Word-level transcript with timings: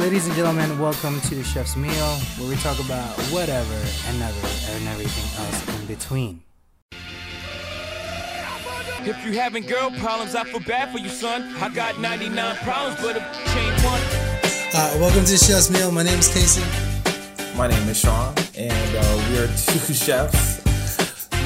Ladies 0.00 0.26
and 0.26 0.34
gentlemen, 0.34 0.78
welcome 0.78 1.20
to 1.20 1.34
the 1.34 1.44
Chef's 1.44 1.76
Meal, 1.76 2.16
where 2.38 2.48
we 2.48 2.56
talk 2.56 2.80
about 2.80 3.14
whatever 3.24 3.74
and 4.06 4.18
never 4.18 4.46
and 4.70 4.88
everything 4.88 5.44
else 5.44 5.78
in 5.78 5.86
between. 5.86 6.42
If 9.06 9.22
you 9.26 9.38
having 9.38 9.66
girl 9.66 9.90
problems, 9.98 10.34
I 10.34 10.44
feel 10.44 10.60
bad 10.60 10.90
for 10.90 10.98
you, 10.98 11.10
son. 11.10 11.54
I 11.56 11.68
got 11.68 12.00
99 12.00 12.56
problems, 12.62 12.98
but 13.02 13.18
if 13.18 13.22
change 13.52 13.84
one. 13.84 14.00
Uh, 14.72 14.96
welcome 14.98 15.22
to 15.22 15.32
the 15.32 15.36
Chef's 15.36 15.68
Meal. 15.70 15.92
My 15.92 16.02
name 16.02 16.18
is 16.18 16.32
Casey. 16.32 16.64
My 17.54 17.66
name 17.68 17.86
is 17.86 18.00
Sean, 18.00 18.34
and 18.56 18.96
uh, 18.96 19.28
we 19.28 19.36
are 19.36 19.48
two 19.48 19.92
chefs 19.94 20.64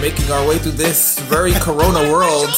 making 0.00 0.30
our 0.30 0.46
way 0.46 0.58
through 0.58 0.78
this 0.78 1.18
very 1.22 1.52
corona 1.54 2.08
world, 2.12 2.50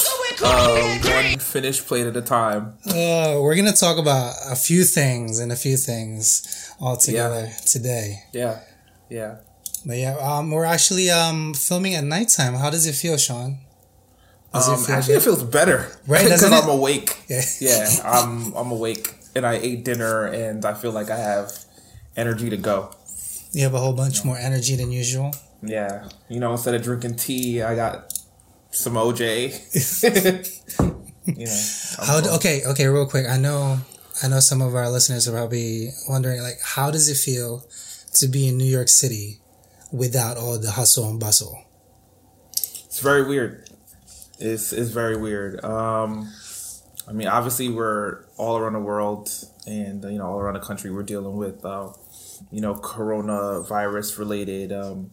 uh, 0.43 0.99
one 1.03 1.39
finished 1.39 1.87
plate 1.87 2.07
at 2.07 2.17
a 2.17 2.23
time. 2.23 2.75
Uh, 2.87 3.39
we're 3.41 3.57
gonna 3.57 3.73
talk 3.73 3.99
about 3.99 4.35
a 4.51 4.57
few 4.57 4.85
things 4.85 5.39
and 5.39 5.53
a 5.53 5.57
few 5.57 5.77
things 5.77 6.73
all 6.81 6.97
together 6.97 7.51
today. 7.67 8.23
Yeah, 8.33 8.61
yeah. 9.11 9.37
But 9.85 9.99
yeah, 9.99 10.17
um, 10.19 10.51
we're 10.51 10.65
actually 10.65 11.11
um 11.11 11.55
filming 11.55 11.95
at 11.95 12.05
nighttime. 12.05 12.55
How 12.55 12.71
does 12.71 12.87
it 12.87 12.95
feel, 12.95 13.17
Sean? 13.17 13.59
Does 14.53 14.69
Um, 14.89 14.95
actually, 14.95 15.15
it 15.17 15.23
feels 15.23 15.43
better, 15.43 15.87
Right, 16.07 16.23
Because 16.25 16.45
I'm 16.45 16.69
awake. 16.69 17.17
Yeah. 17.29 17.43
yeah, 17.61 17.89
I'm 18.05 18.53
I'm 18.55 18.71
awake, 18.71 19.15
and 19.35 19.47
I 19.47 19.55
ate 19.55 19.85
dinner, 19.85 20.25
and 20.27 20.65
I 20.65 20.75
feel 20.75 20.93
like 20.93 21.11
I 21.11 21.17
have 21.19 21.53
energy 22.17 22.51
to 22.51 22.57
go. 22.57 22.91
You 23.53 23.63
have 23.65 23.75
a 23.75 23.79
whole 23.79 23.93
bunch 23.93 24.25
more 24.25 24.37
energy 24.37 24.77
than 24.77 24.93
usual. 24.93 25.35
Yeah, 25.63 26.09
you 26.29 26.41
know, 26.41 26.53
instead 26.53 26.75
of 26.75 26.83
drinking 26.83 27.17
tea, 27.17 27.63
I 27.63 27.75
got 27.75 28.16
some 28.77 28.95
OJ. 28.95 29.53
you 31.27 31.47
know, 31.47 32.07
How? 32.07 32.21
cool. 32.21 32.35
Okay, 32.37 32.63
okay, 32.67 32.87
real 32.87 33.07
quick. 33.07 33.27
I 33.27 33.39
know, 33.39 33.79
I 34.23 34.29
know 34.29 34.41
some 34.41 34.61
of 34.61 34.75
our 34.75 34.91
listeners 34.91 35.27
are 35.27 35.33
probably 35.33 35.91
wondering, 36.09 36.43
like, 36.43 36.59
how 36.63 36.91
does 36.91 37.09
it 37.09 37.17
feel 37.17 37.67
to 38.15 38.29
be 38.29 38.49
in 38.49 38.57
New 38.59 38.65
York 38.65 38.89
City 38.89 39.39
without 39.93 40.37
all 40.37 40.59
the 40.59 40.73
hustle 40.73 41.09
and 41.09 41.19
bustle? 41.19 41.65
It's 42.53 43.01
very 43.01 43.27
weird. 43.27 43.69
It's 44.39 44.73
it's 44.73 44.91
very 44.91 45.17
weird. 45.17 45.65
Um, 45.65 46.31
I 47.09 47.13
mean, 47.13 47.29
obviously, 47.29 47.69
we're 47.69 48.25
all 48.37 48.59
around 48.59 48.75
the 48.75 48.81
world, 48.81 49.31
and 49.67 50.03
you 50.05 50.19
know, 50.19 50.27
all 50.27 50.39
around 50.41 50.55
the 50.55 50.61
country, 50.61 50.91
we're 50.91 51.03
dealing 51.03 51.37
with, 51.37 51.65
uh, 51.65 51.89
you 52.51 52.61
know, 52.61 52.75
coronavirus 52.75 54.19
related 54.19 54.73
um, 54.73 55.11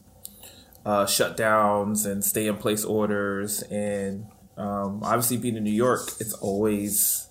uh, 0.85 1.05
shutdowns 1.05 2.05
and 2.05 2.23
stay 2.23 2.47
in 2.47 2.57
place 2.57 2.83
orders, 2.83 3.61
and 3.63 4.25
um, 4.57 5.01
obviously, 5.03 5.37
being 5.37 5.55
in 5.55 5.63
New 5.63 5.71
York, 5.71 6.01
it's 6.19 6.33
always, 6.33 7.27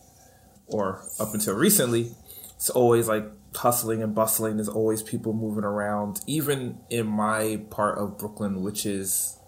or 0.67 1.03
up 1.21 1.35
until 1.35 1.55
recently, 1.55 2.11
it's 2.57 2.71
always 2.71 3.09
like 3.09 3.25
hustling 3.55 4.03
and 4.03 4.15
bustling. 4.15 4.57
There's 4.57 4.69
always 4.69 5.03
people 5.03 5.33
moving 5.33 5.65
around, 5.65 6.21
even 6.27 6.81
in 6.91 7.07
my 7.07 7.63
part 7.71 7.99
of 7.99 8.19
Brooklyn, 8.19 8.63
which 8.63 8.87
is 8.87 9.39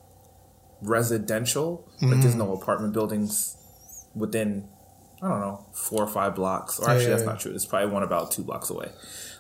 residential. 0.82 1.88
Like 2.00 2.20
there's 2.20 2.34
no 2.34 2.52
apartment 2.52 2.92
buildings 2.92 3.56
within 4.14 4.68
I 5.22 5.28
don't 5.28 5.40
know 5.40 5.66
four 5.72 6.02
or 6.02 6.08
five 6.08 6.34
blocks. 6.34 6.78
Or 6.78 6.90
actually, 6.90 7.04
Yeah, 7.04 7.10
that's 7.10 7.22
yeah, 7.22 7.28
not 7.28 7.40
true. 7.40 7.54
It's 7.54 7.64
probably 7.64 7.90
one 7.90 8.02
about 8.02 8.30
two 8.30 8.42
blocks 8.42 8.70
away. 8.70 8.90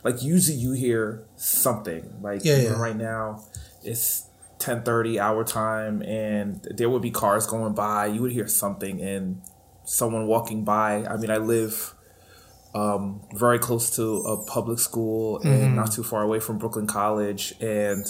Like 0.02 0.22
usually, 0.22 0.56
you 0.56 0.72
hear 0.72 1.24
something. 1.36 2.20
Like 2.22 2.44
yeah. 2.44 2.72
right 2.72 2.96
now, 2.96 3.44
it's 3.82 4.26
ten 4.64 4.82
thirty 4.82 5.18
hour 5.20 5.44
time, 5.44 6.02
and 6.02 6.62
there 6.76 6.88
would 6.90 7.02
be 7.02 7.10
cars 7.10 7.46
going 7.46 7.74
by. 7.74 8.06
You 8.06 8.22
would 8.22 8.32
hear 8.32 8.48
something 8.48 9.00
and 9.00 9.42
someone 9.84 10.26
walking 10.26 10.64
by. 10.64 11.04
I 11.04 11.16
mean, 11.16 11.30
I 11.30 11.38
live. 11.38 11.94
Um, 12.74 13.20
very 13.32 13.60
close 13.60 13.94
to 13.96 14.16
a 14.22 14.44
public 14.46 14.80
school 14.80 15.38
Mm-hmm. 15.38 15.48
and 15.48 15.76
not 15.76 15.92
too 15.92 16.02
far 16.02 16.22
away 16.22 16.40
from 16.40 16.58
Brooklyn 16.58 16.88
College, 16.88 17.54
and 17.60 18.04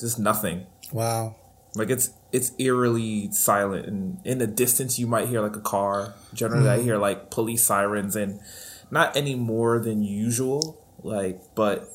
just 0.00 0.18
nothing. 0.18 0.66
Wow. 0.92 1.36
Like 1.74 1.90
it's 1.90 2.08
it's 2.32 2.52
eerily 2.58 3.30
silent, 3.32 3.86
and 3.86 4.18
in 4.24 4.38
the 4.38 4.46
distance 4.46 4.98
you 4.98 5.06
might 5.06 5.28
hear 5.28 5.42
like 5.42 5.56
a 5.56 5.60
car. 5.60 6.14
Generally, 6.32 6.70
I 6.70 6.80
hear 6.80 6.96
like 6.96 7.30
police 7.30 7.66
sirens, 7.66 8.16
and 8.16 8.40
not 8.90 9.14
any 9.14 9.34
more 9.34 9.78
than 9.78 10.02
usual. 10.02 10.78
Like, 11.02 11.40
but 11.54 11.86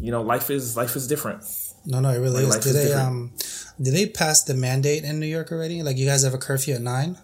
you 0.00 0.10
know, 0.10 0.22
life 0.22 0.48
is 0.50 0.74
life 0.76 0.96
is 0.96 1.06
different. 1.06 1.42
No, 1.84 2.00
no, 2.00 2.10
it 2.10 2.18
really 2.18 2.44
is. 2.44 2.54
Did 2.56 2.66
is 2.66 2.74
they 2.74 2.84
different. 2.84 3.06
um, 3.06 3.32
did 3.80 3.94
they 3.94 4.06
pass 4.06 4.42
the 4.42 4.54
mandate 4.54 5.04
in 5.04 5.18
New 5.18 5.26
York 5.26 5.50
already? 5.50 5.82
Like, 5.82 5.96
you 5.96 6.06
guys 6.06 6.22
have 6.22 6.34
a 6.34 6.38
curfew 6.38 6.74
at 6.74 6.82
nine? 6.82 7.18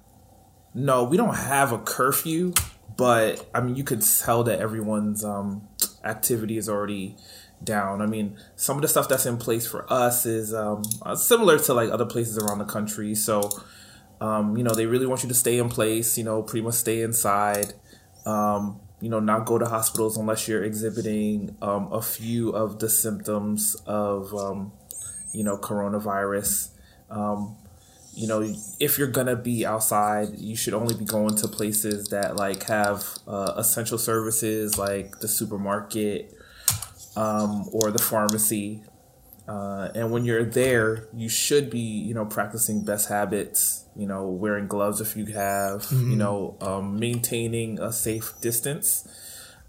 No, 0.74 1.04
we 1.04 1.16
don't 1.16 1.34
have 1.34 1.72
a 1.72 1.78
curfew, 1.78 2.52
but 2.96 3.48
I 3.54 3.60
mean, 3.60 3.76
you 3.76 3.84
could 3.84 4.02
tell 4.02 4.44
that 4.44 4.60
everyone's 4.60 5.24
um, 5.24 5.68
activity 6.04 6.56
is 6.56 6.68
already 6.68 7.16
down. 7.62 8.00
I 8.02 8.06
mean, 8.06 8.38
some 8.56 8.76
of 8.76 8.82
the 8.82 8.88
stuff 8.88 9.08
that's 9.08 9.26
in 9.26 9.36
place 9.36 9.66
for 9.66 9.90
us 9.92 10.26
is 10.26 10.54
um, 10.54 10.82
uh, 11.02 11.14
similar 11.14 11.58
to 11.60 11.74
like 11.74 11.90
other 11.90 12.06
places 12.06 12.38
around 12.38 12.58
the 12.58 12.64
country. 12.64 13.14
So, 13.14 13.50
um, 14.20 14.56
you 14.56 14.62
know, 14.62 14.74
they 14.74 14.86
really 14.86 15.06
want 15.06 15.22
you 15.22 15.28
to 15.28 15.34
stay 15.34 15.58
in 15.58 15.68
place. 15.68 16.18
You 16.18 16.24
know, 16.24 16.42
pretty 16.42 16.64
much 16.64 16.74
stay 16.74 17.02
inside. 17.02 17.74
Um, 18.26 18.80
you 19.00 19.08
know, 19.08 19.20
not 19.20 19.46
go 19.46 19.58
to 19.58 19.66
hospitals 19.66 20.16
unless 20.16 20.48
you're 20.48 20.64
exhibiting 20.64 21.56
um, 21.62 21.92
a 21.92 22.02
few 22.02 22.50
of 22.50 22.78
the 22.78 22.88
symptoms 22.88 23.76
of, 23.86 24.34
um, 24.34 24.72
you 25.32 25.44
know, 25.44 25.56
coronavirus. 25.56 26.70
Um, 27.10 27.56
you 28.18 28.26
know 28.26 28.44
if 28.80 28.98
you're 28.98 29.06
gonna 29.06 29.36
be 29.36 29.64
outside 29.64 30.36
you 30.38 30.56
should 30.56 30.74
only 30.74 30.92
be 30.94 31.04
going 31.04 31.36
to 31.36 31.46
places 31.46 32.08
that 32.08 32.34
like 32.34 32.64
have 32.64 33.06
uh, 33.28 33.52
essential 33.56 33.96
services 33.96 34.76
like 34.76 35.20
the 35.20 35.28
supermarket 35.28 36.34
um, 37.16 37.68
or 37.72 37.92
the 37.92 38.02
pharmacy 38.02 38.82
uh, 39.48 39.88
and 39.94 40.12
when 40.12 40.24
you're 40.24 40.44
there 40.44 41.08
you 41.14 41.28
should 41.28 41.70
be 41.70 41.80
you 41.80 42.12
know 42.14 42.26
practicing 42.26 42.84
best 42.84 43.08
habits 43.08 43.86
you 43.96 44.06
know 44.06 44.28
wearing 44.28 44.66
gloves 44.66 45.00
if 45.00 45.16
you 45.16 45.24
have 45.26 45.86
you 45.90 46.16
know 46.16 46.56
um, 46.60 46.98
maintaining 47.00 47.78
a 47.80 47.92
safe 47.92 48.34
distance. 48.40 49.08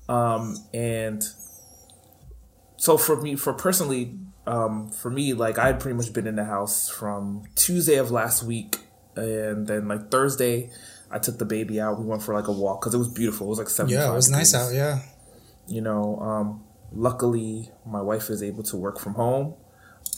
Um, 0.09 0.57
and 0.73 1.23
so 2.77 2.97
for 2.97 3.21
me 3.21 3.35
for 3.35 3.53
personally 3.53 4.15
um, 4.47 4.89
for 4.89 5.09
me 5.11 5.33
like 5.33 5.57
i 5.59 5.67
had 5.67 5.79
pretty 5.79 5.95
much 5.95 6.11
been 6.13 6.25
in 6.27 6.35
the 6.35 6.45
house 6.45 6.89
from 6.89 7.43
tuesday 7.55 7.95
of 7.97 8.09
last 8.09 8.41
week 8.43 8.77
and 9.15 9.67
then 9.67 9.87
like 9.87 10.09
thursday 10.09 10.71
i 11.11 11.19
took 11.19 11.37
the 11.37 11.45
baby 11.45 11.79
out. 11.81 11.99
We 11.99 12.05
went 12.05 12.23
for 12.23 12.33
like 12.33 12.47
a 12.47 12.51
walk 12.51 12.81
because 12.81 12.93
it 12.93 12.97
was 12.97 13.09
beautiful. 13.09 13.47
It 13.47 13.49
was 13.49 13.59
like 13.59 13.69
75 13.69 14.01
Yeah, 14.03 14.11
it 14.11 14.15
was 14.15 14.29
nice 14.29 14.53
out. 14.53 14.73
Yeah. 14.73 14.99
you 15.67 15.81
know 15.81 16.17
um, 16.19 16.63
luckily 16.91 17.69
my 17.85 18.01
wife 18.01 18.29
is 18.29 18.41
able 18.41 18.63
to 18.63 18.77
work 18.77 18.99
from 18.99 19.13
home 19.15 19.53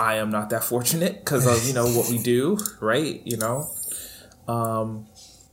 i 0.09 0.15
am 0.15 0.29
not 0.37 0.49
that 0.49 0.63
fortunate 0.63 1.13
because 1.19 1.45
of 1.45 1.57
you 1.67 1.73
know 1.73 1.85
what 1.97 2.09
we 2.09 2.17
do 2.33 2.57
right 2.91 3.21
you 3.25 3.37
know 3.37 3.57
um, 4.47 4.87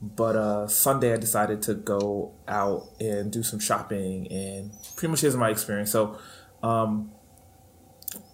but 0.01 0.35
uh, 0.35 0.67
sunday 0.67 1.13
i 1.13 1.17
decided 1.17 1.61
to 1.61 1.73
go 1.93 2.33
out 2.47 2.83
and 2.99 3.31
do 3.31 3.41
some 3.43 3.59
shopping 3.59 4.27
and 4.31 4.71
pretty 4.95 5.09
much 5.11 5.21
here's 5.21 5.35
my 5.45 5.49
experience 5.49 5.91
so 5.91 6.17
um, 6.63 7.11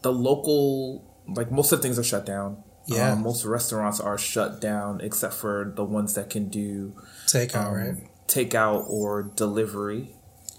the 0.02 0.12
local 0.30 1.04
like 1.38 1.52
most 1.52 1.72
of 1.72 1.80
the 1.80 1.84
things 1.84 1.98
are 2.00 2.04
shut 2.14 2.26
down 2.26 2.64
Yeah. 2.88 3.12
um, 3.14 3.22
most 3.24 3.46
restaurants 3.46 4.00
are 4.00 4.18
shut 4.18 4.62
down 4.62 5.02
except 5.02 5.34
for 5.34 5.74
the 5.76 5.84
ones 5.84 6.14
that 6.18 6.30
can 6.30 6.46
do 6.50 6.94
Takeout, 7.28 7.66
um, 7.68 7.74
right? 7.74 7.98
takeout 8.28 8.88
or 8.90 9.24
delivery 9.36 10.04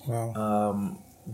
Wow. 0.08 0.34
um, 0.34 0.78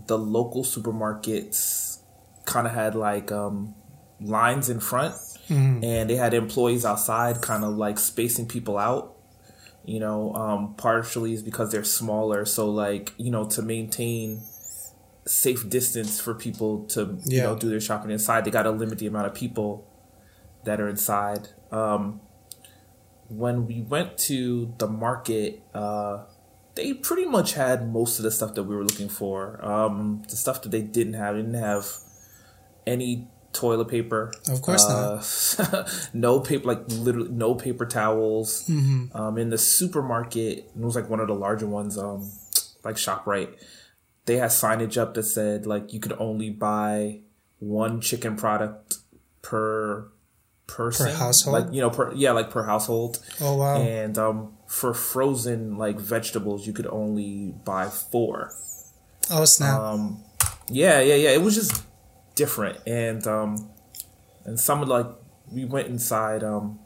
the 0.07 0.17
local 0.17 0.63
supermarkets 0.63 1.99
kind 2.45 2.65
of 2.67 2.73
had 2.73 2.95
like 2.95 3.31
um, 3.31 3.75
lines 4.21 4.69
in 4.69 4.79
front 4.79 5.15
and 5.49 6.09
they 6.09 6.15
had 6.15 6.33
employees 6.33 6.85
outside 6.85 7.41
kind 7.41 7.63
of 7.63 7.73
like 7.75 7.99
spacing 7.99 8.47
people 8.47 8.77
out 8.77 9.13
you 9.85 9.99
know 9.99 10.33
um, 10.33 10.73
partially 10.75 11.33
is 11.33 11.43
because 11.43 11.71
they're 11.71 11.83
smaller 11.83 12.45
so 12.45 12.69
like 12.69 13.13
you 13.17 13.29
know 13.29 13.45
to 13.45 13.61
maintain 13.61 14.41
safe 15.25 15.69
distance 15.69 16.19
for 16.19 16.33
people 16.33 16.85
to 16.85 17.01
you 17.25 17.37
Yeah. 17.37 17.43
know 17.43 17.55
do 17.57 17.69
their 17.69 17.81
shopping 17.81 18.11
inside 18.11 18.45
they 18.45 18.51
got 18.51 18.63
to 18.63 18.71
limit 18.71 18.97
the 18.99 19.07
amount 19.07 19.27
of 19.27 19.33
people 19.33 19.85
that 20.63 20.79
are 20.81 20.87
inside 20.89 21.49
um, 21.71 22.21
when 23.27 23.67
we 23.67 23.81
went 23.81 24.17
to 24.17 24.73
the 24.77 24.87
market 24.87 25.61
uh, 25.73 26.23
they 26.75 26.93
pretty 26.93 27.25
much 27.25 27.53
had 27.53 27.91
most 27.91 28.17
of 28.17 28.23
the 28.23 28.31
stuff 28.31 28.55
that 28.55 28.63
we 28.63 28.75
were 28.75 28.83
looking 28.83 29.07
for. 29.09 29.63
Um, 29.63 30.23
the 30.27 30.35
stuff 30.35 30.63
that 30.63 30.69
they 30.69 30.81
didn't 30.81 31.13
have, 31.13 31.35
they 31.35 31.41
didn't 31.43 31.61
have 31.61 31.85
any 32.87 33.27
toilet 33.53 33.87
paper. 33.87 34.33
Of 34.49 34.61
course 34.61 34.87
not. 34.87 36.09
no 36.13 36.39
paper, 36.39 36.67
like 36.67 36.83
literally 36.89 37.29
no 37.29 37.55
paper 37.55 37.85
towels. 37.85 38.69
Um, 39.13 39.37
in 39.37 39.49
the 39.49 39.57
supermarket, 39.57 40.57
it 40.57 40.75
was 40.75 40.95
like 40.95 41.09
one 41.09 41.19
of 41.19 41.27
the 41.27 41.35
larger 41.35 41.67
ones, 41.67 41.97
um, 41.97 42.31
like 42.83 42.95
Shoprite. 42.95 43.55
They 44.25 44.37
had 44.37 44.49
signage 44.49 44.97
up 44.97 45.13
that 45.15 45.23
said 45.23 45.65
like 45.65 45.93
you 45.93 45.99
could 45.99 46.13
only 46.13 46.49
buy 46.49 47.21
one 47.59 48.01
chicken 48.01 48.35
product 48.35 48.97
per 49.41 50.09
person, 50.67 51.13
household? 51.15 51.65
Like 51.65 51.73
you 51.73 51.81
know, 51.81 51.89
per 51.89 52.13
yeah, 52.13 52.31
like 52.31 52.49
per 52.49 52.63
household. 52.63 53.23
Oh, 53.39 53.57
wow. 53.57 53.77
And 53.77 54.17
um, 54.17 54.57
for 54.67 54.93
frozen 54.93 55.77
like 55.77 55.99
vegetables, 55.99 56.65
you 56.67 56.73
could 56.73 56.87
only 56.87 57.53
buy 57.63 57.89
four. 57.89 58.51
oh, 59.29 59.45
snap. 59.45 59.79
Um, 59.79 60.23
yeah, 60.69 60.99
yeah, 61.01 61.15
yeah. 61.15 61.29
It 61.31 61.41
was 61.41 61.55
just 61.55 61.83
different, 62.35 62.79
and 62.87 63.25
um, 63.27 63.69
and 64.45 64.59
some 64.59 64.81
of 64.81 64.87
like 64.87 65.07
we 65.51 65.65
went 65.65 65.87
inside 65.87 66.43
um 66.43 66.79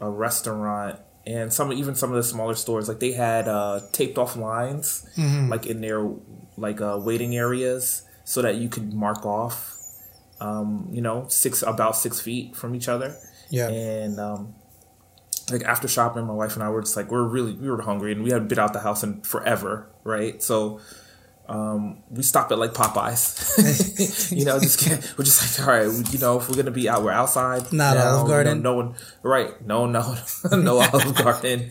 a 0.00 0.08
restaurant 0.08 0.98
and 1.26 1.52
some 1.52 1.72
even 1.72 1.94
some 1.94 2.10
of 2.10 2.16
the 2.16 2.22
smaller 2.22 2.54
stores 2.54 2.88
like 2.88 3.00
they 3.00 3.12
had 3.12 3.46
uh 3.46 3.80
taped 3.92 4.16
off 4.16 4.34
lines 4.34 5.06
like 5.50 5.66
in 5.66 5.82
their 5.82 6.10
like 6.56 6.80
uh 6.80 6.98
waiting 7.00 7.36
areas 7.36 8.02
so 8.24 8.40
that 8.40 8.56
you 8.56 8.68
could 8.68 8.94
mark 8.94 9.26
off 9.26 9.76
um 10.40 10.88
you 10.90 11.02
know 11.02 11.26
six 11.28 11.60
about 11.62 11.94
six 11.96 12.18
feet 12.20 12.56
from 12.56 12.74
each 12.74 12.88
other. 12.88 13.14
Yeah. 13.50 13.68
and 13.68 14.18
um 14.18 14.54
like 15.52 15.62
after 15.64 15.86
shopping 15.88 16.24
my 16.24 16.32
wife 16.32 16.54
and 16.54 16.62
i 16.62 16.68
were 16.70 16.80
just 16.80 16.96
like 16.96 17.10
we're 17.10 17.24
really 17.24 17.52
we 17.52 17.68
were 17.68 17.82
hungry 17.82 18.12
and 18.12 18.22
we 18.22 18.30
hadn't 18.30 18.48
been 18.48 18.58
out 18.58 18.72
the 18.72 18.80
house 18.80 19.02
in 19.04 19.20
forever 19.22 19.90
right? 20.04 20.42
So 20.42 20.80
um, 21.50 22.02
we 22.10 22.22
stop 22.22 22.50
at 22.52 22.58
like 22.58 22.72
Popeyes, 22.72 24.30
you 24.36 24.44
know. 24.44 24.58
Just 24.60 24.88
we're 25.18 25.24
just 25.24 25.58
like, 25.58 25.66
all 25.68 25.74
right, 25.74 25.88
we- 25.88 26.04
you 26.12 26.18
know, 26.18 26.38
if 26.38 26.48
we're 26.48 26.56
gonna 26.56 26.70
be 26.70 26.88
out, 26.88 27.02
we're 27.02 27.10
outside. 27.12 27.72
Not 27.72 27.96
now, 27.96 28.06
Olive 28.06 28.18
you 28.22 28.22
know, 28.22 28.28
Garden? 28.28 28.62
no 28.62 28.74
one, 28.74 28.94
right? 29.22 29.66
No, 29.66 29.86
no, 29.86 30.16
no 30.52 30.80
Olive 30.80 31.14
Garden. 31.16 31.70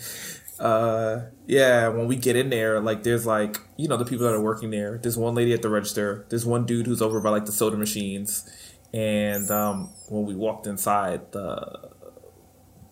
Uh, 0.60 1.22
yeah, 1.48 1.88
when 1.88 2.08
we 2.08 2.18
get 2.18 2.36
in 2.36 2.50
there, 2.50 2.82
like, 2.82 3.04
there's 3.04 3.26
like, 3.26 3.58
you 3.78 3.88
know, 3.88 3.96
the 3.96 4.04
people 4.04 4.26
that 4.28 4.34
are 4.34 4.42
working 4.42 4.72
there. 4.72 4.98
There's 4.98 5.18
one 5.18 5.34
lady 5.34 5.54
at 5.54 5.62
the 5.62 5.70
register. 5.70 6.26
There's 6.30 6.46
one 6.46 6.66
dude 6.66 6.86
who's 6.86 7.02
over 7.02 7.22
by 7.22 7.30
like 7.30 7.46
the 7.46 7.54
soda 7.54 7.78
machines. 7.78 8.46
And 8.94 9.50
um, 9.50 9.90
when 10.10 10.26
we 10.26 10.36
walked 10.36 10.68
inside, 10.68 11.32
the 11.32 11.90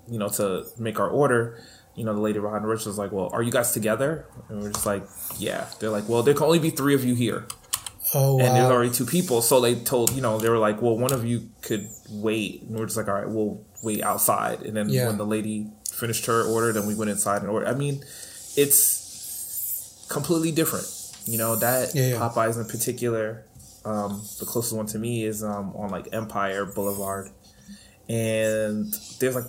you 0.10 0.18
know, 0.18 0.30
to 0.30 0.64
make 0.78 1.00
our 1.02 1.10
order, 1.10 1.62
you 1.98 2.06
know, 2.06 2.14
the 2.14 2.22
lady 2.22 2.40
behind 2.40 2.64
the 2.64 2.68
register 2.70 2.90
was 2.90 2.98
like, 2.98 3.12
"Well, 3.12 3.30
are 3.34 3.42
you 3.44 3.52
guys 3.52 3.72
together?" 3.74 4.26
And 4.48 4.62
we're 4.62 4.72
just 4.72 4.86
like, 4.86 5.04
"Yeah." 5.38 5.66
They're 5.80 5.90
like, 5.90 6.08
"Well, 6.08 6.24
there 6.24 6.34
can 6.34 6.44
only 6.44 6.60
be 6.60 6.70
three 6.70 6.94
of 6.96 7.04
you 7.04 7.16
here." 7.16 7.46
Oh 8.14 8.40
and 8.40 8.56
there's 8.56 8.70
wow. 8.70 8.72
already 8.72 8.92
two 8.92 9.06
people. 9.06 9.42
So 9.42 9.60
they 9.60 9.76
told, 9.76 10.12
you 10.14 10.22
know, 10.22 10.40
they 10.40 10.48
were 10.48 10.58
like, 10.58 10.82
well, 10.82 10.98
one 10.98 11.12
of 11.12 11.26
you 11.26 11.50
could 11.62 11.90
wait. 12.10 12.62
And 12.62 12.80
we're 12.80 12.86
just 12.86 12.96
like, 12.96 13.10
all 13.10 13.16
right, 13.16 13.28
we'll 13.30 13.66
wait 13.84 14.02
outside. 14.02 14.62
And 14.62 14.78
then 14.78 14.88
Yeah. 14.88 15.08
when 15.08 15.18
the 15.18 15.26
lady 15.26 15.68
finished 15.92 16.26
her 16.28 16.44
order, 16.44 16.72
then 16.72 16.88
we 16.88 16.96
went 16.96 17.12
inside 17.12 17.42
and 17.42 17.50
ordered. 17.52 17.68
I 17.68 17.74
mean, 17.74 18.02
it's 18.56 20.06
completely 20.10 20.54
different. 20.54 20.88
You 21.26 21.38
know, 21.38 21.58
that 21.58 21.94
Yeah, 21.96 22.10
yeah. 22.12 22.16
Popeyes 22.18 22.56
in 22.58 22.66
particular, 22.68 23.44
um, 23.84 24.22
the 24.40 24.46
closest 24.46 24.74
one 24.74 24.86
to 24.88 25.00
me 25.00 25.26
is 25.26 25.44
um, 25.44 25.74
on 25.76 25.90
like 25.90 26.08
Empire 26.14 26.66
Boulevard. 26.66 27.30
And 28.08 28.94
there's 29.20 29.36
like 29.36 29.46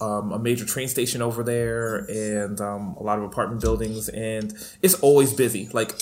um, 0.00 0.32
a 0.32 0.38
major 0.38 0.64
train 0.64 0.88
station 0.88 1.22
over 1.22 1.42
there 1.42 1.98
and 2.08 2.60
um, 2.60 2.94
a 2.98 3.02
lot 3.02 3.18
of 3.18 3.24
apartment 3.24 3.60
buildings. 3.60 4.08
And 4.08 4.52
it's 4.82 4.94
always 4.94 5.32
busy, 5.32 5.68
like 5.72 5.92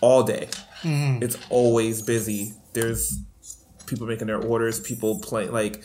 all 0.00 0.22
day 0.22 0.48
it's 0.84 1.36
always 1.50 2.02
busy. 2.02 2.52
There's 2.74 3.18
people 3.86 4.06
making 4.06 4.26
their 4.28 4.38
orders, 4.40 4.78
people 4.78 5.20
playing 5.20 5.52
like 5.52 5.82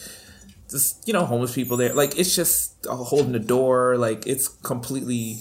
just 0.69 1.07
you 1.07 1.13
know 1.13 1.25
homeless 1.25 1.55
people 1.55 1.75
there. 1.77 1.93
Like 1.93 2.17
it's 2.19 2.35
just 2.35 2.85
uh, 2.87 2.95
holding 2.95 3.31
the 3.31 3.39
door. 3.39 3.97
Like 3.97 4.27
it's 4.27 4.47
completely, 4.47 5.37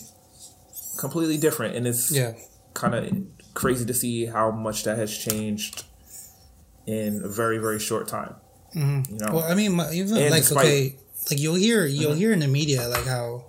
completely 0.99 1.37
different, 1.37 1.75
and 1.77 1.87
it's 1.87 2.11
Yeah. 2.11 2.33
kind 2.75 2.95
of 2.95 3.55
crazy 3.55 3.85
to 3.85 3.93
see 3.95 4.27
how 4.27 4.51
much 4.51 4.85
that 4.85 4.97
has 4.97 5.17
changed 5.17 5.85
in 6.87 7.23
a 7.25 7.29
very 7.29 7.59
very 7.59 7.79
short 7.81 8.09
time. 8.09 8.35
You 8.75 9.03
know, 9.11 9.33
Well, 9.35 9.45
I 9.45 9.55
mean, 9.55 9.73
my- 9.73 9.91
even 9.93 10.17
And 10.17 10.31
like 10.31 10.43
despite- 10.43 10.65
okay, 10.67 10.97
like 11.31 11.39
you'll 11.41 11.55
hear 11.55 11.87
you'll 11.87 12.15
hear 12.15 12.33
in 12.33 12.41
the 12.41 12.49
media 12.49 12.89
like 12.89 13.07
how 13.07 13.45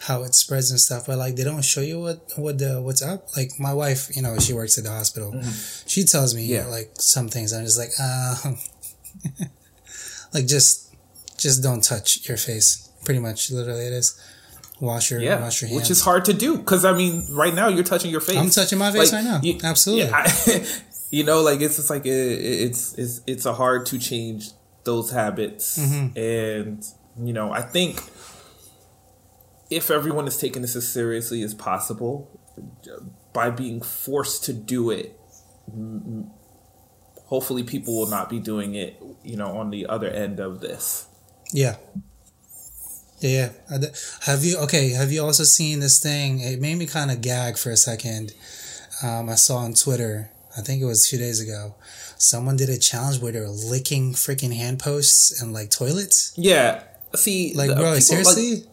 how 0.00 0.22
it 0.22 0.34
spreads 0.34 0.70
and 0.70 0.78
stuff, 0.80 1.06
but 1.06 1.18
like 1.18 1.34
they 1.36 1.44
don't 1.44 1.64
show 1.64 1.80
you 1.80 2.00
what 2.00 2.20
what 2.36 2.58
the 2.58 2.80
what's 2.80 3.02
up. 3.02 3.26
Like 3.36 3.50
my 3.58 3.74
wife, 3.74 4.08
you 4.16 4.22
know, 4.22 4.38
she 4.38 4.52
works 4.52 4.78
at 4.78 4.84
the 4.84 4.90
hospital. 4.90 5.34
She 5.86 6.04
tells 6.04 6.34
me 6.34 6.44
Yeah. 6.46 6.66
like 6.66 6.92
some 6.98 7.28
things. 7.28 7.52
I'm 7.52 7.64
just 7.64 7.78
like, 7.78 7.90
uh, 8.00 8.52
like 10.34 10.46
just 10.46 10.94
just 11.36 11.62
don't 11.62 11.82
touch 11.82 12.28
your 12.28 12.36
face. 12.36 12.88
Pretty 13.04 13.20
much, 13.20 13.50
literally, 13.50 13.86
it 13.86 13.92
is. 13.92 14.20
Wash 14.80 15.10
your 15.10 15.20
yeah, 15.20 15.40
wash 15.40 15.60
your 15.60 15.68
hands. 15.68 15.80
which 15.82 15.90
is 15.90 16.00
hard 16.02 16.24
to 16.26 16.32
do 16.32 16.56
because 16.58 16.84
I 16.84 16.92
mean, 16.92 17.26
right 17.30 17.52
now 17.54 17.66
you're 17.68 17.82
touching 17.84 18.10
your 18.12 18.20
face. 18.20 18.36
I'm 18.36 18.50
touching 18.50 18.78
my 18.78 18.92
face 18.92 19.12
right 19.12 19.24
now. 19.24 19.40
Absolutely. 19.64 20.04
yeah, 20.06 20.24
I- 20.24 20.66
you 21.10 21.24
know, 21.24 21.42
like 21.42 21.60
it's 21.60 21.76
just 21.76 21.90
like 21.90 22.06
it, 22.06 22.10
it's 22.12 22.94
it's 22.94 23.20
it's 23.26 23.44
a 23.46 23.52
hard 23.54 23.86
to 23.86 23.98
change 23.98 24.50
those 24.84 25.10
habits, 25.10 25.78
Mm-hmm. 25.78 26.16
and 26.18 26.84
you 27.22 27.32
know, 27.32 27.52
I 27.52 27.62
think 27.62 28.00
if 29.70 29.90
everyone 29.90 30.26
is 30.26 30.36
taking 30.36 30.62
this 30.62 30.76
as 30.76 30.88
seriously 30.88 31.42
as 31.42 31.54
possible, 31.54 32.40
by 33.32 33.50
being 33.50 33.80
forced 33.80 34.44
to 34.44 34.52
do 34.52 34.90
it, 34.90 35.18
hopefully 37.26 37.62
people 37.62 37.96
will 37.96 38.10
not 38.10 38.30
be 38.30 38.38
doing 38.38 38.74
it. 38.74 39.02
You 39.22 39.36
know, 39.36 39.58
on 39.58 39.70
the 39.70 39.86
other 39.86 40.08
end 40.08 40.40
of 40.40 40.60
this. 40.60 41.06
Yeah. 41.52 41.76
Yeah. 43.20 43.50
Have 44.22 44.44
you 44.44 44.58
okay? 44.58 44.90
Have 44.90 45.12
you 45.12 45.22
also 45.22 45.44
seen 45.44 45.80
this 45.80 46.00
thing? 46.00 46.40
It 46.40 46.60
made 46.60 46.76
me 46.76 46.86
kind 46.86 47.10
of 47.10 47.20
gag 47.20 47.58
for 47.58 47.70
a 47.70 47.76
second. 47.76 48.32
Um, 49.02 49.28
I 49.28 49.34
saw 49.34 49.58
on 49.58 49.74
Twitter. 49.74 50.30
I 50.56 50.60
think 50.60 50.82
it 50.82 50.86
was 50.86 51.08
few 51.08 51.18
days 51.18 51.40
ago. 51.40 51.74
Someone 52.16 52.56
did 52.56 52.68
a 52.68 52.78
challenge 52.78 53.20
where 53.20 53.32
they 53.32 53.40
were 53.40 53.48
licking 53.48 54.12
freaking 54.12 54.54
hand 54.54 54.80
posts 54.80 55.40
and 55.40 55.52
like 55.52 55.70
toilets. 55.70 56.32
Yeah. 56.36 56.82
See, 57.14 57.54
Like, 57.54 57.70
bro, 57.70 57.76
people, 57.76 58.00
seriously? 58.00 58.64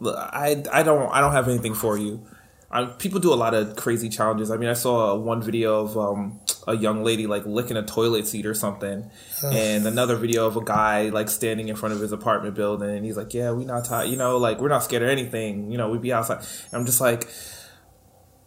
Look, 0.00 0.16
I 0.16 0.62
I 0.72 0.82
don't 0.82 1.10
I 1.12 1.20
don't 1.20 1.32
have 1.32 1.48
anything 1.48 1.74
for 1.74 1.98
you. 1.98 2.26
I, 2.70 2.84
people 2.84 3.18
do 3.18 3.32
a 3.32 3.36
lot 3.36 3.54
of 3.54 3.76
crazy 3.76 4.10
challenges. 4.10 4.50
I 4.50 4.58
mean, 4.58 4.68
I 4.68 4.74
saw 4.74 5.14
one 5.14 5.40
video 5.40 5.80
of 5.80 5.96
um, 5.96 6.38
a 6.66 6.76
young 6.76 7.02
lady 7.02 7.26
like 7.26 7.46
licking 7.46 7.78
a 7.78 7.82
toilet 7.82 8.26
seat 8.26 8.44
or 8.44 8.52
something, 8.52 9.10
and 9.42 9.86
another 9.86 10.16
video 10.16 10.46
of 10.46 10.56
a 10.56 10.62
guy 10.62 11.08
like 11.08 11.30
standing 11.30 11.68
in 11.68 11.76
front 11.76 11.94
of 11.94 12.00
his 12.00 12.12
apartment 12.12 12.54
building, 12.54 12.90
and 12.90 13.06
he's 13.06 13.16
like, 13.16 13.32
"Yeah, 13.32 13.52
we 13.52 13.64
not 13.64 13.86
tired, 13.86 14.10
you 14.10 14.16
know, 14.18 14.36
like 14.36 14.60
we're 14.60 14.68
not 14.68 14.84
scared 14.84 15.02
of 15.02 15.08
anything, 15.08 15.72
you 15.72 15.78
know, 15.78 15.88
we 15.88 15.96
be 15.96 16.12
outside." 16.12 16.40
And 16.70 16.74
I'm 16.74 16.84
just 16.84 17.00
like, 17.00 17.26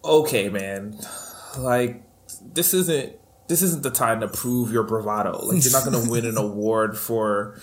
"Okay, 0.06 0.50
man, 0.50 1.00
like 1.58 2.04
this 2.54 2.74
isn't 2.76 3.16
this 3.48 3.62
isn't 3.62 3.84
the 3.84 3.92
time 3.92 4.22
to 4.22 4.28
prove 4.28 4.72
your 4.72 4.84
bravado. 4.84 5.38
Like 5.44 5.64
you're 5.64 5.74
not 5.74 5.84
going 5.84 6.02
to 6.02 6.10
win 6.10 6.26
an 6.26 6.38
award 6.48 6.98
for 6.98 7.60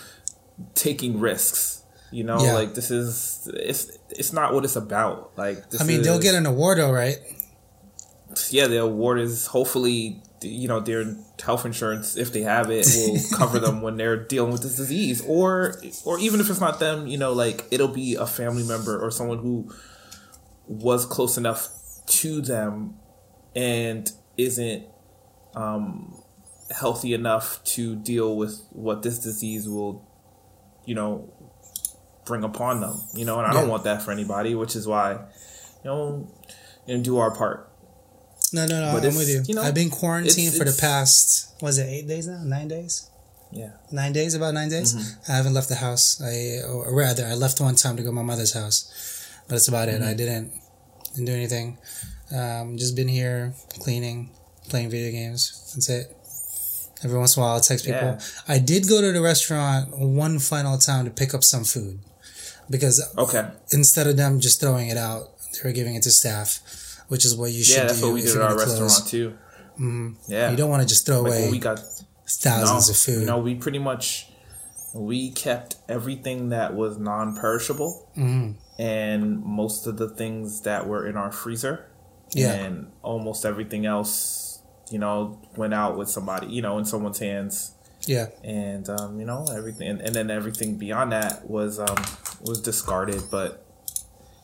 taking 0.75 1.21
risks." 1.21 1.83
You 2.11 2.25
know, 2.25 2.43
Yeah. 2.43 2.55
like 2.55 2.75
this 2.75 2.91
is 2.91 3.51
it's 3.53 3.91
it's 4.11 4.33
not 4.33 4.55
what 4.55 4.65
it's 4.65 4.77
about. 4.77 5.33
Like 5.37 5.69
this 5.71 5.81
I 5.81 5.85
mean, 5.85 6.03
they'll 6.03 6.19
get 6.19 6.35
an 6.35 6.47
award, 6.47 6.79
though, 6.79 6.91
right? 6.93 7.19
yeah, 8.51 8.67
the 8.67 8.81
award 8.81 9.19
is 9.21 9.47
hopefully 9.47 10.23
you 10.41 10.69
know 10.69 10.79
their 10.79 11.17
health 11.43 11.67
insurance 11.67 12.17
if 12.17 12.33
they 12.33 12.43
have 12.43 12.71
it 12.71 12.87
will 12.95 13.19
cover 13.37 13.59
them 13.59 13.83
when 13.83 13.97
they're 13.97 14.17
dealing 14.17 14.53
with 14.53 14.63
this 14.63 14.77
disease 14.77 15.21
or 15.27 15.75
or 16.05 16.17
even 16.21 16.39
if 16.39 16.49
it's 16.49 16.61
not 16.61 16.79
them 16.79 17.09
you 17.09 17.19
know 17.19 17.33
like 17.33 17.65
it'll 17.73 17.89
be 17.89 18.15
a 18.15 18.25
family 18.27 18.63
member 18.63 18.97
or 19.05 19.11
someone 19.11 19.39
who 19.39 19.69
was 20.69 21.05
close 21.07 21.37
enough 21.37 21.69
to 22.07 22.41
them 22.41 22.95
and 23.57 24.13
isn't 24.37 24.87
um 25.57 26.23
healthy 26.71 27.13
enough 27.15 27.65
to 27.65 27.97
deal 27.97 28.37
with 28.37 28.61
what 28.71 29.03
this 29.03 29.19
disease 29.19 29.69
will 29.69 30.08
you 30.89 30.95
know 31.01 31.11
bring 32.29 32.45
upon 32.45 32.81
them 32.85 32.97
you 33.15 33.25
know 33.29 33.37
and 33.39 33.47
i 33.51 33.53
don't 33.57 33.69
want 33.75 33.85
that 33.85 33.99
for 34.03 34.11
anybody 34.19 34.55
which 34.63 34.75
is 34.81 34.85
why 34.93 35.13
you 35.83 35.87
know 35.91 36.03
and 36.87 37.05
do 37.05 37.15
our 37.23 37.33
part 37.41 37.59
No, 38.57 38.65
no, 38.73 38.77
no. 38.81 38.89
But 38.95 39.05
I'm 39.05 39.17
with 39.23 39.29
you. 39.35 39.41
you 39.49 39.55
know, 39.57 39.63
I've 39.67 39.75
been 39.83 39.91
quarantined 40.01 40.49
it's- 40.55 40.59
for 40.61 40.65
the 40.73 40.79
past. 40.89 41.53
Was 41.61 41.77
it 41.83 41.87
eight 41.97 42.07
days 42.13 42.27
now? 42.33 42.41
Nine 42.57 42.69
days? 42.77 42.95
yeah 43.61 43.73
Nine 44.01 44.13
days? 44.19 44.33
About 44.39 44.55
nine 44.61 44.71
days? 44.77 44.91
Mm-hmm. 44.95 45.31
I 45.33 45.37
haven't 45.39 45.55
left 45.59 45.69
the 45.75 45.81
house. 45.87 46.05
I 46.31 46.35
or 46.71 46.89
rather, 47.05 47.25
I 47.33 47.35
left 47.45 47.61
one 47.61 47.77
time 47.85 47.97
to 47.99 48.03
go 48.03 48.09
to 48.13 48.17
my 48.23 48.27
mother's 48.33 48.55
house, 48.61 48.79
but 49.47 49.53
that's 49.57 49.69
about 49.73 49.89
it. 49.93 50.01
I 50.01 50.13
Mm-hmm. 50.13 50.23
didn't 50.23 50.47
didn't 51.13 51.29
do 51.31 51.37
anything. 51.43 51.69
Um, 52.41 52.67
just 52.83 52.95
been 53.01 53.09
here 53.21 53.41
cleaning, 53.85 54.19
playing 54.71 54.89
video 54.95 55.11
games. 55.19 55.41
That's 55.75 55.89
it. 55.99 56.07
Every 57.05 57.19
once 57.19 57.37
in 57.37 57.43
a 57.43 57.47
while, 57.47 57.55
I'll 57.55 57.61
text 57.61 57.85
people. 57.85 58.01
Yeah. 58.01 58.21
I 58.49 58.59
did 58.59 58.89
go 58.89 59.01
to 59.01 59.13
the 59.13 59.21
restaurant 59.21 59.97
one 59.97 60.39
final 60.39 60.79
time 60.79 61.05
to 61.05 61.11
pick 61.11 61.33
up 61.35 61.45
some 61.45 61.65
food 61.65 62.01
because 62.71 63.01
Okay. 63.17 63.49
instead 63.73 64.07
of 64.07 64.17
them 64.17 64.41
just 64.41 64.61
throwing 64.61 64.89
it 64.89 64.97
out, 64.97 65.29
they 65.53 65.69
were 65.69 65.73
giving 65.73 65.95
it 65.95 66.03
to 66.05 66.11
staff, 66.11 66.61
which 67.09 67.25
is 67.25 67.37
what 67.37 67.53
you 67.53 67.63
should 67.63 67.77
Yeah, 67.77 67.85
that's 67.87 68.01
do. 68.01 68.07
what 68.07 68.15
we 68.15 68.21
if 68.23 68.27
did 68.33 68.37
at 68.37 68.43
our 68.43 68.55
close. 68.57 68.81
restaurant 68.81 69.09
too. 69.09 69.31
Mm-hmm. 69.75 70.09
Yeah. 70.33 70.51
You 70.51 70.57
don't 70.57 70.71
want 70.71 70.83
to 70.83 70.89
just 70.89 71.07
throw 71.07 71.23
like 71.23 71.33
away 71.33 71.51
we 71.51 71.59
got 71.61 71.79
thousands 72.27 72.89
no, 72.89 72.93
of 72.93 72.97
food. 72.99 73.21
You 73.21 73.27
know, 73.27 73.39
we 73.39 73.55
pretty 73.55 73.79
much 73.79 74.29
we 74.95 75.31
kept 75.31 75.77
everything 75.89 76.49
that 76.49 76.75
was 76.75 76.99
non-perishable 76.99 78.11
Mm-hmm. 78.17 78.53
and 78.83 79.43
most 79.45 79.87
of 79.87 79.97
the 79.99 80.09
things 80.09 80.63
that 80.63 80.89
were 80.89 81.07
in 81.07 81.17
our 81.17 81.31
freezer. 81.31 81.87
Yeah. 82.35 82.53
And 82.55 82.91
almost 83.03 83.47
everything 83.47 83.87
else, 83.87 84.48
you 84.91 84.99
know, 84.99 85.41
went 85.57 85.75
out 85.75 85.97
with 85.99 86.09
somebody, 86.09 86.47
you 86.49 86.63
know, 86.63 86.79
in 86.79 86.85
someone's 86.85 87.19
hands. 87.19 87.75
yeah, 88.07 88.27
And 88.45 88.89
um, 88.89 89.19
you 89.21 89.27
know, 89.27 89.47
everything 89.55 89.89
and, 89.89 90.01
and 90.01 90.15
then 90.15 90.31
everything 90.31 90.77
beyond 90.79 91.13
that 91.13 91.49
was 91.49 91.79
um 91.79 91.97
was 92.43 92.61
discarded, 92.63 93.23
but 93.31 93.65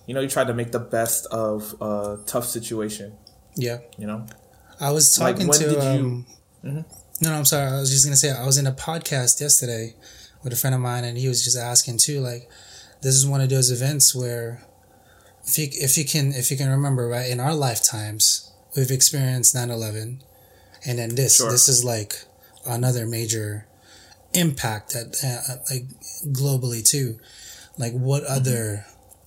you 0.07 0.13
know, 0.15 0.21
you 0.21 0.29
tried 0.29 0.49
to 0.49 0.55
make 0.55 0.71
the 0.73 0.81
best 0.81 1.27
of 1.31 1.75
a 1.81 2.19
tough 2.27 2.45
situation, 2.47 3.15
yeah. 3.57 3.79
you 3.97 4.07
know? 4.07 4.27
I 4.81 4.91
was 4.91 5.19
Like, 5.19 5.37
talking 5.37 5.49
when 5.49 5.59
to. 5.61 5.65
did 5.69 5.83
you- 5.83 5.89
um, 5.89 6.27
No, 6.63 6.85
no, 7.23 7.33
I'm 7.33 7.45
sorry. 7.47 7.71
I 7.71 7.79
was 7.81 7.91
just 7.91 8.05
gonna 8.05 8.17
say 8.17 8.31
I 8.31 8.45
was 8.45 8.59
in 8.59 8.67
a 8.67 8.73
podcast 8.73 9.41
yesterday 9.41 9.95
with 10.43 10.53
a 10.53 10.57
friend 10.57 10.75
of 10.75 10.81
mine, 10.83 11.05
and 11.05 11.17
he 11.17 11.27
was 11.29 11.43
just 11.45 11.57
asking 11.57 11.99
too. 11.99 12.21
Like, 12.21 12.51
this 13.03 13.15
is 13.15 13.25
one 13.27 13.41
of 13.41 13.49
those 13.49 13.71
events 13.71 14.15
where, 14.15 14.63
if 15.47 15.57
you 15.59 15.69
if 15.73 15.97
you 15.97 16.05
can 16.05 16.33
if 16.33 16.51
you 16.51 16.57
can 16.57 16.69
remember 16.69 17.07
right 17.09 17.31
in 17.31 17.39
our 17.41 17.55
lifetimes, 17.55 18.53
we've 18.77 18.91
experienced 18.91 19.55
9/11, 19.55 20.21
and 20.87 20.99
then 20.99 21.15
this 21.15 21.37
Sure. 21.37 21.51
this 21.51 21.69
is 21.69 21.85
like 21.85 22.15
another 22.67 23.07
major 23.07 23.67
impact 24.33 24.93
that 24.93 25.17
uh, 25.25 25.57
like 25.73 25.85
globally 26.33 26.87
too. 26.87 27.19
Like, 27.79 27.93
what 27.93 28.25
other 28.25 28.85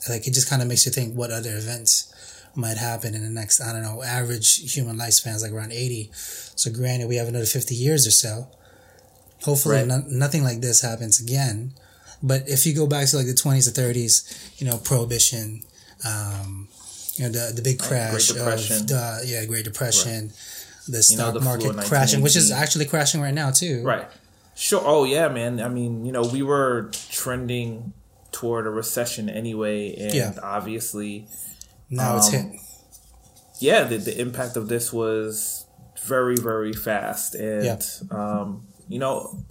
like 0.09 0.27
it 0.27 0.33
just 0.33 0.49
kind 0.49 0.61
of 0.61 0.67
makes 0.67 0.85
you 0.85 0.91
think 0.91 1.15
what 1.15 1.31
other 1.31 1.55
events 1.57 2.13
might 2.55 2.77
happen 2.77 3.13
in 3.13 3.21
the 3.23 3.29
next 3.29 3.61
I 3.61 3.71
don't 3.73 3.81
know 3.83 4.01
average 4.03 4.73
human 4.73 4.97
lifespan 4.97 5.35
is 5.35 5.43
like 5.43 5.51
around 5.51 5.71
80 5.73 6.09
so 6.13 6.71
granted 6.71 7.07
we 7.07 7.17
have 7.17 7.27
another 7.27 7.45
50 7.45 7.75
years 7.75 8.07
or 8.07 8.11
so 8.11 8.47
hopefully 9.43 9.77
Right. 9.77 9.87
no, 9.87 10.03
nothing 10.07 10.43
like 10.43 10.61
this 10.61 10.81
happens 10.81 11.19
again 11.21 11.73
but 12.23 12.47
if 12.47 12.65
you 12.65 12.73
go 12.73 12.87
back 12.87 13.07
to 13.09 13.17
like 13.17 13.27
the 13.27 13.33
20s 13.33 13.67
or 13.67 13.71
30s 13.79 14.59
you 14.59 14.65
know 14.67 14.77
prohibition 14.77 15.61
um, 16.05 16.67
you 17.15 17.25
know 17.25 17.31
the 17.31 17.53
the 17.55 17.61
big 17.61 17.77
crash 17.79 18.27
Great 18.31 18.37
Depression. 18.39 18.75
of 18.77 18.87
the 18.87 19.23
yeah 19.25 19.45
Great 19.45 19.65
Depression 19.65 20.31
the 20.87 21.03
You 21.09 21.17
know, 21.17 21.31
stock 21.31 21.33
the 21.33 21.41
market 21.41 21.75
crashing 21.85 22.21
which 22.21 22.35
is 22.35 22.51
actually 22.51 22.85
crashing 22.85 23.21
right 23.21 23.33
now 23.33 23.51
too 23.51 23.83
Right. 23.83 24.07
Sure. 24.55 24.81
Oh 24.83 25.03
yeah, 25.03 25.27
man. 25.27 25.61
I 25.61 25.69
mean, 25.69 26.03
you 26.05 26.11
know, 26.11 26.23
we 26.23 26.41
were 26.41 26.89
trending 27.11 27.93
toward 28.31 28.65
a 28.65 28.71
recession 28.71 29.29
anyway, 29.29 29.93
and 29.95 30.13
Yeah. 30.13 30.33
obviously, 30.41 31.27
now 31.91 32.17
it's 32.17 32.27
Um, 32.33 32.33
hit 32.33 32.61
yeah, 33.59 33.83
the, 33.83 33.97
the 33.97 34.19
impact 34.19 34.57
of 34.57 34.67
this 34.67 34.91
was 34.93 35.65
very, 36.03 36.35
very 36.35 36.73
fast, 36.73 37.35
and 37.35 37.65
Yeah. 37.65 37.77
um, 38.11 38.65
you 38.89 38.97
know, 38.99 39.43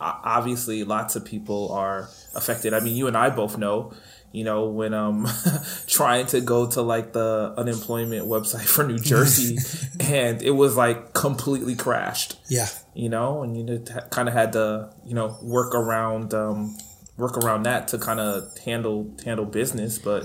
obviously, 0.00 0.84
lots 0.84 1.16
of 1.16 1.24
people 1.24 1.70
are 1.72 2.08
affected. 2.34 2.74
I 2.74 2.80
mean, 2.80 2.96
you 2.96 3.06
and 3.06 3.16
I 3.16 3.30
both 3.30 3.56
know. 3.58 3.92
You 4.34 4.42
know, 4.44 4.66
when 4.66 4.92
um 4.94 5.28
trying 5.86 6.26
to 6.26 6.40
go 6.40 6.68
to 6.70 6.82
like 6.82 7.12
the 7.12 7.54
unemployment 7.56 8.26
website 8.26 8.66
for 8.66 8.82
New 8.84 8.98
Jersey, 8.98 9.58
and 10.00 10.42
it 10.42 10.50
was 10.50 10.76
like 10.76 11.12
completely 11.12 11.76
crashed 11.76 12.36
yeah 12.48 12.66
you 12.94 13.08
know, 13.08 13.42
and 13.42 13.56
you 13.56 13.84
kind 14.10 14.28
of 14.28 14.34
had 14.34 14.52
to, 14.52 14.90
you 15.04 15.14
know, 15.14 15.36
work 15.42 15.74
around, 15.74 16.32
um, 16.32 16.76
work 17.16 17.36
around 17.38 17.64
that 17.64 17.88
to 17.88 17.98
kind 17.98 18.20
of 18.20 18.56
handle 18.58 19.10
handle 19.24 19.44
business. 19.46 19.98
But 19.98 20.24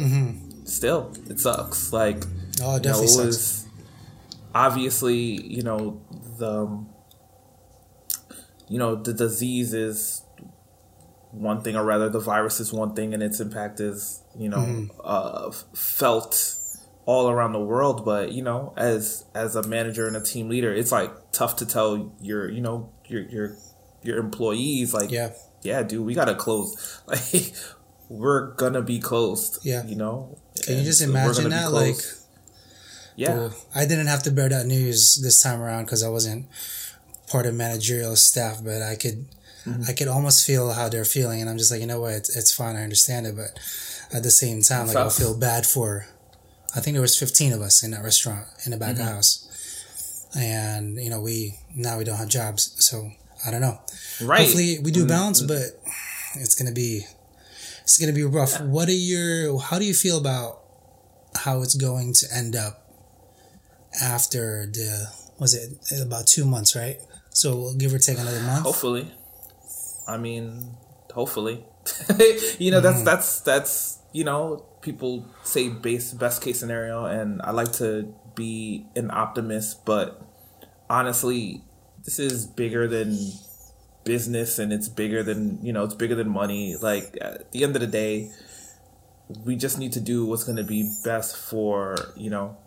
still, 0.66 1.12
it 1.30 1.39
sucks. 1.39 1.92
Like, 1.92 2.20
Mm-hmm. 2.20 2.63
oh 2.63 2.75
it 2.75 2.86
you 2.86 2.92
know, 2.92 3.01
it 3.01 3.08
sucks 3.08 3.25
was 3.25 3.68
obviously, 4.54 5.16
you 5.16 5.63
know, 5.63 6.01
the, 6.38 6.51
um, 6.66 6.89
you 8.68 8.78
know, 8.78 8.96
the 8.96 9.13
disease 9.13 9.74
is 9.74 10.22
one 11.39 11.62
thing, 11.62 11.75
or 11.75 11.84
rather, 11.86 12.10
the 12.10 12.19
virus 12.19 12.60
is 12.60 12.74
one 12.74 12.93
thing, 12.93 13.13
and 13.13 13.24
its 13.24 13.39
impact 13.39 13.79
is, 13.79 14.22
you 14.38 14.50
know, 14.50 14.58
Mm-hmm. 14.58 15.00
uh, 15.03 15.51
felt 15.74 16.55
all 17.05 17.29
around 17.29 17.53
the 17.53 17.60
world. 17.63 18.03
But 18.05 18.31
you 18.34 18.43
know, 18.43 18.74
as 18.77 19.25
as 19.34 19.55
a 19.55 19.63
manager 19.67 20.08
and 20.08 20.15
a 20.15 20.22
team 20.22 20.50
leader, 20.50 20.74
it's 20.74 20.91
like 20.91 21.12
tough 21.31 21.55
to 21.58 21.65
tell 21.65 22.13
your, 22.22 22.50
you 22.50 22.62
know, 22.62 22.91
your 23.08 23.22
your 23.22 23.58
your 24.03 24.17
employees, 24.17 24.93
like, 24.93 25.12
yeah 25.12 25.31
yeah, 25.62 25.84
dude, 25.84 26.05
we 26.05 26.13
gotta 26.13 26.36
close. 26.36 27.01
Like, 27.08 27.53
we're 28.10 28.53
gonna 28.55 28.81
be 28.81 29.00
closed. 29.00 29.60
Yeah. 29.63 29.86
you 29.86 29.96
know. 29.96 30.38
can 30.65 30.77
you 30.77 30.84
just 30.84 31.01
imagine 31.01 31.50
that 31.50 31.72
like 31.72 31.98
yeah. 33.15 33.36
Well, 33.38 33.55
I 33.75 33.86
didn't 33.86 34.08
have 34.08 34.24
to 34.24 34.31
bear 34.31 34.48
that 34.50 34.65
news 34.65 35.19
this 35.22 35.41
time 35.41 35.62
around 35.62 35.86
because 35.86 36.03
I 36.03 36.10
wasn't 36.10 36.48
part 37.27 37.46
of 37.46 37.53
managerial 37.53 38.15
staff, 38.15 38.63
but 38.63 38.81
I 38.81 38.96
could, 38.96 39.27
Mm-hmm. 39.66 39.84
I 39.89 39.94
could 39.94 40.08
almost 40.08 40.46
feel 40.46 40.72
how 40.72 40.89
they're 40.89 41.06
feeling, 41.06 41.42
and 41.42 41.50
I'm 41.50 41.58
just 41.58 41.72
like, 41.72 41.82
you 41.82 41.88
know 41.88 42.01
what, 42.01 42.13
it's, 42.13 42.36
it's 42.36 42.54
fine, 42.54 42.75
I 42.75 42.84
understand 42.84 43.28
it, 43.28 43.36
but 43.36 43.58
at 44.16 44.24
the 44.24 44.32
same 44.32 44.62
time, 44.62 44.88
like 44.88 44.96
I 44.96 45.10
feel 45.10 45.38
bad 45.38 45.66
for. 45.66 46.08
I 46.75 46.80
think 46.82 46.94
there 46.96 47.01
was 47.01 47.18
15 47.18 47.54
of 47.54 47.62
us 47.62 47.84
in 47.84 47.92
that 47.92 48.04
restaurant 48.04 48.46
in 48.66 48.72
the 48.72 48.78
back 48.78 48.89
Mm-hmm. 48.96 49.01
of 49.01 49.08
the 49.08 49.13
house, 49.13 50.28
and 50.38 50.98
you 50.98 51.10
know 51.10 51.20
we 51.22 51.56
now 51.75 51.98
we 51.98 52.04
don't 52.04 52.18
have 52.18 52.30
jobs, 52.30 52.74
so 52.78 53.12
I 53.46 53.51
don't 53.51 53.62
know. 53.62 53.80
Right. 54.22 54.42
Hopefully 54.42 54.78
we 54.84 54.92
do 54.92 55.08
bounce, 55.08 55.42
but 55.42 55.63
it's 56.36 56.56
gonna 56.56 56.72
be 56.72 57.06
it's 57.84 57.98
gonna 57.98 58.13
be 58.13 58.24
rough. 58.24 58.62
What 58.62 58.88
are 58.88 58.92
your 58.94 59.60
how 59.60 59.80
do 59.80 59.86
you 59.86 59.94
feel 59.94 60.18
about 60.20 60.60
how 61.44 61.62
it's 61.63 61.75
going 61.75 62.13
to 62.13 62.28
end 62.34 62.56
up 62.56 62.86
after 64.01 64.66
the 64.68 65.08
was 65.39 65.54
it 65.54 66.01
about 66.06 66.28
two 66.28 66.46
months, 66.46 66.75
right? 66.75 66.98
So 67.32 67.56
we'll 67.56 67.75
give 67.78 67.94
or 67.94 68.00
take 68.00 68.18
another 68.20 68.42
month. 68.42 68.63
Hopefully. 68.66 69.10
I 70.10 70.18
mean, 70.18 70.75
hopefully. 71.13 71.66
you 72.60 72.72
know, 72.72 72.82
that's 72.82 72.98
mm-hmm. 72.98 73.06
that's 73.06 73.42
that's 73.42 74.00
you 74.12 74.24
know, 74.24 74.66
people 74.82 75.25
say 75.44 75.70
base 75.70 76.13
best 76.13 76.42
case 76.42 76.60
scenario 76.60 77.06
and 77.06 77.42
I 77.42 77.51
like 77.51 77.74
to 77.74 78.13
be 78.36 78.88
an 78.96 79.12
optimist, 79.12 79.86
but 79.86 80.22
honestly, 80.89 81.63
this 82.04 82.20
is 82.20 82.48
bigger 82.48 82.88
than 82.88 83.18
business 84.04 84.58
and 84.58 84.74
it's 84.74 84.89
bigger 84.89 85.22
than, 85.22 85.60
you 85.63 85.74
know, 85.74 85.84
it's 85.84 85.94
bigger 85.94 86.16
than 86.16 86.30
money. 86.30 86.75
Like 86.75 87.18
at 87.22 87.51
the 87.51 87.63
end 87.63 87.75
of 87.75 87.82
the 87.82 87.88
day, 87.88 88.32
we 89.46 89.56
just 89.56 89.78
need 89.78 89.92
to 89.94 90.00
do 90.00 90.25
what's 90.25 90.44
going 90.44 90.58
to 90.58 90.63
be 90.63 90.92
best 91.04 91.38
for, 91.38 91.96
you 92.16 92.30
know, 92.30 92.58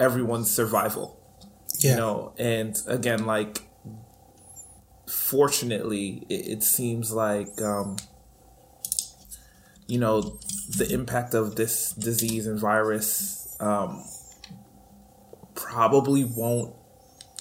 everyone's 0.00 0.50
survival 0.50 1.16
Yeah, 1.78 1.90
you 1.92 1.96
know 1.96 2.34
and 2.38 2.76
again 2.88 3.24
like 3.24 3.62
fortunately 5.12 6.26
it, 6.28 6.46
it 6.48 6.62
seems 6.62 7.12
like 7.12 7.60
um 7.60 7.96
you 9.86 9.98
know 9.98 10.38
the 10.78 10.88
impact 10.90 11.34
of 11.34 11.56
this 11.56 11.92
disease 11.92 12.46
and 12.46 12.58
virus 12.58 13.56
um 13.60 14.02
probably 15.54 16.24
won't 16.24 16.74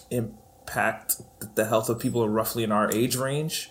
impact 0.10 1.22
the 1.56 1.66
health 1.66 1.90
of 1.90 2.00
people 2.00 2.28
roughly 2.30 2.64
in 2.64 2.72
our 2.72 2.92
age 2.94 3.16
range. 3.16 3.70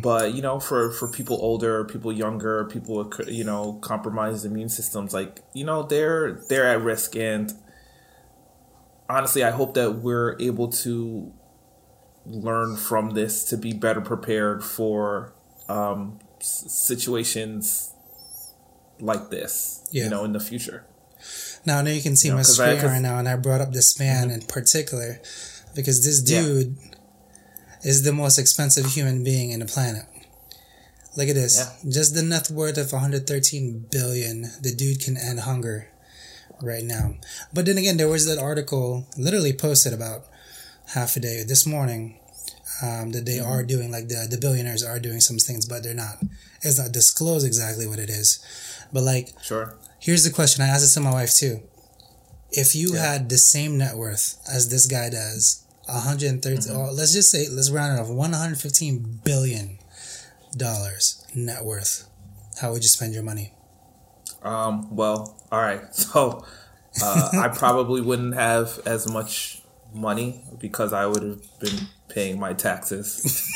But 0.00 0.34
you 0.34 0.42
know 0.42 0.58
for 0.58 0.90
for 0.90 1.06
people 1.08 1.38
older 1.40 1.84
people 1.84 2.12
younger 2.12 2.64
people 2.64 2.96
with 3.04 3.28
you 3.28 3.44
know 3.44 3.74
compromised 3.82 4.44
immune 4.44 4.68
systems 4.68 5.14
like 5.14 5.42
you 5.52 5.64
know 5.64 5.84
they're 5.84 6.40
they're 6.48 6.66
at 6.68 6.80
risk. 6.82 7.14
And 7.14 7.52
honestly, 9.08 9.44
I 9.44 9.50
hope 9.50 9.74
that 9.74 9.96
we're 9.96 10.36
able 10.40 10.68
to 10.84 11.32
learn 12.26 12.76
from 12.76 13.10
this 13.10 13.44
to 13.44 13.56
be 13.56 13.72
better 13.72 14.00
prepared 14.00 14.64
for 14.64 15.32
um, 15.68 16.18
s- 16.40 16.64
situations 16.68 17.92
like 19.00 19.30
this, 19.30 19.80
Yeah. 19.90 20.04
you 20.04 20.10
know, 20.10 20.24
in 20.24 20.32
the 20.32 20.40
future. 20.40 20.84
Now 21.66 21.78
I 21.78 21.82
know 21.82 21.90
you 21.90 22.02
can 22.02 22.16
see 22.16 22.28
You 22.28 22.32
know, 22.32 22.36
my 22.36 22.40
I- 22.40 22.44
screen 22.44 22.82
right 22.82 23.00
now, 23.02 23.18
and 23.18 23.28
I 23.28 23.36
brought 23.36 23.60
up 23.60 23.72
this 23.72 23.98
man 23.98 24.30
in 24.30 24.42
particular 24.42 25.20
because 25.74 26.04
this 26.04 26.22
Yeah. 26.28 26.42
dude 26.42 26.76
is 27.82 28.02
the 28.02 28.12
most 28.12 28.38
expensive 28.38 28.86
human 28.86 29.24
being 29.24 29.50
in 29.50 29.60
the 29.60 29.66
planet. 29.66 30.04
Look 31.16 31.28
at 31.28 31.34
this. 31.34 31.56
Yeah. 31.58 31.90
Just 31.90 32.14
the 32.14 32.22
net 32.22 32.50
worth 32.50 32.76
of 32.76 32.92
113 32.92 33.86
billion. 33.90 34.50
The 34.60 34.74
dude 34.74 35.00
can 35.00 35.16
end 35.16 35.40
hunger 35.40 35.88
right 36.60 36.84
now. 36.84 37.14
But 37.52 37.66
then 37.66 37.78
again, 37.78 37.96
there 37.98 38.08
was 38.08 38.26
that 38.26 38.38
article 38.38 39.06
literally 39.16 39.52
posted 39.52 39.92
about 39.92 40.26
half 40.88 41.16
a 41.16 41.20
day 41.20 41.42
this 41.46 41.66
morning 41.66 42.18
um, 42.82 43.12
that 43.12 43.24
they 43.26 43.38
are 43.38 43.62
doing 43.62 43.90
like 43.90 44.08
the 44.08 44.26
the 44.30 44.38
billionaires 44.38 44.82
are 44.84 44.98
doing 45.00 45.20
some 45.20 45.38
things, 45.38 45.66
but 45.66 45.82
they're 45.82 45.94
not. 45.94 46.16
It's 46.62 46.78
not 46.78 46.92
disclosed 46.92 47.46
exactly 47.46 47.86
what 47.86 47.98
it 47.98 48.10
is. 48.10 48.38
But 48.92 49.02
like 49.02 49.30
Sure. 49.42 49.76
Here's 49.98 50.24
the 50.24 50.30
question. 50.30 50.62
I 50.62 50.68
asked 50.68 50.84
it 50.90 50.94
to 50.94 51.00
my 51.00 51.12
wife 51.12 51.34
too. 51.34 51.60
If 52.50 52.74
you 52.74 52.94
Yeah. 52.94 53.12
had 53.12 53.28
the 53.28 53.38
same 53.38 53.78
net 53.78 53.96
worth 53.96 54.38
as 54.50 54.68
this 54.68 54.86
guy 54.86 55.10
does, 55.10 55.62
130, 55.86 56.56
Mm-hmm. 56.56 56.76
or 56.76 56.92
let's 56.92 57.12
just 57.12 57.30
say, 57.30 57.46
let's 57.48 57.70
round 57.70 57.98
it 57.98 58.00
off, 58.02 58.08
115 58.08 59.20
billion 59.24 59.78
dollars 60.56 61.24
net 61.34 61.64
worth. 61.64 62.06
How 62.60 62.72
would 62.72 62.82
you 62.82 62.88
spend 62.88 63.12
your 63.14 63.22
money? 63.24 63.52
Um, 64.42 64.94
well, 64.94 65.36
all 65.50 65.60
right. 65.60 65.82
So 65.94 66.44
uh, 67.02 67.30
I 67.34 67.48
probably 67.48 68.00
wouldn't 68.00 68.34
have 68.34 68.78
as 68.86 69.10
much 69.10 69.60
money 69.94 70.42
because 70.58 70.92
I 70.92 71.06
would 71.06 71.22
have 71.22 71.60
been 71.60 71.88
paying 72.08 72.38
my 72.38 72.52
taxes. 72.52 73.48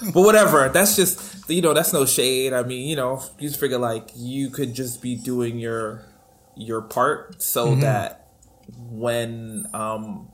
but 0.14 0.22
whatever. 0.22 0.68
That's 0.68 0.96
just 0.96 1.48
you 1.50 1.62
know 1.62 1.74
that's 1.74 1.92
no 1.92 2.06
shade. 2.06 2.52
I 2.52 2.62
mean 2.62 2.88
you 2.88 2.96
know 2.96 3.22
you 3.38 3.48
just 3.48 3.60
figure 3.60 3.78
like 3.78 4.10
you 4.14 4.50
could 4.50 4.74
just 4.74 5.02
be 5.02 5.16
doing 5.16 5.58
your 5.58 6.04
your 6.56 6.82
part 6.82 7.42
so 7.42 7.74
that 7.76 8.28
when 8.76 9.66
um 9.72 10.28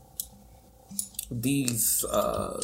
these 1.30 2.04
uh 2.06 2.60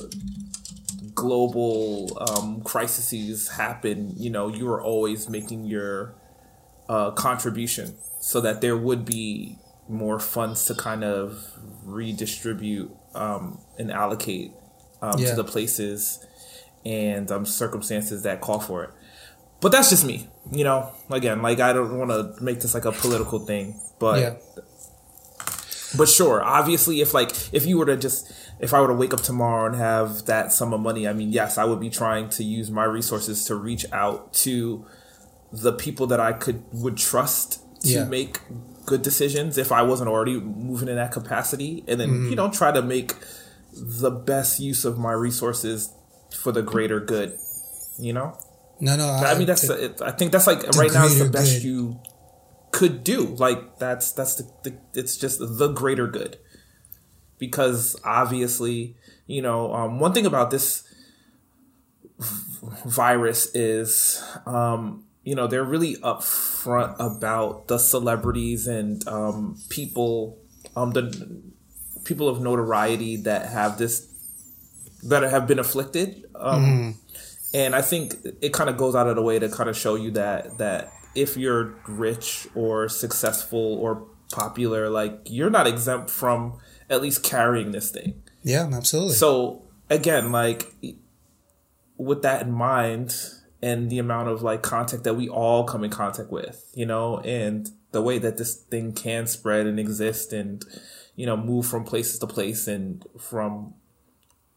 global 1.15 2.19
um 2.31 2.63
crises 2.63 3.49
happen 3.49 4.13
you 4.17 4.31
know 4.31 4.49
you 4.49 4.69
are 4.69 4.83
always 4.83 5.29
making 5.29 5.65
your 5.65 6.15
uh, 6.89 7.11
contribution 7.13 7.97
so 8.21 8.41
that 8.41 8.61
there 8.61 8.77
would 8.77 9.05
be 9.05 9.59
more 9.89 10.19
funds 10.19 10.65
to 10.67 10.75
kind 10.75 11.05
of 11.05 11.45
redistribute 11.85 12.91
um, 13.15 13.59
and 13.79 13.91
allocate 13.91 14.53
um, 15.03 15.19
Yeah. 15.19 15.31
to 15.31 15.37
the 15.37 15.45
places 15.45 16.25
and 16.85 17.31
um, 17.31 17.45
circumstances 17.47 18.23
that 18.23 18.41
call 18.41 18.61
for 18.61 18.85
it. 18.85 18.91
But 19.61 19.73
that's 19.73 19.89
just 19.91 20.05
me, 20.05 20.29
you 20.53 20.65
know. 20.65 20.93
Again, 21.11 21.41
like 21.43 21.61
I 21.61 21.73
don't 21.73 21.97
want 21.99 22.11
to 22.11 22.43
make 22.43 22.61
this 22.61 22.75
like 22.75 22.85
a 22.85 22.93
political 22.93 23.39
thing, 23.39 23.81
but 23.99 24.21
yeah. 24.21 24.35
but 25.97 26.09
sure, 26.09 26.43
obviously, 26.43 27.01
if 27.01 27.15
like 27.15 27.31
if 27.53 27.65
you 27.65 27.79
were 27.79 27.87
to 27.87 27.97
just 27.97 28.31
if 28.61 28.75
I 28.75 28.81
were 28.81 28.89
to 28.89 28.95
wake 28.95 29.15
up 29.15 29.23
tomorrow 29.23 29.67
and 29.67 29.77
have 29.77 30.27
that 30.27 30.53
sum 30.53 30.75
of 30.75 30.81
money, 30.81 31.09
I 31.09 31.13
mean, 31.15 31.33
yes, 31.33 31.57
I 31.57 31.65
would 31.65 31.81
be 31.81 31.89
trying 31.91 32.29
to 32.31 32.45
use 32.45 32.71
my 32.71 32.85
resources 32.85 33.45
to 33.47 33.55
reach 33.55 33.87
out 33.93 34.35
to 34.45 34.85
the 35.53 35.73
people 35.73 36.07
that 36.09 36.21
I 36.21 36.33
could 36.33 36.63
would 36.73 36.97
trust 36.99 37.61
to 37.83 37.89
Yeah. 37.89 38.05
make 38.05 38.41
good 38.87 39.03
decisions 39.03 39.57
if 39.59 39.73
I 39.73 39.83
wasn't 39.83 40.09
already 40.11 40.39
moving 40.41 40.89
in 40.89 40.97
that 40.97 41.13
capacity, 41.13 41.85
and 41.89 41.99
then 42.01 42.09
Mm-hmm. 42.11 42.31
you 42.31 42.37
know 42.37 42.51
try 42.51 42.71
to 42.73 42.83
make 42.83 43.15
the 43.73 44.11
best 44.11 44.61
use 44.61 44.85
of 44.85 44.99
my 44.99 45.13
resources 45.13 45.93
for 46.37 46.53
the 46.53 46.63
greater 46.63 47.01
good. 47.01 47.39
You 47.99 48.13
know, 48.13 48.39
No, 48.81 48.97
no. 48.97 49.07
I 49.09 49.37
mean 49.39 49.47
that's 49.47 49.65
it, 49.69 50.01
I 50.03 50.11
think 50.13 50.33
that's 50.33 50.47
like 50.47 50.63
right 50.77 50.93
now 50.93 51.07
is 51.07 51.19
the 51.19 51.29
best 51.29 51.55
good. 51.57 51.65
you 51.65 52.01
could 52.73 53.05
do. 53.05 53.27
Like 53.39 53.79
that's 53.79 54.13
that's 54.13 54.35
the, 54.37 54.51
the 54.65 54.77
it's 54.95 55.17
just 55.17 55.39
the 55.41 55.69
greater 55.69 56.07
good. 56.07 56.39
Because 57.39 57.97
obviously, 58.05 58.97
you 59.27 59.43
know, 59.43 59.73
um, 59.75 59.99
one 60.01 60.13
thing 60.13 60.25
about 60.27 60.51
this 60.51 60.83
virus 62.87 63.47
is, 63.55 64.23
um, 64.47 65.05
you 65.25 65.35
know, 65.35 65.47
they're 65.47 65.65
really 65.65 65.97
upfront 65.97 66.97
about 66.99 67.69
the 67.69 67.79
celebrities 67.79 68.67
and 68.67 69.07
um, 69.09 69.59
people, 69.71 70.39
um, 70.77 70.93
the 70.93 71.43
people 72.05 72.29
of 72.29 72.41
notoriety 72.41 73.17
that 73.17 73.47
have 73.47 73.79
this 73.79 74.07
that 75.05 75.23
have 75.23 75.47
been 75.47 75.59
afflicted. 75.59 76.25
Um, 76.35 76.99
and 77.55 77.75
I 77.75 77.83
think 77.83 78.17
it 78.41 78.53
kind 78.53 78.69
of 78.69 78.77
goes 78.77 78.95
out 78.95 79.07
of 79.07 79.17
the 79.17 79.23
way 79.23 79.39
to 79.39 79.49
kind 79.49 79.71
of 79.71 79.77
show 79.77 79.95
you 79.95 80.11
that 80.13 80.59
that 80.59 80.93
if 81.15 81.37
you're 81.37 81.75
rich 81.87 82.47
or 82.55 82.89
successful 82.89 83.79
or 83.79 84.07
popular, 84.33 84.91
like 84.91 85.21
you're 85.27 85.51
not 85.51 85.67
exempt 85.67 86.11
from 86.11 86.59
at 86.91 87.01
least 87.01 87.23
carrying 87.23 87.73
this 87.73 87.91
thing. 87.91 88.23
yeah, 88.43 88.69
absolutely. 88.73 89.15
So 89.15 89.63
again, 89.89 90.33
like 90.33 90.75
with 91.97 92.23
that 92.23 92.43
in 92.43 92.53
mind, 92.53 93.15
and 93.65 93.91
the 93.91 93.99
amount 93.99 94.29
of 94.29 94.43
like 94.43 94.63
contact 94.63 95.03
that 95.05 95.15
we 95.15 95.29
all 95.29 95.65
come 95.65 95.83
in 95.85 95.91
contact 95.91 96.31
with, 96.31 96.59
you 96.75 96.87
know, 96.87 97.19
and 97.21 97.71
the 97.93 98.03
way 98.03 98.19
that 98.19 98.37
this 98.37 98.55
thing 98.73 98.93
can 98.93 99.27
spread 99.27 99.67
and 99.67 99.79
exist 99.81 100.33
and 100.33 100.65
you 101.17 101.27
know 101.27 101.37
move 101.37 101.65
from 101.67 101.85
places 101.85 102.19
to 102.19 102.27
place 102.27 102.67
and 102.67 103.07
from 103.19 103.73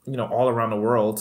you 0.05 0.17
know 0.17 0.25
all 0.27 0.47
around 0.49 0.71
the 0.71 0.81
world 0.89 1.17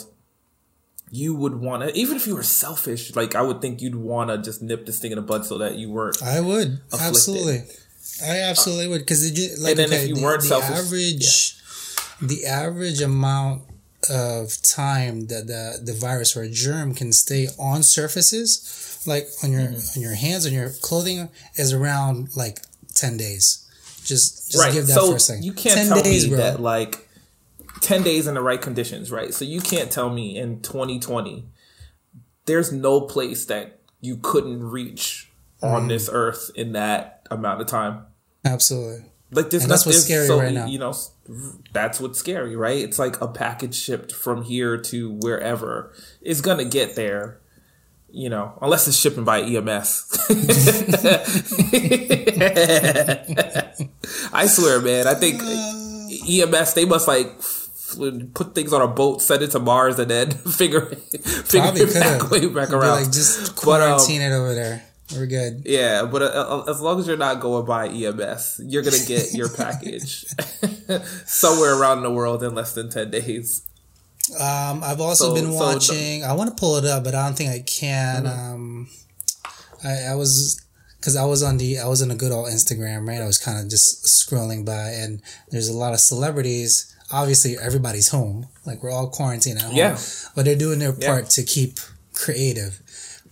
you 1.11 1.35
would 1.35 1.57
want 1.67 1.83
to 1.83 1.89
even 1.95 2.17
if 2.17 2.27
you 2.27 2.35
were 2.35 2.43
selfish 2.43 3.15
like 3.15 3.35
i 3.35 3.43
would 3.43 3.61
think 3.61 3.83
you'd 3.83 3.95
want 3.95 4.31
to 4.31 4.39
just 4.39 4.63
nip 4.63 4.87
this 4.87 4.99
thing 4.99 5.13
in 5.13 5.17
the 5.17 5.23
bud 5.23 5.45
so 5.45 5.59
that 5.59 5.75
you 5.77 5.91
weren't 5.91 6.23
I 6.23 6.41
would. 6.41 6.81
absolutely. 6.99 7.65
I 8.25 8.39
absolutely 8.41 8.89
would 8.89 9.01
because 9.01 9.23
like 9.61 9.73
And 9.79 9.91
then 9.91 9.93
if 9.93 10.09
you 10.09 10.15
the, 10.15 10.23
weren't 10.23 10.41
the 10.41 10.49
selfish- 10.49 10.79
average, 10.87 11.57
the 12.23 12.47
average 12.47 13.03
amount 13.03 13.63
of 14.11 14.61
time 14.63 15.27
that 15.29 15.47
the 15.47 15.81
the 15.83 15.93
virus 15.93 16.37
or 16.37 16.43
a 16.43 16.49
germ 16.51 16.95
can 16.95 17.13
stay 17.13 17.49
on 17.59 17.83
surfaces, 17.83 19.03
like 19.07 19.27
on 19.43 19.53
your 19.53 19.63
Mm-hmm. 19.63 19.99
on 19.99 20.03
your 20.03 20.15
hands, 20.15 20.47
on 20.47 20.53
your 20.53 20.71
clothing, 20.83 21.29
is 21.57 21.73
around 21.73 22.37
like 22.37 22.61
ten 22.95 23.17
days. 23.17 23.63
Just 24.05 24.51
just 24.53 24.63
right 24.65 24.73
give 24.73 24.87
that 24.87 24.95
so 24.95 25.11
for 25.11 25.17
a 25.17 25.21
second. 25.21 25.45
you 25.45 25.53
can't 25.53 25.75
ten 25.77 25.89
tell 25.89 26.03
days, 26.03 26.25
me 26.25 26.31
bro. 26.31 26.39
that 26.39 26.61
like 26.61 27.03
10 27.83 28.03
days 28.03 28.27
in 28.27 28.35
the 28.35 28.41
right 28.41 28.61
conditions 28.63 29.11
right 29.13 29.35
so 29.35 29.45
you 29.45 29.61
can't 29.61 29.91
tell 29.93 30.09
me 30.09 30.39
in 30.39 30.63
2020 30.63 31.45
there's 32.47 32.73
no 32.73 33.03
place 33.03 33.45
that 33.47 33.81
you 34.01 34.17
couldn't 34.17 34.63
reach 34.63 35.31
Mm-hmm. 35.63 35.75
on 35.75 35.89
this 35.89 36.09
earth 36.13 36.51
in 36.55 36.73
that 36.73 37.27
amount 37.31 37.61
of 37.63 37.67
time 37.67 38.05
absolutely. 38.45 39.05
like 39.31 39.49
there's 39.51 39.63
And 39.65 39.73
that's 39.73 39.85
not- 39.87 39.93
what's 39.93 40.05
scary 40.05 40.29
right 40.29 40.53
now. 40.55 40.67
you 40.67 40.79
know 40.79 40.95
that's 41.73 42.01
what's 42.01 42.19
scary 42.19 42.57
right? 42.57 42.79
It's 42.79 42.99
like 42.99 43.21
a 43.21 43.29
package 43.29 43.75
shipped 43.75 44.13
from 44.13 44.43
here 44.43 44.77
to 44.79 45.19
wherever. 45.21 45.93
It's 46.21 46.41
gonna 46.41 46.65
get 46.65 46.97
there 46.97 47.41
you 48.09 48.31
know 48.31 48.57
unless 48.63 48.87
it's 48.87 48.97
shipping 48.97 49.25
by 49.25 49.43
ems 49.43 50.07
i 54.33 54.47
swear 54.47 54.81
man 54.81 55.09
i 55.09 55.15
think 55.15 55.43
ems 56.29 56.75
they 56.75 56.85
must 56.85 57.09
like 57.09 57.27
put 58.35 58.55
things 58.55 58.73
on 58.73 58.83
a 58.83 58.89
boat 58.89 59.23
send 59.23 59.43
it 59.43 59.51
to 59.51 59.59
mars 59.59 59.99
and 59.99 60.11
then 60.11 60.31
figure 60.31 60.87
figure 60.87 61.61
Probably 61.61 61.83
it 61.83 61.95
back 61.95 62.31
way 62.31 62.47
back 62.47 62.71
around. 62.71 63.03
Like 63.03 63.13
just 63.13 63.55
But, 63.65 63.83
um, 63.83 63.99
quarantine 63.99 64.23
it 64.23 64.33
over 64.33 64.55
there. 64.55 64.85
We're 65.15 65.27
good. 65.27 65.63
yeah, 65.67 66.05
but 66.05 66.23
uh, 66.23 66.27
uh, 66.67 66.71
as 66.71 66.81
long 66.81 66.99
as 66.99 67.07
you're 67.07 67.17
not 67.17 67.41
going 67.41 67.65
by 67.65 67.89
EMS, 67.89 68.61
you're 68.65 68.83
gonna 68.83 69.05
get 69.07 69.33
your 69.35 69.49
package 69.49 70.25
somewhere 71.27 71.79
around 71.81 72.03
the 72.03 72.11
world 72.11 72.43
in 72.43 72.55
less 72.55 72.75
than 72.75 72.91
ten 72.91 73.11
days. 73.11 73.63
Um, 74.41 74.83
I've 74.83 75.01
also 75.01 75.27
So- 75.29 75.35
been 75.35 75.45
so 75.47 75.51
the- 75.53 75.57
watching. 75.59 76.25
I 76.25 76.33
want 76.33 76.51
to 76.51 76.57
pull 76.61 76.77
it 76.77 76.85
up, 76.85 77.05
but 77.05 77.15
I 77.15 77.25
don't 77.25 77.37
think 77.37 77.51
I 77.51 77.61
can. 77.61 78.25
Mm-hmm. 78.25 78.55
Um, 78.55 78.89
I, 79.85 80.11
I 80.11 80.15
was 80.17 80.61
because 80.99 81.15
I 81.15 81.25
was 81.25 81.43
on 81.43 81.59
the 81.59 81.79
I 81.79 81.87
was 81.87 82.03
in 82.03 82.11
a 82.11 82.17
good 82.17 82.33
old 82.33 82.49
Instagram, 82.49 83.07
right? 83.07 83.21
I 83.21 83.27
was 83.27 83.39
kind 83.39 83.59
of 83.63 83.69
just 83.71 84.05
scrolling 84.07 84.65
by, 84.67 84.89
and 84.91 85.23
there's 85.51 85.69
a 85.69 85.73
lot 85.77 85.93
of 85.93 86.01
celebrities. 86.01 86.93
Obviously, 87.13 87.57
everybody's 87.57 88.09
home, 88.09 88.49
like 88.65 88.83
we're 88.83 88.91
all 88.91 89.09
quarantined 89.09 89.59
at 89.59 89.65
home. 89.67 89.77
Yeah. 89.77 89.97
but 90.35 90.45
they're 90.45 90.57
doing 90.57 90.81
their 90.81 90.93
Yeah. 90.99 91.07
part 91.07 91.31
to 91.31 91.45
keep 91.45 91.79
creative, 92.13 92.81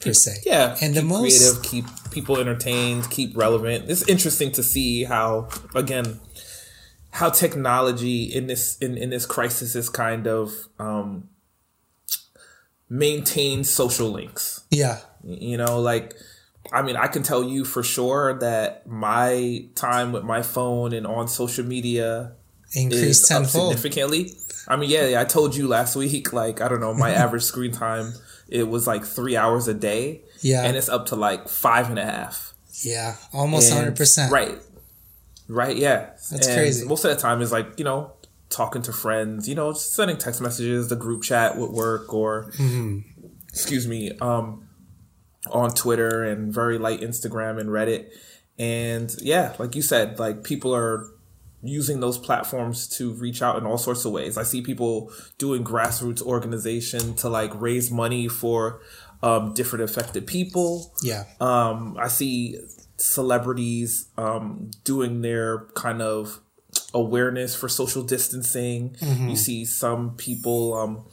per 0.04 0.12
se. 0.12 0.42
Yeah, 0.44 0.76
and 0.80 0.94
the 0.94 1.02
most 1.02 1.38
creative, 1.38 1.62
keep 1.62 2.10
people 2.10 2.38
entertained, 2.38 3.10
keep 3.10 3.36
relevant. 3.36 3.90
It's 3.90 4.06
interesting 4.08 4.52
to 4.52 4.62
see 4.62 5.04
how 5.04 5.48
again 5.74 6.20
how 7.10 7.30
technology 7.30 8.24
in 8.24 8.46
this 8.46 8.76
in, 8.78 8.96
in 8.96 9.10
this 9.10 9.26
crisis 9.26 9.74
is 9.74 9.88
kind 9.88 10.26
of 10.26 10.52
um, 10.78 11.28
maintains 12.88 13.70
social 13.70 14.10
links. 14.10 14.64
yeah, 14.70 14.98
You 15.22 15.56
know, 15.56 15.80
like 15.80 16.14
I 16.72 16.82
mean, 16.82 16.96
I 16.96 17.06
can 17.06 17.22
tell 17.22 17.44
you 17.44 17.64
for 17.64 17.82
sure 17.82 18.38
that 18.38 18.86
my 18.86 19.66
time 19.74 20.12
with 20.12 20.24
my 20.24 20.42
phone 20.42 20.92
and 20.92 21.06
on 21.06 21.28
social 21.28 21.64
media 21.64 22.32
increased 22.72 23.28
tenfold. 23.28 23.72
significantly. 23.72 24.32
I 24.66 24.76
mean, 24.76 24.90
yeah, 24.90 25.20
I 25.20 25.24
told 25.24 25.54
you 25.54 25.68
last 25.68 25.94
week, 25.94 26.32
like, 26.32 26.60
I 26.60 26.68
don't 26.68 26.80
know, 26.80 26.94
my 26.94 27.10
average 27.24 27.42
screen 27.42 27.72
time, 27.72 28.14
it 28.54 28.68
was 28.68 28.86
like 28.86 29.04
three 29.04 29.36
hours 29.36 29.68
a 29.68 29.74
day. 29.74 30.22
Yeah. 30.40 30.62
And 30.64 30.76
it's 30.76 30.88
up 30.88 31.06
to 31.06 31.16
like 31.16 31.48
five 31.48 31.90
and 31.90 31.98
a 31.98 32.04
half. 32.04 32.54
Yeah, 32.82 33.16
almost 33.32 33.72
hundred 33.72 33.96
percent. 33.96 34.32
Right. 34.32 34.58
Right, 35.48 35.76
yeah. 35.76 36.06
That's 36.30 36.46
And 36.46 36.56
crazy. 36.56 36.86
Most 36.86 37.04
of 37.04 37.10
the 37.14 37.20
time 37.20 37.42
is 37.42 37.52
like, 37.52 37.78
you 37.78 37.84
know, 37.84 38.12
talking 38.48 38.82
to 38.82 38.92
friends, 38.92 39.48
you 39.48 39.54
know, 39.54 39.72
sending 39.74 40.16
text 40.16 40.40
messages, 40.40 40.88
the 40.88 40.96
group 40.96 41.22
chat 41.22 41.56
would 41.58 41.70
work 41.70 42.12
or, 42.14 42.50
Mm-hmm. 42.56 43.00
excuse 43.48 43.86
me, 43.86 44.12
um, 44.20 44.68
on 45.50 45.70
Twitter 45.74 46.24
and 46.24 46.52
very 46.52 46.78
light 46.78 47.00
Instagram 47.00 47.60
and 47.60 47.68
Reddit. 47.68 48.08
And 48.58 49.14
yeah, 49.20 49.54
like 49.58 49.74
you 49.74 49.82
said, 49.82 50.18
like 50.18 50.44
people 50.44 50.74
are 50.74 51.10
using 51.64 52.00
those 52.00 52.18
platforms 52.18 52.86
to 52.98 53.12
reach 53.14 53.42
out 53.42 53.56
in 53.58 53.64
all 53.66 53.78
sorts 53.78 54.04
of 54.04 54.12
ways. 54.12 54.36
I 54.38 54.42
see 54.42 54.62
people 54.62 55.10
doing 55.38 55.64
grassroots 55.64 56.22
organization 56.22 57.14
to 57.16 57.28
like 57.28 57.58
raise 57.60 57.90
money 57.90 58.28
for 58.28 58.80
um, 59.22 59.54
different 59.54 59.84
affected 59.84 60.26
people. 60.26 60.92
Yeah, 61.02 61.24
Um, 61.40 61.96
I 61.98 62.08
see 62.08 62.58
celebrities 62.96 64.08
um, 64.18 64.70
doing 64.84 65.22
their 65.22 65.66
kind 65.74 66.02
of 66.02 66.40
awareness 66.92 67.54
for 67.54 67.68
social 67.68 68.02
distancing. 68.02 68.96
You 69.30 69.36
see 69.36 69.64
some 69.64 70.16
people 70.16 70.74
um, 70.74 71.04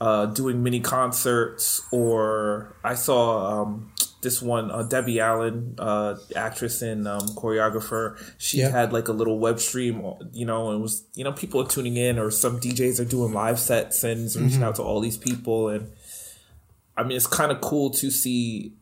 uh, 0.00 0.26
doing 0.26 0.62
mini 0.62 0.80
concerts, 0.80 1.82
or 1.90 2.76
I 2.84 2.94
saw 2.94 3.62
um, 3.62 3.92
this 4.20 4.42
one, 4.42 4.70
uh, 4.70 4.82
Debbie 4.82 5.20
Allen, 5.20 5.76
uh, 5.78 6.16
actress 6.34 6.82
and 6.82 7.06
um, 7.06 7.20
choreographer. 7.28 8.18
She 8.36 8.58
had 8.58 8.92
like 8.92 9.08
a 9.08 9.12
little 9.12 9.38
web 9.38 9.60
stream, 9.60 10.02
you 10.32 10.44
know, 10.44 10.70
and 10.70 10.82
was 10.82 11.04
you 11.14 11.24
know 11.24 11.32
people 11.32 11.60
are 11.62 11.66
tuning 11.68 11.96
in, 11.96 12.18
or 12.18 12.30
some 12.30 12.58
DJs 12.58 13.00
are 13.00 13.04
doing 13.04 13.32
live 13.32 13.60
sets 13.60 14.02
and 14.02 14.26
is 14.26 14.40
reaching 14.40 14.62
out 14.62 14.76
to 14.76 14.82
all 14.82 15.00
these 15.00 15.16
people, 15.16 15.68
and 15.68 15.90
I 16.96 17.04
mean 17.04 17.16
it's 17.16 17.26
kind 17.26 17.52
of 17.52 17.60
cool 17.60 17.90
to 17.90 18.10
see 18.10 18.74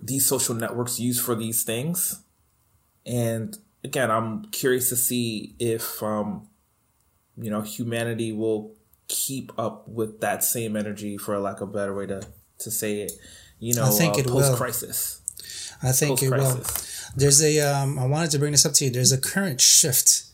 these 0.00 0.26
social 0.26 0.54
networks 0.54 0.98
used 0.98 1.20
for 1.20 1.36
these 1.36 1.62
things. 1.62 2.22
And 3.06 3.56
again, 3.84 4.10
I'm 4.10 4.46
curious 4.46 4.88
to 4.88 4.96
see 4.96 5.54
if 5.60 6.02
um, 6.02 6.48
you 7.36 7.50
know 7.50 7.60
humanity 7.60 8.32
will 8.32 8.74
keep 9.06 9.52
up 9.58 9.86
with 9.86 10.20
that 10.20 10.42
same 10.42 10.76
energy, 10.76 11.16
for 11.16 11.34
a 11.34 11.40
lack 11.40 11.60
of 11.60 11.68
a 11.68 11.72
better 11.72 11.94
way 11.94 12.06
to 12.06 12.26
to 12.58 12.70
say 12.72 13.02
it. 13.02 13.12
You 13.62 13.74
know, 13.74 13.86
I 13.86 13.90
think 13.90 14.16
uh, 14.16 14.20
it 14.20 14.26
post 14.26 14.56
crisis. 14.56 15.20
I 15.84 15.92
think 15.92 16.18
Post 16.18 16.22
it 16.24 16.30
will. 16.30 16.60
there's 17.16 17.40
a 17.42 17.60
um, 17.60 17.96
I 17.98 18.06
wanted 18.06 18.32
to 18.32 18.38
bring 18.40 18.50
this 18.52 18.66
up 18.66 18.72
to 18.74 18.84
you. 18.84 18.90
There's 18.90 19.12
a 19.12 19.20
current 19.20 19.60
shift 19.60 20.24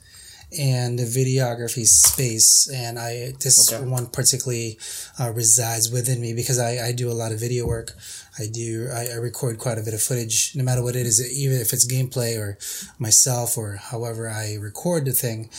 in 0.50 0.96
the 0.96 1.02
videography 1.04 1.84
space, 1.84 2.70
and 2.74 2.98
I 2.98 3.34
this 3.38 3.70
Okay. 3.70 3.84
one 3.84 4.06
particularly 4.06 4.78
uh, 5.20 5.30
resides 5.30 5.90
within 5.90 6.22
me 6.22 6.32
because 6.32 6.58
I, 6.58 6.88
I 6.88 6.92
do 6.92 7.10
a 7.10 7.16
lot 7.22 7.32
of 7.32 7.38
video 7.38 7.66
work. 7.66 7.92
I 8.38 8.46
do 8.46 8.88
I, 8.90 9.08
I 9.12 9.16
record 9.16 9.58
quite 9.58 9.76
a 9.76 9.82
bit 9.82 9.92
of 9.92 10.00
footage, 10.02 10.52
no 10.54 10.64
matter 10.64 10.82
what 10.82 10.96
it 10.96 11.04
is, 11.06 11.20
even 11.38 11.58
if 11.60 11.74
it's 11.74 11.86
gameplay 11.86 12.38
or 12.38 12.56
myself 12.98 13.58
or 13.58 13.76
however 13.76 14.26
I 14.30 14.54
record 14.58 15.04
the 15.04 15.12
thing, 15.12 15.50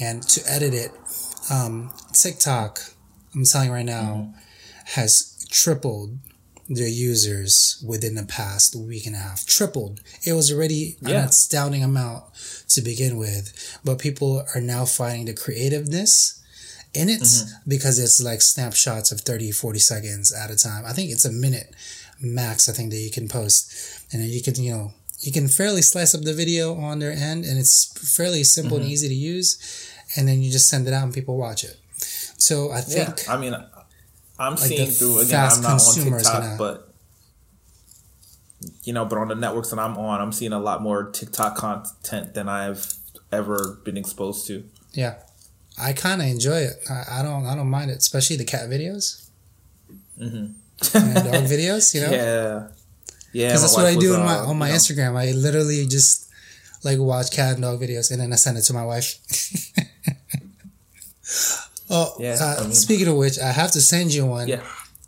and 0.00 0.22
to 0.32 0.40
edit 0.50 0.72
it. 0.72 0.92
Um, 1.50 1.92
TikTok, 2.14 2.80
I'm 3.34 3.44
telling 3.44 3.68
you 3.68 3.74
right 3.74 3.84
now, 3.84 4.32
has 4.96 5.44
tripled 5.50 6.18
their 6.68 6.88
users 6.88 7.82
within 7.86 8.14
the 8.14 8.24
past 8.24 8.76
week 8.76 9.06
and 9.06 9.14
a 9.14 9.18
half. 9.18 9.46
Tripled. 9.46 10.00
It 10.24 10.34
was 10.34 10.52
already 10.52 10.96
an 11.02 11.16
astounding 11.16 11.82
amount 11.82 12.24
to 12.68 12.82
begin 12.82 13.16
with, 13.16 13.78
but 13.84 13.98
people 13.98 14.44
are 14.54 14.60
now 14.60 14.84
finding 14.84 15.26
the 15.26 15.34
creativeness 15.34 16.42
in 16.94 17.08
it 17.08 17.20
mm-hmm. 17.20 17.70
because 17.70 17.98
it's 17.98 18.22
like 18.22 18.42
snapshots 18.42 19.12
of 19.12 19.20
30, 19.20 19.50
40 19.52 19.78
seconds 19.78 20.32
at 20.32 20.50
a 20.50 20.56
time. 20.56 20.84
I 20.86 20.92
think 20.92 21.10
it's 21.10 21.24
a 21.24 21.32
minute 21.32 21.74
max, 22.20 22.68
I 22.68 22.72
think, 22.72 22.90
that 22.90 22.98
you 22.98 23.10
can 23.10 23.28
post. 23.28 24.04
And 24.12 24.22
then 24.22 24.28
you 24.28 24.42
can, 24.42 24.54
you 24.56 24.72
know, 24.72 24.92
you 25.20 25.32
can 25.32 25.48
fairly 25.48 25.82
slice 25.82 26.14
up 26.14 26.22
the 26.22 26.34
video 26.34 26.74
on 26.74 26.98
their 26.98 27.12
end 27.12 27.44
and 27.44 27.58
it's 27.58 28.16
fairly 28.16 28.44
simple 28.44 28.76
and 28.76 28.84
mm-hmm. 28.84 28.92
easy 28.92 29.08
to 29.08 29.14
use. 29.14 29.90
And 30.16 30.28
then 30.28 30.42
you 30.42 30.50
just 30.50 30.68
send 30.68 30.86
it 30.86 30.94
out 30.94 31.04
and 31.04 31.14
people 31.14 31.36
watch 31.36 31.64
it. 31.64 31.76
So 32.38 32.70
I 32.72 32.80
think. 32.80 32.98
Yeah, 32.98 33.14
think 33.14 33.30
I 33.30 33.36
mean, 33.36 33.56
I'm 34.38 34.52
the 34.54 34.60
seeing 34.60 34.90
through 34.90 35.20
again. 35.20 35.50
I'm 35.52 35.62
not 35.62 35.80
on 35.80 35.94
TikTok, 35.94 36.42
gonna- 36.42 36.56
but 36.58 36.94
you 38.84 38.92
know, 38.92 39.04
but 39.04 39.18
on 39.18 39.28
the 39.28 39.34
networks 39.34 39.70
that 39.70 39.78
I'm 39.78 39.96
on, 39.96 40.20
I'm 40.20 40.32
seeing 40.32 40.52
a 40.52 40.58
lot 40.58 40.82
more 40.82 41.10
TikTok 41.10 41.56
content 41.56 42.34
than 42.34 42.48
I've 42.48 42.92
ever 43.32 43.78
been 43.84 43.96
exposed 43.96 44.46
to. 44.48 44.64
Yeah, 44.92 45.16
I 45.80 45.92
kind 45.92 46.20
of 46.22 46.28
enjoy 46.28 46.58
it. 46.58 46.74
I, 46.90 47.20
I 47.20 47.22
don't. 47.22 47.46
I 47.46 47.54
don't 47.54 47.70
mind 47.70 47.90
it, 47.90 47.98
especially 47.98 48.36
the 48.36 48.44
cat 48.44 48.68
videos, 48.68 49.28
and 50.18 50.54
dog 50.80 51.44
videos. 51.46 51.94
You 51.94 52.00
know, 52.02 52.10
Yeah, 52.10 52.68
yeah. 53.32 53.48
because 53.48 53.62
that's 53.62 53.76
what 53.76 53.86
I 53.86 53.94
do 53.96 54.14
on 54.14 54.24
my 54.24 54.34
uh, 54.38 54.46
on 54.46 54.56
my 54.58 54.66
you 54.68 54.72
know, 54.72 54.78
Instagram. 54.78 55.16
I 55.16 55.32
literally 55.32 55.86
just 55.86 56.28
like 56.84 56.98
watch 56.98 57.30
cat 57.30 57.54
and 57.54 57.62
dog 57.62 57.80
videos, 57.80 58.10
and 58.10 58.20
then 58.20 58.32
I 58.32 58.36
send 58.36 58.56
it 58.58 58.62
to 58.62 58.72
my 58.72 58.84
wife. 58.84 59.18
oh, 61.90 62.14
Yeah, 62.18 62.36
uh, 62.40 62.56
I 62.60 62.62
mean- 62.64 62.74
speaking 62.74 63.08
of 63.08 63.16
which, 63.16 63.38
I 63.38 63.52
have 63.52 63.70
to 63.72 63.80
send 63.80 64.12
you 64.14 64.26
one. 64.26 64.48
Yeah, 64.48 64.60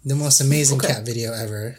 The 0.05 0.15
most 0.15 0.41
amazing 0.41 0.79
Okay. 0.79 0.89
cat 0.95 1.05
video 1.05 1.33
ever. 1.33 1.77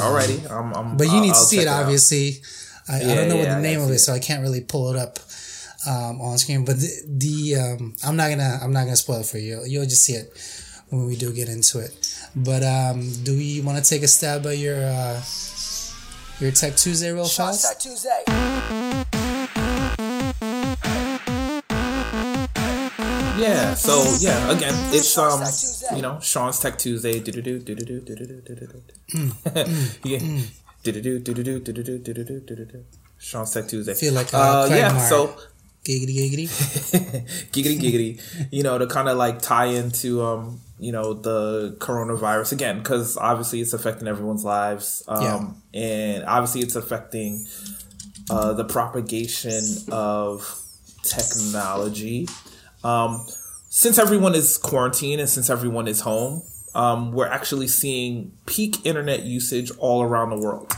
already. 0.00 0.42
I'm, 0.50 0.74
I'm, 0.74 0.96
But 0.96 1.06
you 1.06 1.14
I'll- 1.14 1.20
need 1.20 1.32
to 1.32 1.38
I'll 1.38 1.44
see 1.44 1.56
check 1.56 1.66
it, 1.66 1.68
obviously. 1.68 2.42
I, 2.88 2.96
I 2.96 3.14
don't 3.14 3.28
know 3.28 3.36
what 3.36 3.44
the 3.48 3.50
I 3.56 3.60
name 3.62 3.80
of 3.80 3.86
see 3.86 3.92
it, 3.92 3.96
it. 3.96 3.98
so 4.00 4.12
I 4.14 4.18
can't 4.18 4.42
really 4.42 4.62
pull 4.62 4.90
it 4.92 4.96
up 4.98 5.18
um, 5.86 6.20
on 6.20 6.36
screen. 6.38 6.64
But 6.64 6.76
the, 6.80 6.90
the 7.06 7.54
um, 7.56 7.94
I'm 8.04 8.16
not 8.16 8.30
gonna 8.30 8.58
I'm 8.62 8.72
not 8.72 8.84
gonna 8.84 8.96
spoil 8.96 9.20
it 9.20 9.26
for 9.26 9.38
you. 9.38 9.62
You'll 9.64 9.84
just 9.84 10.02
see 10.04 10.14
it 10.14 10.26
when 10.88 11.06
we 11.06 11.14
do 11.16 11.32
get 11.32 11.48
into 11.48 11.78
it. 11.78 11.92
But 12.34 12.64
um, 12.64 13.08
do 13.22 13.36
we 13.36 13.60
want 13.60 13.82
to 13.82 13.88
take 13.88 14.02
a 14.02 14.08
stab 14.08 14.44
at 14.46 14.58
your 14.58 14.82
uh, 14.84 15.22
your 16.40 16.50
Tech 16.50 16.74
Tuesday 16.76 17.12
real 17.12 17.28
fast? 17.28 17.64
Tech 17.68 17.78
Tuesday. 17.78 18.24
Yeah. 23.40 23.74
So 23.74 24.04
yeah, 24.20 24.50
again, 24.50 24.74
it's 24.94 25.16
um, 25.18 25.42
you 25.96 26.02
know, 26.02 26.18
Sean's 26.20 26.58
Tech 26.60 26.78
Tuesday. 26.78 27.20
Do-do-do, 27.20 27.58
do-do-do, 27.60 28.00
do-do-do, 28.00 28.40
do-do-do. 28.42 28.82
Yeah. 30.04 30.18
Do-do-do, 30.82 31.18
do-do-do, 31.18 31.60
do-do-do, 31.60 31.98
do-do-do, 31.98 32.40
do-do-do. 32.40 32.84
Sean's 33.18 33.52
Tech 33.52 33.68
Tuesday. 33.68 33.94
Feel 33.94 34.14
like, 34.14 34.32
uh, 34.32 34.38
uh, 34.38 34.68
yeah. 34.70 34.96
So 34.98 35.36
Giggity 35.82 36.14
giggity. 36.14 36.48
giggity 37.52 37.80
giggity 37.80 38.48
you 38.52 38.62
know 38.62 38.76
to 38.76 38.86
kind 38.86 39.08
of 39.08 39.16
like 39.16 39.40
tie 39.40 39.64
into 39.64 40.22
um 40.22 40.60
you 40.78 40.92
know 40.92 41.14
the 41.14 41.74
coronavirus 41.78 42.52
again 42.52 42.78
because 42.78 43.16
obviously 43.16 43.62
it's 43.62 43.72
affecting 43.72 44.06
everyone's 44.06 44.44
lives 44.44 45.02
um 45.08 45.62
and 45.72 46.22
obviously 46.24 46.60
it's 46.60 46.76
affecting 46.76 47.46
uh 48.28 48.52
the 48.52 48.64
propagation 48.64 49.64
of 49.90 50.60
technology 51.02 52.28
um 52.84 53.26
since 53.68 53.98
everyone 53.98 54.34
is 54.34 54.58
quarantined 54.58 55.20
and 55.20 55.28
since 55.30 55.48
everyone 55.48 55.86
is 55.86 56.00
home 56.00 56.42
um 56.74 57.12
we're 57.12 57.26
actually 57.26 57.68
seeing 57.68 58.32
peak 58.46 58.84
internet 58.84 59.24
usage 59.24 59.70
all 59.78 60.02
around 60.02 60.30
the 60.30 60.38
world. 60.38 60.72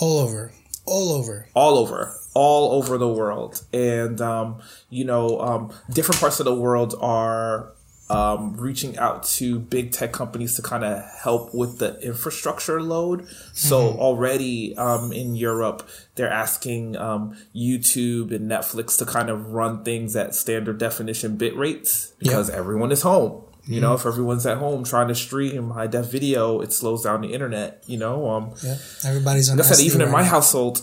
All 0.00 0.18
over, 0.18 0.52
all 0.86 1.12
over. 1.12 1.48
all 1.54 1.78
over. 1.78 2.14
All 2.34 2.72
over 2.72 2.98
the 2.98 3.08
world. 3.08 3.64
And 3.72 4.20
um, 4.20 4.60
you 4.90 5.04
know 5.04 5.40
um, 5.40 5.72
different 5.90 6.20
parts 6.20 6.38
of 6.38 6.44
the 6.44 6.54
world 6.54 6.94
are 7.00 7.72
um, 8.10 8.56
reaching 8.56 8.96
out 8.96 9.22
to 9.24 9.58
big 9.58 9.92
tech 9.92 10.12
companies 10.12 10.56
to 10.56 10.62
kind 10.62 10.82
of 10.84 11.04
help 11.22 11.54
with 11.54 11.78
the 11.78 11.98
infrastructure 12.00 12.80
load. 12.82 13.26
So 13.52 13.78
already 13.98 14.74
um, 14.76 15.12
in 15.12 15.36
europe 15.36 15.86
they're 16.14 16.30
asking 16.30 16.96
um, 16.96 17.36
youtube 17.54 18.34
and 18.34 18.50
netflix 18.50 18.96
to 18.98 19.04
kind 19.04 19.28
of 19.30 19.52
run 19.52 19.84
things 19.84 20.16
at 20.16 20.34
standard 20.34 20.78
definition 20.78 21.36
bit 21.36 21.54
rates 21.56 22.12
because 22.18 22.48
everyone 22.50 22.90
is 22.92 23.02
home. 23.02 23.44
You 23.66 23.82
know 23.82 23.92
if 23.92 24.06
everyone's 24.06 24.46
at 24.46 24.56
home 24.56 24.82
trying 24.84 25.08
to 25.08 25.14
stream 25.14 25.70
high 25.72 25.88
def 25.88 26.10
video 26.10 26.60
it 26.62 26.72
slows 26.72 27.02
down 27.04 27.20
the 27.20 27.34
internet 27.34 27.84
you 27.86 27.98
know 27.98 28.30
um, 28.30 28.54
Yeah, 28.64 28.76
everybody's 29.04 29.50
on. 29.50 29.58
like 29.58 29.66
I 29.66 29.68
said, 29.72 29.84
even 29.84 30.00
in 30.00 30.10
my 30.10 30.22
now. 30.22 30.28
household, 30.30 30.80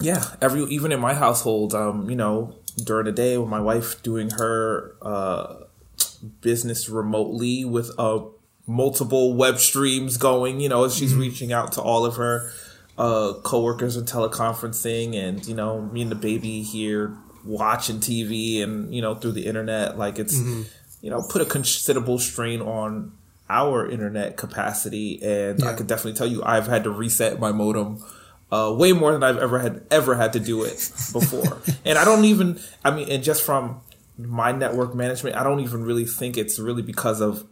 yeah, 0.00 0.24
every 0.42 0.62
even 0.64 0.90
in 0.90 0.98
my 1.00 1.14
household, 1.14 1.74
um, 1.74 2.10
you 2.10 2.16
know, 2.16 2.56
during 2.84 3.04
the 3.06 3.12
day 3.12 3.38
with 3.38 3.48
my 3.48 3.60
wife 3.60 4.02
doing 4.02 4.30
her 4.30 4.96
uh, 5.00 5.54
business 6.16 6.88
remotely 6.88 7.64
with 7.64 7.90
uh, 7.98 8.20
multiple 8.66 9.34
web 9.34 9.58
streams 9.58 10.16
going, 10.16 10.60
you 10.60 10.68
know, 10.68 10.84
as 10.84 10.96
she's 10.96 11.14
reaching 11.14 11.52
out 11.52 11.72
to 11.72 11.80
all 11.82 12.04
of 12.04 12.16
her 12.16 12.50
uh, 12.98 13.34
coworkers 13.42 13.96
and 13.96 14.06
teleconferencing, 14.08 15.14
and 15.14 15.46
you 15.46 15.54
know, 15.54 15.82
me 15.82 16.02
and 16.02 16.10
the 16.10 16.14
baby 16.16 16.62
here 16.62 17.16
watching 17.44 17.98
TV 18.00 18.62
and 18.62 18.92
you 18.94 19.00
know 19.00 19.14
through 19.14 19.32
the 19.32 19.46
internet, 19.46 19.96
like 19.98 20.18
it's 20.18 20.34
you 21.02 21.10
know 21.10 21.22
put 21.28 21.42
a 21.42 21.44
considerable 21.44 22.18
strain 22.18 22.60
on 22.60 23.12
our 23.48 23.88
internet 23.88 24.36
capacity, 24.36 25.20
and 25.22 25.62
I 25.62 25.70
Yeah. 25.70 25.76
could 25.76 25.86
definitely 25.86 26.14
tell 26.14 26.26
you 26.26 26.42
I've 26.42 26.66
had 26.66 26.82
to 26.84 26.90
reset 26.90 27.38
my 27.38 27.52
modem 27.52 28.02
uh, 28.50 28.74
way 28.76 28.92
more 28.92 29.12
than 29.12 29.22
I've 29.22 29.38
ever 29.38 29.58
had 29.60 29.82
ever 29.90 30.16
had 30.16 30.32
to 30.32 30.40
do 30.40 30.64
it 30.64 30.90
before. 31.12 31.58
and 31.84 31.98
I 31.98 32.04
don't 32.04 32.24
even 32.24 32.58
I 32.84 32.90
mean 32.90 33.08
and 33.10 33.22
just 33.22 33.42
from 33.44 33.80
my 34.18 34.52
network 34.52 34.94
management, 34.94 35.36
I 35.36 35.42
don't 35.44 35.60
even 35.60 35.84
really 35.84 36.04
think 36.06 36.36
it's 36.36 36.58
really 36.58 36.82
because 36.82 37.20
of 37.20 37.44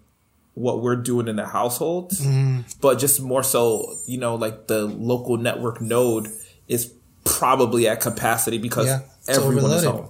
what 0.55 0.83
we're 0.83 0.97
doing 0.97 1.27
in 1.29 1.37
the 1.37 1.47
household, 1.47 2.11
Mm-hmm. 2.13 2.61
but 2.81 2.99
just 2.99 3.21
more 3.21 3.43
so, 3.43 3.97
you 4.07 4.19
know, 4.19 4.37
like 4.37 4.69
the 4.69 4.85
local 4.87 5.37
network 5.37 5.81
node 5.81 6.29
is 6.69 6.93
probably 7.25 7.89
at 7.89 8.01
capacity 8.01 8.59
because 8.59 8.87
Yeah, 8.87 9.01
everyone 9.29 9.71
is 9.73 9.85
home. 9.85 10.09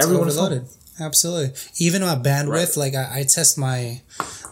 Everyone 0.00 0.28
is 0.28 0.38
home. 0.38 0.64
Absolutely. 1.00 1.54
Even 1.78 2.02
my 2.02 2.14
bandwidth, 2.14 2.48
Right. 2.48 2.76
like 2.76 2.94
I, 2.94 3.20
I 3.20 3.22
test 3.24 3.58
my 3.58 4.00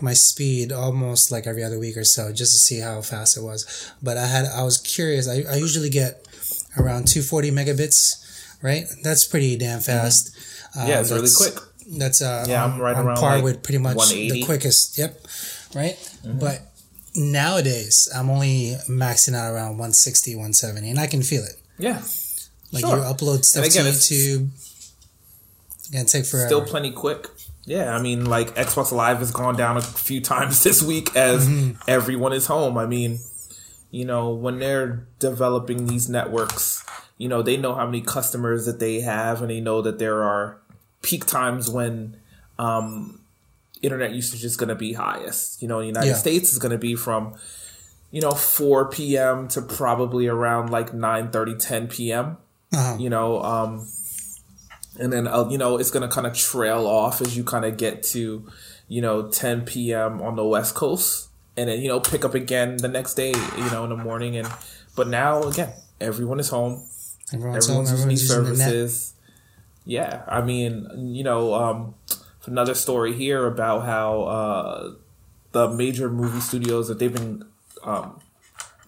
my 0.00 0.14
speed 0.14 0.72
almost 0.72 1.30
like 1.30 1.46
every 1.46 1.62
other 1.62 1.78
week 1.78 1.96
or 1.96 2.04
so 2.04 2.32
just 2.32 2.52
to 2.52 2.58
see 2.58 2.80
how 2.80 3.00
fast 3.02 3.36
it 3.36 3.42
was. 3.42 3.92
But 4.02 4.16
I 4.16 4.26
had 4.26 4.46
I 4.46 4.62
was 4.64 4.78
curious. 4.78 5.28
I, 5.28 5.44
I 5.50 5.56
usually 5.56 5.90
get 5.90 6.26
around 6.78 7.06
240 7.08 7.50
megabits, 7.52 8.56
right? 8.62 8.86
That's 9.02 9.24
pretty 9.26 9.56
damn 9.56 9.80
fast. 9.80 10.34
Uh, 10.76 10.86
Yeah, 10.88 11.00
it's 11.00 11.10
really 11.10 11.28
quick. 11.36 11.54
That's 11.98 12.22
uh, 12.22 12.44
Yeah, 12.48 12.64
on, 12.64 12.72
I'm 12.72 12.80
right 12.80 12.96
on 12.96 13.06
around, 13.06 13.16
par 13.16 13.34
like, 13.36 13.44
with 13.44 13.62
pretty 13.62 13.78
much 13.78 13.94
the 13.94 13.98
180. 13.98 14.44
quickest. 14.44 14.98
Yep, 14.98 15.20
right. 15.74 15.94
Mm-hmm. 15.96 16.38
But 16.38 16.60
nowadays, 17.14 18.08
I'm 18.14 18.30
only 18.30 18.76
maxing 18.88 19.34
out 19.34 19.52
around 19.52 19.70
160, 19.78 20.34
170, 20.36 20.90
and 20.90 20.98
I 21.00 21.06
can 21.06 21.22
feel 21.22 21.42
it. 21.42 21.56
Yeah. 21.78 22.02
Like 22.72 22.84
Sure. 22.84 22.98
you 22.98 23.02
upload 23.02 23.44
stuff 23.44 23.64
again, 23.66 23.84
to 23.84 23.90
YouTube, 23.90 24.48
can 25.92 26.06
take 26.06 26.24
forever. 26.24 26.46
still 26.46 26.62
plenty 26.64 26.92
quick. 26.92 27.26
Yeah, 27.64 27.94
I 27.94 28.00
mean, 28.00 28.26
like 28.26 28.54
Xbox 28.54 28.92
Live 28.92 29.18
has 29.18 29.32
gone 29.32 29.56
down 29.56 29.76
a 29.76 29.82
few 29.82 30.20
times 30.32 30.62
this 30.62 30.82
week 30.82 31.14
as 31.16 31.48
everyone 31.88 32.32
is 32.32 32.46
home. 32.46 32.78
I 32.78 32.86
mean, 32.86 33.18
you 33.90 34.04
know, 34.04 34.30
when 34.30 34.60
they're 34.60 35.06
developing 35.18 35.86
these 35.86 36.08
networks, 36.08 36.84
you 37.20 37.28
know, 37.28 37.42
they 37.42 37.58
know 37.58 37.74
how 37.74 37.84
many 37.84 38.00
customers 38.00 38.64
that 38.64 38.80
they 38.80 39.02
have, 39.02 39.42
and 39.42 39.50
they 39.50 39.60
know 39.60 39.82
that 39.82 39.98
there 39.98 40.22
are 40.22 40.56
peak 41.02 41.26
times 41.26 41.68
when 41.68 42.16
um, 42.58 43.20
internet 43.82 44.12
usage 44.12 44.42
is 44.42 44.56
going 44.56 44.70
to 44.70 44.74
be 44.74 44.94
highest. 44.94 45.60
You 45.60 45.68
know, 45.68 45.80
in 45.80 45.82
the 45.82 45.88
United 45.88 46.08
Yeah. 46.12 46.14
States 46.16 46.50
is 46.50 46.58
going 46.58 46.72
to 46.72 46.78
be 46.78 46.94
from 46.94 47.34
you 48.10 48.22
know 48.22 48.30
4 48.30 48.88
p.m. 48.88 49.48
to 49.48 49.60
probably 49.60 50.28
around 50.28 50.70
like 50.70 50.94
9 50.94 51.30
30 51.30 51.56
10 51.56 51.88
p.m. 51.88 52.38
Uh-huh. 52.72 52.96
You 52.98 53.10
know, 53.10 53.42
um, 53.42 53.86
and 54.98 55.12
then 55.12 55.26
uh, 55.28 55.46
you 55.50 55.58
know 55.58 55.76
it's 55.76 55.90
gonna 55.90 56.08
kind 56.08 56.26
of 56.26 56.32
trail 56.34 56.86
off 56.86 57.20
as 57.20 57.36
you 57.36 57.44
kind 57.44 57.66
of 57.66 57.76
get 57.76 58.02
to 58.14 58.46
you 58.88 59.00
know 59.02 59.28
10 59.28 59.66
p.m. 59.66 60.22
on 60.22 60.36
the 60.36 60.44
West 60.44 60.74
Coast, 60.74 61.28
and 61.54 61.68
then 61.68 61.82
you 61.82 61.88
know 61.88 62.00
pick 62.00 62.24
up 62.24 62.34
again 62.34 62.78
the 62.78 62.88
next 62.88 63.12
day, 63.12 63.34
you 63.58 63.70
know, 63.70 63.84
in 63.84 63.90
the 63.90 63.96
morning. 63.96 64.38
And 64.38 64.48
but 64.96 65.06
now 65.06 65.42
again, 65.42 65.74
everyone 66.00 66.40
is 66.40 66.48
home. 66.48 66.86
Everyone's. 67.32 67.66
Everyone's 67.68 67.90
using 67.90 68.02
Everyone's 68.10 68.20
these 68.20 68.30
using 68.30 68.44
the 68.44 68.56
services. 68.56 69.14
Yeah, 69.84 70.22
I 70.28 70.40
mean, 70.42 70.88
you 71.14 71.24
know, 71.24 71.54
um, 71.54 71.94
another 72.46 72.74
story 72.74 73.12
here 73.14 73.46
about 73.46 73.84
how 73.86 74.22
uh, 74.22 74.92
the 75.52 75.68
major 75.70 76.08
movie 76.10 76.40
studios 76.40 76.88
that 76.88 76.98
they've 76.98 77.12
been 77.12 77.44
um, 77.82 78.20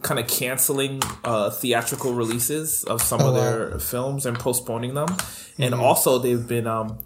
kind 0.02 0.20
of 0.20 0.26
canceling 0.28 1.00
uh, 1.24 1.50
theatrical 1.50 2.12
releases 2.14 2.84
of 2.84 3.00
some 3.02 3.20
Oh, 3.22 3.28
of 3.28 3.34
wow. 3.34 3.40
their 3.40 3.78
films 3.78 4.26
and 4.26 4.38
postponing 4.38 4.94
them, 4.94 5.08
and 5.58 5.74
Mm-hmm. 5.74 5.82
also 5.82 6.18
they've 6.18 6.46
been. 6.46 6.66
Um, 6.66 6.98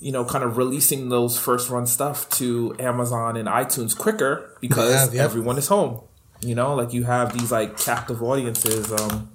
you 0.00 0.12
know, 0.12 0.22
kind 0.24 0.44
of 0.44 0.58
releasing 0.58 1.08
those 1.08 1.38
first 1.38 1.70
run 1.70 1.86
stuff 1.86 2.28
to 2.28 2.76
Amazon 2.78 3.38
and 3.38 3.48
iTunes 3.48 3.96
quicker 3.96 4.50
because 4.60 4.90
They 4.92 4.98
have, 4.98 5.14
yep. 5.14 5.24
everyone 5.24 5.56
is 5.56 5.68
home. 5.68 6.00
You 6.42 6.54
know, 6.54 6.74
like 6.74 6.92
you 6.92 7.04
have 7.04 7.32
these 7.32 7.50
like 7.50 7.78
captive 7.78 8.22
audiences. 8.22 8.92
Um, 8.92 9.30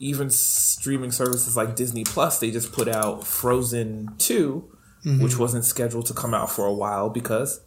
even 0.00 0.30
streaming 0.30 1.10
services 1.12 1.56
like 1.56 1.74
Disney 1.76 2.04
Plus, 2.04 2.38
they 2.38 2.50
just 2.50 2.72
put 2.72 2.88
out 2.88 3.26
Frozen 3.26 4.14
2, 4.18 4.70
Mm-hmm. 5.04 5.22
which 5.22 5.38
wasn't 5.38 5.64
scheduled 5.64 6.06
to 6.06 6.12
come 6.12 6.34
out 6.34 6.50
for 6.50 6.66
a 6.66 6.72
while 6.72 7.08
because 7.08 7.60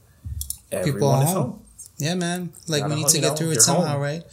People 0.70 0.88
everyone 0.90 1.16
are 1.20 1.24
is 1.24 1.30
home. 1.32 1.42
home. 1.44 1.62
Yeah, 1.98 2.16
man. 2.16 2.52
Like 2.68 2.82
Gotta 2.82 2.94
we 2.96 3.02
need 3.02 3.08
to 3.10 3.22
get 3.22 3.38
through 3.38 3.52
it 3.52 3.62
somehow, 3.62 3.94
home. 3.94 4.02
right? 4.02 4.24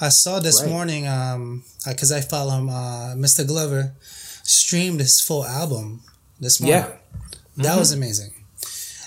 I 0.00 0.08
saw 0.08 0.40
this 0.40 0.62
Right. 0.62 0.70
morning, 0.70 1.06
um, 1.06 1.64
because 1.86 2.10
I 2.12 2.22
follow 2.22 2.56
him, 2.56 2.70
uh, 2.70 3.14
Mr. 3.14 3.46
Glover 3.46 3.94
streamed 4.42 5.00
his 5.00 5.20
full 5.20 5.44
album 5.44 6.02
this 6.40 6.58
morning. 6.60 6.80
Yeah. 6.80 6.96
That 7.62 7.78
was 7.78 7.92
amazing. 7.92 8.32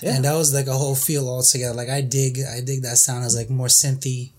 Yeah. 0.00 0.14
And 0.14 0.24
that 0.24 0.34
was 0.34 0.54
like 0.54 0.68
a 0.68 0.72
whole 0.78 0.94
feel 0.94 1.28
altogether. 1.28 1.74
Like 1.74 1.88
I 1.88 2.02
dig, 2.02 2.38
I 2.38 2.60
dig 2.60 2.82
that 2.82 2.98
sound 2.98 3.24
as 3.24 3.34
like 3.36 3.50
more 3.50 3.66
synthy, 3.66 4.30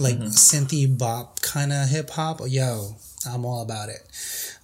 like 0.00 0.16
Mm-hmm. 0.16 0.26
synthy 0.28 0.98
bop 0.98 1.40
kind 1.42 1.72
of 1.72 1.88
hip 1.88 2.10
hop. 2.10 2.40
Yo, 2.48 2.96
I'm 3.26 3.44
all 3.44 3.62
about 3.62 3.88
it. 3.88 4.00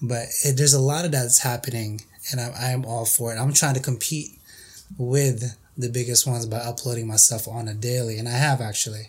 But 0.00 0.26
it, 0.44 0.56
there's 0.56 0.74
a 0.74 0.80
lot 0.80 1.04
of 1.04 1.12
that 1.12 1.22
that's 1.22 1.42
happening, 1.42 2.02
and 2.30 2.40
I'm, 2.40 2.52
I'm 2.58 2.84
all 2.84 3.04
for 3.04 3.32
it. 3.34 3.38
I'm 3.38 3.52
trying 3.52 3.74
to 3.74 3.80
compete 3.80 4.38
with 4.96 5.56
the 5.76 5.88
biggest 5.88 6.26
ones 6.26 6.46
by 6.46 6.58
uploading 6.58 7.06
myself 7.06 7.46
on 7.46 7.68
a 7.68 7.74
daily, 7.74 8.18
and 8.18 8.28
I 8.28 8.32
have 8.32 8.60
actually. 8.60 9.08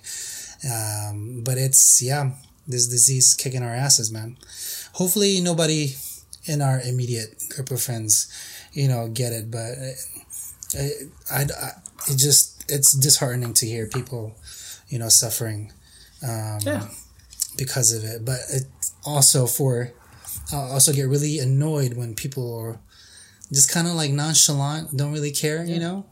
Um, 0.69 1.41
but 1.43 1.57
it's 1.57 2.01
yeah, 2.01 2.31
this 2.67 2.87
disease 2.87 3.27
is 3.27 3.33
kicking 3.33 3.63
our 3.63 3.73
asses, 3.73 4.11
man. 4.11 4.37
Hopefully, 4.93 5.39
nobody 5.41 5.95
in 6.45 6.61
our 6.61 6.79
immediate 6.81 7.35
group 7.49 7.71
of 7.71 7.81
friends, 7.81 8.27
you 8.73 8.87
know, 8.87 9.07
get 9.07 9.33
it. 9.33 9.49
But 9.49 9.71
uh, 9.77 10.79
I, 10.79 10.91
I, 11.31 11.41
I 11.41 11.71
it 12.07 12.17
just 12.17 12.65
it's 12.69 12.97
disheartening 12.97 13.53
to 13.55 13.65
hear 13.65 13.87
people, 13.87 14.35
you 14.89 14.99
know, 14.99 15.09
suffering 15.09 15.71
um, 16.23 16.59
Yeah. 16.61 16.87
Because 17.57 17.93
of 17.93 18.03
it. 18.03 18.25
But 18.25 18.39
it 18.49 18.63
also 19.05 19.45
for 19.45 19.91
I 20.51 20.55
also 20.55 20.93
get 20.93 21.03
really 21.03 21.39
annoyed 21.39 21.93
when 21.93 22.15
people 22.15 22.57
are 22.57 22.79
just 23.51 23.71
kind 23.71 23.87
of 23.87 23.93
like 23.93 24.11
nonchalant, 24.11 24.95
don't 24.95 25.11
really 25.11 25.31
care, 25.31 25.63
you 25.63 25.79
know, 25.79 26.05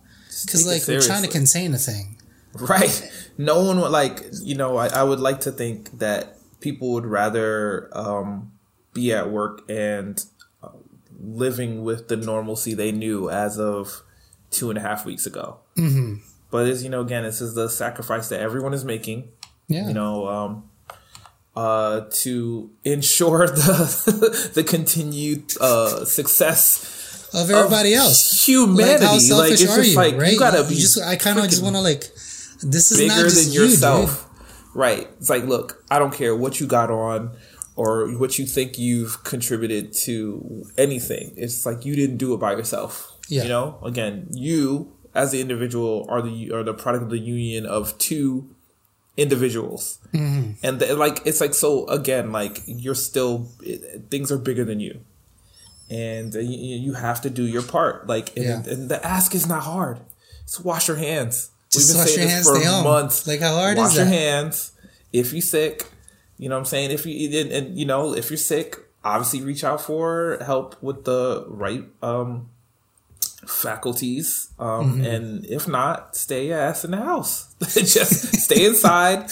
because 0.45 0.65
like 0.65 0.87
we're 0.87 1.01
trying 1.01 1.23
to 1.23 1.29
contain 1.29 1.73
a 1.73 1.77
thing. 1.77 2.17
Right. 2.53 3.11
No 3.37 3.63
one 3.63 3.79
would 3.81 3.91
like, 3.91 4.23
you 4.41 4.55
know, 4.55 4.77
I, 4.77 4.87
I 4.87 5.03
would 5.03 5.19
like 5.19 5.41
to 5.41 5.51
think 5.51 5.99
that 5.99 6.37
people 6.59 6.91
would 6.93 7.05
rather 7.05 7.89
um, 7.95 8.51
be 8.93 9.13
at 9.13 9.29
work 9.29 9.61
and 9.69 10.23
uh, 10.63 10.69
living 11.19 11.83
with 11.83 12.07
the 12.07 12.17
normalcy 12.17 12.73
they 12.73 12.91
knew 12.91 13.29
as 13.29 13.59
of 13.59 14.01
two 14.49 14.69
and 14.69 14.77
a 14.77 14.81
half 14.81 15.05
weeks 15.05 15.25
ago. 15.27 15.59
Mm-hmm. 15.77 16.15
But 16.49 16.67
as 16.67 16.83
you 16.83 16.89
know, 16.89 17.01
again, 17.01 17.23
this 17.23 17.41
is 17.41 17.53
the 17.53 17.67
sacrifice 17.69 18.29
that 18.29 18.39
everyone 18.39 18.73
is 18.73 18.85
making. 18.85 19.29
Yeah, 19.67 19.87
You 19.87 19.93
know, 19.93 20.27
um, 20.27 20.66
uh, 21.57 22.01
to 22.11 22.69
ensure 22.83 23.47
the 23.61 24.51
the 24.53 24.63
continued 24.63 25.51
uh, 25.59 26.05
success 26.05 27.29
of 27.33 27.49
everybody 27.49 27.93
of 27.93 28.01
else. 28.01 28.45
humanity. 28.47 28.93
Like, 28.93 29.01
how 29.01 29.13
Like, 29.13 29.21
selfish 29.21 29.61
it's 29.61 29.71
are 29.71 29.77
just 29.77 29.89
you? 29.89 29.95
like 29.95 30.15
right? 30.17 30.33
you 30.33 30.39
gotta 30.39 30.63
be. 30.69 30.75
just, 30.75 31.01
I 31.01 31.15
kind 31.15 31.39
of 31.39 31.45
just 31.49 31.63
want 31.63 31.75
to 31.75 31.81
like. 31.81 32.01
This 32.61 32.91
is 32.91 32.99
not 33.07 33.15
bigger 33.17 33.29
just 33.29 33.43
than 33.45 33.53
you, 33.53 33.59
dude. 33.61 33.69
yourself. 33.71 34.29
right. 34.73 35.07
It's 35.19 35.29
like, 35.29 35.43
look, 35.45 35.83
I 35.91 35.99
don't 35.99 36.13
care 36.13 36.35
what 36.35 36.59
you 36.59 36.67
got 36.67 36.89
on 36.89 37.31
or 37.75 38.09
what 38.17 38.39
you 38.39 38.45
think 38.45 38.77
you've 38.79 39.23
contributed 39.23 39.93
to 40.05 40.65
anything. 40.77 41.33
It's 41.37 41.65
like 41.65 41.85
you 41.85 41.95
didn't 41.95 42.17
do 42.17 42.33
it 42.33 42.37
by 42.39 42.51
yourself. 42.53 43.11
Yeah. 43.29 43.43
You 43.43 43.49
know, 43.49 43.77
again, 43.83 44.27
you 44.31 44.93
as 45.13 45.31
the 45.31 45.41
individual 45.41 46.05
are 46.09 46.21
the 46.21 46.51
are 46.51 46.63
the 46.63 46.73
product 46.73 47.03
of 47.03 47.09
the 47.09 47.19
union 47.19 47.65
of 47.65 47.97
two 47.97 48.55
individuals. 49.17 49.97
Mm-hmm. 50.13 50.51
And 50.63 50.79
the, 50.79 50.95
like 50.95 51.21
it's 51.25 51.41
like 51.41 51.53
so 51.53 51.85
again, 51.87 52.31
like 52.31 52.61
you're 52.65 52.95
still 52.95 53.49
it, 53.61 54.09
things 54.09 54.31
are 54.31 54.37
bigger 54.37 54.63
than 54.63 54.79
you. 54.79 55.01
And 55.89 56.35
uh, 56.35 56.39
you, 56.39 56.75
you 56.77 56.93
have 56.93 57.21
to 57.21 57.29
do 57.29 57.43
your 57.43 57.63
part. 57.63 58.07
Like 58.07 58.35
and, 58.37 58.45
Yeah. 58.45 58.73
and 58.73 58.89
the 58.89 59.05
ask 59.05 59.33
is 59.35 59.47
not 59.47 59.63
hard. 59.63 59.99
Just 60.45 60.63
wash 60.63 60.87
your 60.87 60.97
hands. 60.97 61.51
Just 61.69 61.89
We've 61.89 61.95
been 61.95 61.99
wash 62.01 62.07
saying 62.07 62.17
your 62.19 62.25
this 62.27 62.33
hands, 62.33 62.49
for 62.49 62.55
stay 62.55 62.65
home. 62.65 62.83
months. 62.83 63.27
Like, 63.27 63.39
how 63.41 63.55
hard 63.55 63.77
is 63.77 63.83
wash 63.83 63.95
your 63.95 64.05
that? 64.05 64.11
hands. 64.13 64.71
If 65.11 65.33
you 65.33 65.41
sick, 65.41 65.85
you 66.37 66.47
know 66.49 66.55
what 66.55 66.59
I'm 66.59 66.65
saying. 66.65 66.91
If 66.91 67.05
you 67.05 67.39
and, 67.41 67.51
and 67.51 67.77
you 67.77 67.85
know 67.85 68.13
if 68.15 68.29
you're 68.29 68.37
sick, 68.37 68.77
obviously 69.03 69.41
reach 69.41 69.63
out 69.63 69.81
for 69.81 70.37
help 70.45 70.81
with 70.81 71.03
the 71.05 71.45
right 71.49 71.83
um, 72.01 72.49
faculties. 73.47 74.49
Um, 74.59 74.67
Mm-hmm. 74.93 75.05
And 75.05 75.45
if 75.45 75.67
not, 75.67 76.15
stay 76.15 76.47
your 76.47 76.59
ass 76.59 76.83
in 76.85 76.91
the 76.91 76.97
house. 76.97 77.53
Just 77.59 78.35
stay 78.41 78.65
inside, 78.65 79.23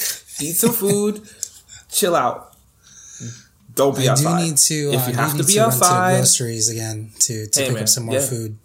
eat 0.42 0.56
some 0.56 0.72
food, 0.74 1.22
chill 1.90 2.16
out. 2.16 2.56
Don't 3.74 3.96
be 3.98 4.08
I 4.08 4.12
outside. 4.14 4.40
do 4.40 4.46
need 4.46 4.58
to. 4.58 4.76
if 4.94 5.08
uh, 5.08 5.12
you 5.12 5.18
I 5.18 5.22
have 5.22 5.38
to 5.38 5.44
be 5.44 5.54
to 5.54 5.60
run 5.60 5.72
to 5.72 5.78
groceries 6.18 6.70
again 6.70 7.12
to, 7.20 7.46
to 7.48 7.60
Hey, 7.60 7.66
pick 7.68 7.74
man, 7.74 7.84
up 7.84 7.90
some 7.90 8.06
more 8.06 8.16
yeah. 8.16 8.22
food. 8.22 8.58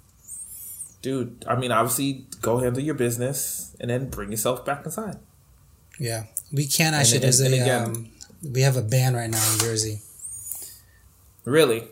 dude. 1.02 1.44
I 1.48 1.56
mean, 1.56 1.72
obviously, 1.72 2.26
go 2.40 2.58
handle 2.58 2.80
your 2.82 2.94
business 2.94 3.74
and 3.80 3.90
then 3.90 4.08
bring 4.08 4.30
yourself 4.30 4.64
back 4.64 4.84
inside. 4.84 5.18
Yeah, 5.98 6.24
we 6.52 6.66
can 6.66 6.94
actually. 6.94 7.16
and- 7.16 7.24
there's 7.24 7.40
and 7.40 7.54
a 7.54 7.60
again- 7.60 7.84
um, 7.84 8.10
we 8.54 8.60
have 8.62 8.76
a 8.76 8.82
ban 8.82 9.14
right 9.14 9.28
now 9.28 9.52
in 9.52 9.58
Jersey. 9.58 10.00
Really, 11.44 11.88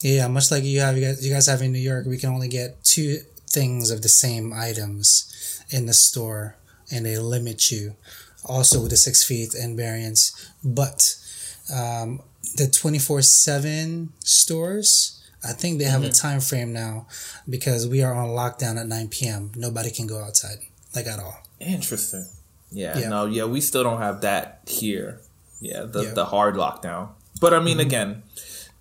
Yeah, 0.00 0.28
much 0.28 0.50
like 0.50 0.64
you 0.64 0.80
have, 0.80 0.96
you 0.96 1.04
guys, 1.04 1.26
you 1.26 1.32
guys 1.32 1.46
have 1.46 1.60
in 1.62 1.72
New 1.72 1.78
York, 1.78 2.06
we 2.06 2.16
can 2.18 2.30
only 2.30 2.48
get 2.48 2.82
two 2.84 3.18
things 3.48 3.90
of 3.90 4.02
the 4.02 4.08
same 4.08 4.52
items 4.52 5.62
in 5.70 5.86
the 5.86 5.92
store, 5.92 6.56
and 6.90 7.04
they 7.04 7.18
limit 7.18 7.70
you. 7.70 7.94
Also 8.44 8.80
with 8.80 8.90
the 8.90 8.96
six 8.96 9.22
feet 9.22 9.54
and 9.54 9.76
variants, 9.76 10.50
but 10.64 11.14
um, 11.74 12.22
the 12.56 12.66
twenty 12.66 12.98
four 12.98 13.20
seven 13.20 14.14
stores, 14.20 15.20
I 15.44 15.52
think 15.52 15.78
they 15.78 15.84
have 15.84 16.02
a 16.02 16.08
time 16.10 16.40
frame 16.40 16.72
now 16.72 17.06
because 17.46 17.86
we 17.86 18.02
are 18.02 18.14
on 18.14 18.28
lockdown 18.30 18.80
at 18.80 18.86
nine 18.86 19.08
p.m. 19.08 19.52
Nobody 19.54 19.90
can 19.90 20.06
go 20.06 20.22
outside, 20.24 20.56
like 20.96 21.06
at 21.06 21.18
all. 21.18 21.36
interesting. 21.60 22.24
Yeah, 22.72 22.98
Yeah. 22.98 23.08
no, 23.10 23.26
yeah, 23.26 23.44
we 23.44 23.60
still 23.60 23.82
don't 23.84 23.98
have 24.00 24.22
that 24.22 24.62
here. 24.66 25.20
Yeah, 25.60 25.82
the 25.82 26.00
Yeah. 26.00 26.06
Mm-hmm. 26.06 26.14
the 26.14 26.24
hard 26.24 26.54
lockdown. 26.54 27.10
But 27.42 27.52
I 27.52 27.60
mean, 27.60 27.78
again, 27.78 28.22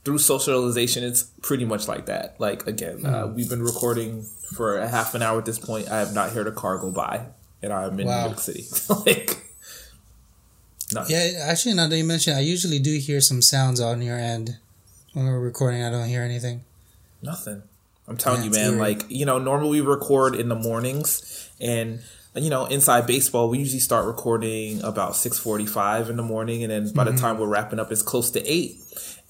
through 0.10 0.18
socialization, 0.18 1.04
it's 1.04 1.22
pretty 1.44 1.66
much 1.66 1.88
like 1.88 2.08
that. 2.08 2.36
Like 2.40 2.66
again, 2.66 3.06
uh, 3.06 3.28
Mm. 3.28 3.36
we've 3.36 3.48
been 3.50 3.62
recording 3.62 4.26
for 4.56 4.78
a 4.80 4.88
half 4.88 5.14
an 5.14 5.22
hour 5.22 5.38
at 5.38 5.46
this 5.46 5.60
point. 5.60 5.88
I 5.88 6.00
have 6.00 6.16
not 6.16 6.32
heard 6.32 6.48
a 6.48 6.52
car 6.52 6.80
go 6.80 6.90
by, 6.92 7.28
and 7.62 7.72
I'm 7.72 8.00
in 8.00 8.08
Wow. 8.08 8.22
New 8.22 8.28
York 8.30 8.40
City. 8.40 8.66
like, 9.06 9.46
no, 10.94 11.06
Yeah, 11.08 11.44
actually, 11.44 11.76
now 11.76 11.88
that 11.88 11.96
you 11.96 12.04
mention, 12.04 12.36
I 12.36 12.40
usually 12.40 12.80
do 12.80 12.98
hear 12.98 13.22
some 13.22 13.44
sounds 13.44 13.80
on 13.80 14.02
your 14.02 14.18
end 14.18 14.58
when 15.14 15.26
we're 15.28 15.40
recording. 15.40 15.84
I 15.84 15.92
don't 15.92 16.08
hear 16.08 16.24
anything. 16.24 16.64
Nothing. 17.22 17.62
I'm 18.08 18.18
telling 18.18 18.40
Yeah, 18.40 18.46
you, 18.46 18.52
man. 18.52 18.68
eerie. 18.74 18.80
Like 18.80 19.06
you 19.10 19.26
know, 19.28 19.38
normally 19.38 19.82
we 19.82 19.88
record 19.88 20.34
in 20.34 20.50
the 20.50 20.56
mornings, 20.56 21.22
and 21.62 22.02
you 22.34 22.50
know, 22.50 22.66
inside 22.66 23.06
baseball, 23.06 23.48
we 23.50 23.60
usually 23.60 23.80
start 23.80 24.06
recording 24.08 24.82
about 24.84 25.16
six 25.16 25.38
forty-five 25.38 26.10
in 26.10 26.16
the 26.18 26.24
morning, 26.24 26.64
and 26.64 26.72
then 26.72 26.92
by 26.94 27.04
Mm-hmm. 27.06 27.16
the 27.16 27.22
time 27.22 27.38
we're 27.38 27.46
wrapping 27.48 27.78
up, 27.80 27.92
it's 27.92 28.02
close 28.02 28.32
to 28.32 28.44
eight. 28.52 28.78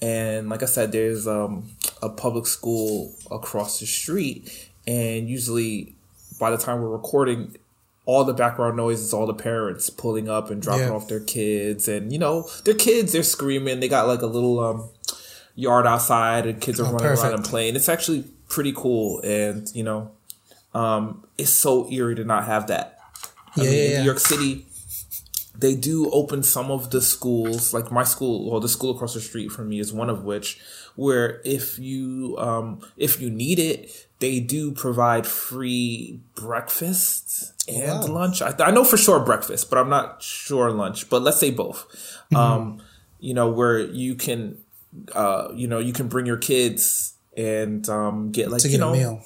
And 0.02 0.50
like 0.50 0.64
I 0.64 0.66
said, 0.66 0.92
there's 0.92 1.28
um, 1.28 1.72
a 2.02 2.10
public 2.10 2.46
school 2.48 3.14
across 3.30 3.80
the 3.80 3.86
street, 3.86 4.70
and 4.88 5.30
usually 5.30 5.96
by 6.40 6.52
the 6.52 6.58
time 6.58 6.82
we're 6.82 6.88
recording, 6.90 7.58
all 8.06 8.24
the 8.24 8.34
background 8.34 8.78
noise 8.78 9.02
is 9.02 9.14
all 9.14 9.28
the 9.28 9.34
parents 9.34 9.90
pulling 9.90 10.30
up 10.30 10.50
and 10.50 10.62
dropping 10.62 10.88
Yeah. 10.88 10.94
off 10.94 11.08
their 11.10 11.20
kids, 11.20 11.88
and 11.90 12.14
you 12.14 12.18
know, 12.20 12.48
their 12.64 12.74
kids 12.76 13.12
they're 13.12 13.24
screaming. 13.24 13.82
They 13.82 13.90
got 13.90 14.08
like 14.08 14.22
a 14.22 14.26
little 14.28 14.60
um, 14.62 14.90
yard 15.56 15.86
outside, 15.86 16.46
and 16.46 16.62
kids 16.62 16.80
are 16.80 16.86
Oh, 16.86 16.92
running 16.94 17.08
around 17.20 17.34
and 17.34 17.44
playing. 17.44 17.76
It's 17.76 17.90
actually 17.90 18.24
pretty 18.48 18.72
cool, 18.72 19.20
and 19.22 19.70
you 19.76 19.84
know, 19.84 20.12
um, 20.74 21.26
it's 21.38 21.52
so 21.52 21.92
eerie 21.92 22.16
to 22.16 22.24
not 22.24 22.46
have 22.46 22.68
that. 22.68 22.98
I 23.58 23.64
Yeah, 23.64 23.70
mean, 23.70 23.74
yeah, 23.74 23.84
in 23.86 23.92
yeah. 23.92 24.00
New 24.00 24.06
York 24.06 24.20
City, 24.20 24.66
they 25.60 25.76
do 25.76 26.10
open 26.12 26.44
some 26.44 26.72
of 26.72 26.90
the 26.92 27.02
schools, 27.02 27.74
like 27.74 27.92
my 27.92 28.04
school, 28.04 28.50
or 28.50 28.60
the 28.62 28.70
school 28.70 28.92
across 28.96 29.14
the 29.14 29.22
street 29.22 29.52
from 29.52 29.70
me 29.70 29.80
is 29.80 29.92
one 29.92 30.10
of 30.10 30.24
which, 30.24 30.60
where 30.96 31.42
if 31.44 31.78
you 31.80 32.36
um, 32.40 32.80
if 32.98 33.20
you 33.22 33.30
need 33.30 33.60
it, 33.60 34.08
they 34.20 34.40
do 34.40 34.72
provide 34.72 35.26
free 35.28 36.20
breakfast 36.36 37.54
and 37.68 38.02
Wow. 38.10 38.16
lunch. 38.20 38.42
I, 38.42 38.54
I 38.60 38.72
know 38.72 38.84
for 38.84 38.98
sure 38.98 39.20
breakfast, 39.20 39.70
but 39.70 39.78
I'm 39.80 39.90
not 39.90 40.22
sure 40.24 40.72
lunch. 40.72 41.10
But 41.10 41.22
let's 41.24 41.40
say 41.40 41.52
both. 41.52 41.86
Mm-hmm. 42.32 42.36
Um, 42.36 42.82
you 43.20 43.34
know, 43.34 43.50
where 43.50 43.80
you 43.80 44.16
can 44.16 44.58
uh, 45.14 45.50
you 45.54 45.68
know, 45.68 45.80
you 45.80 45.94
can 45.94 46.08
bring 46.08 46.26
your 46.26 46.38
kids 46.38 47.14
and 47.38 47.88
um, 47.90 48.32
get 48.32 48.50
like 48.52 48.62
to 48.62 48.68
you 48.68 48.78
get 48.78 48.80
know 48.80 48.90
a 48.94 48.98
meal. 48.98 49.22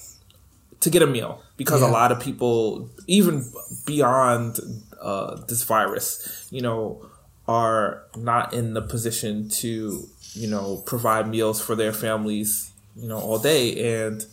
to 0.81 0.89
get 0.89 1.01
a 1.01 1.07
meal 1.07 1.41
because 1.57 1.81
a 1.81 1.87
lot 1.87 2.11
of 2.11 2.19
people, 2.19 2.89
even 3.07 3.45
beyond 3.85 4.59
uh, 5.03 5.35
this 5.47 5.63
virus, 5.63 6.47
you 6.49 6.61
know, 6.61 7.05
are 7.47 8.03
not 8.15 8.53
in 8.53 8.73
the 8.73 8.81
position 8.81 9.49
to, 9.49 10.07
you 10.33 10.47
know, 10.47 10.77
provide 10.85 11.27
meals 11.27 11.61
for 11.61 11.75
their 11.75 11.91
families, 11.93 12.71
you 12.95 13.07
know, 13.07 13.19
all 13.19 13.37
day. 13.37 13.65
And, 14.03 14.25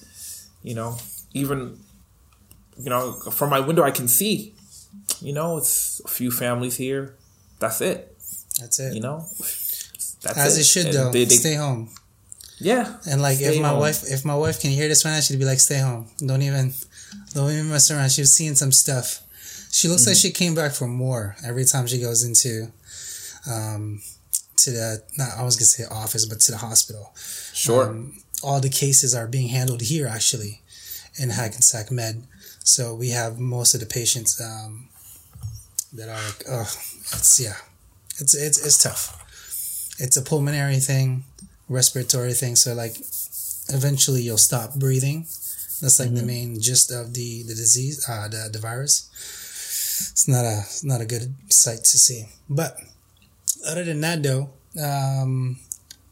you 0.63 0.75
know, 0.75 0.97
even, 1.35 1.79
you 2.79 2.89
know, 2.89 3.13
from 3.33 3.51
my 3.51 3.61
window, 3.61 3.83
I 3.83 3.91
can 3.91 4.09
see, 4.09 4.55
you 5.21 5.33
know, 5.33 5.57
it's 5.59 6.01
a 6.05 6.09
few 6.09 6.31
families 6.31 6.77
here. 6.77 7.15
That's 7.59 7.81
it, 7.81 8.17
That's 8.61 8.79
it. 8.79 8.95
you 8.95 9.01
know. 9.01 9.27
That's 10.23 10.39
As 10.39 10.59
it 10.59 10.65
should 10.65 10.87
And 10.87 10.95
though. 10.95 11.13
they- 11.13 11.25
they- 11.25 11.35
stay 11.37 11.55
home. 11.55 11.91
yeah. 12.59 12.97
And 13.11 13.21
like 13.23 13.41
if 13.41 13.61
my 13.61 13.69
home. 13.71 13.81
wife 13.81 14.05
if 14.07 14.25
my 14.25 14.35
wife 14.35 14.61
can 14.61 14.71
hear 14.71 14.87
this 14.89 15.05
right 15.05 15.13
now, 15.13 15.21
she'd 15.21 15.39
be 15.39 15.45
like, 15.47 15.61
"Stay 15.61 15.79
home. 15.81 16.09
Don't 16.19 16.43
even 16.43 16.73
don't 17.35 17.51
even 17.51 17.71
mess 17.71 17.91
around." 17.91 18.11
She 18.13 18.21
was 18.23 18.33
seeing 18.35 18.55
some 18.55 18.71
stuff. 18.73 19.23
She 19.71 19.89
looks 19.89 20.07
like 20.07 20.17
she 20.17 20.31
came 20.31 20.55
back 20.55 20.73
for 20.73 20.87
more 20.87 21.37
every 21.45 21.65
time 21.65 21.87
she 21.87 22.01
goes 22.01 22.25
into 22.25 22.73
um 23.51 24.03
to 24.57 24.71
the 24.71 25.03
not 25.17 25.39
I 25.39 25.43
was 25.43 25.57
gonna 25.57 25.67
say 25.67 25.85
office, 25.85 26.27
but 26.27 26.41
to 26.41 26.53
the 26.53 26.59
hospital. 26.59 27.13
Sure. 27.53 27.89
Um, 27.89 28.23
all 28.43 28.61
the 28.61 28.71
cases 28.71 29.15
are 29.15 29.27
being 29.27 29.49
handled 29.49 29.83
here 29.83 30.07
actually 30.07 30.61
in 31.19 31.31
Hackensack 31.31 31.91
Med. 31.91 32.23
So 32.65 32.95
we 32.95 33.11
have 33.11 33.39
most 33.39 33.75
of 33.75 33.81
the 33.81 33.87
patients 33.87 34.41
um, 34.41 34.89
that 35.93 36.09
are 36.09 36.25
like, 36.25 36.45
oh, 36.49 36.71
it's 37.13 37.41
yeah, 37.41 37.57
it's 38.19 38.35
it's 38.35 38.65
it's 38.65 38.83
tough. 38.83 39.17
It's 39.99 40.17
a 40.17 40.23
pulmonary 40.23 40.77
thing, 40.79 41.25
respiratory 41.69 42.33
thing. 42.33 42.57
So 42.57 42.75
like, 42.75 42.97
eventually 43.69 44.23
you'll 44.23 44.39
stop 44.39 44.75
breathing. 44.75 45.27
That's 45.81 45.99
like 45.99 46.15
the 46.15 46.23
main 46.23 46.61
gist 46.61 46.91
of 46.91 47.15
the 47.15 47.43
the 47.43 47.55
disease, 47.55 48.07
uh, 48.09 48.29
the 48.29 48.51
the 48.53 48.59
virus. 48.59 49.09
It's 50.13 50.27
not 50.29 50.45
a 50.45 50.61
it's 50.61 50.85
not 50.85 51.01
a 51.01 51.07
good 51.07 51.35
sight 51.49 51.79
to 51.85 51.99
see. 51.99 52.27
But 52.49 52.77
other 53.67 53.85
than 53.85 54.01
that, 54.01 54.23
though, 54.23 54.51
um, 54.83 55.59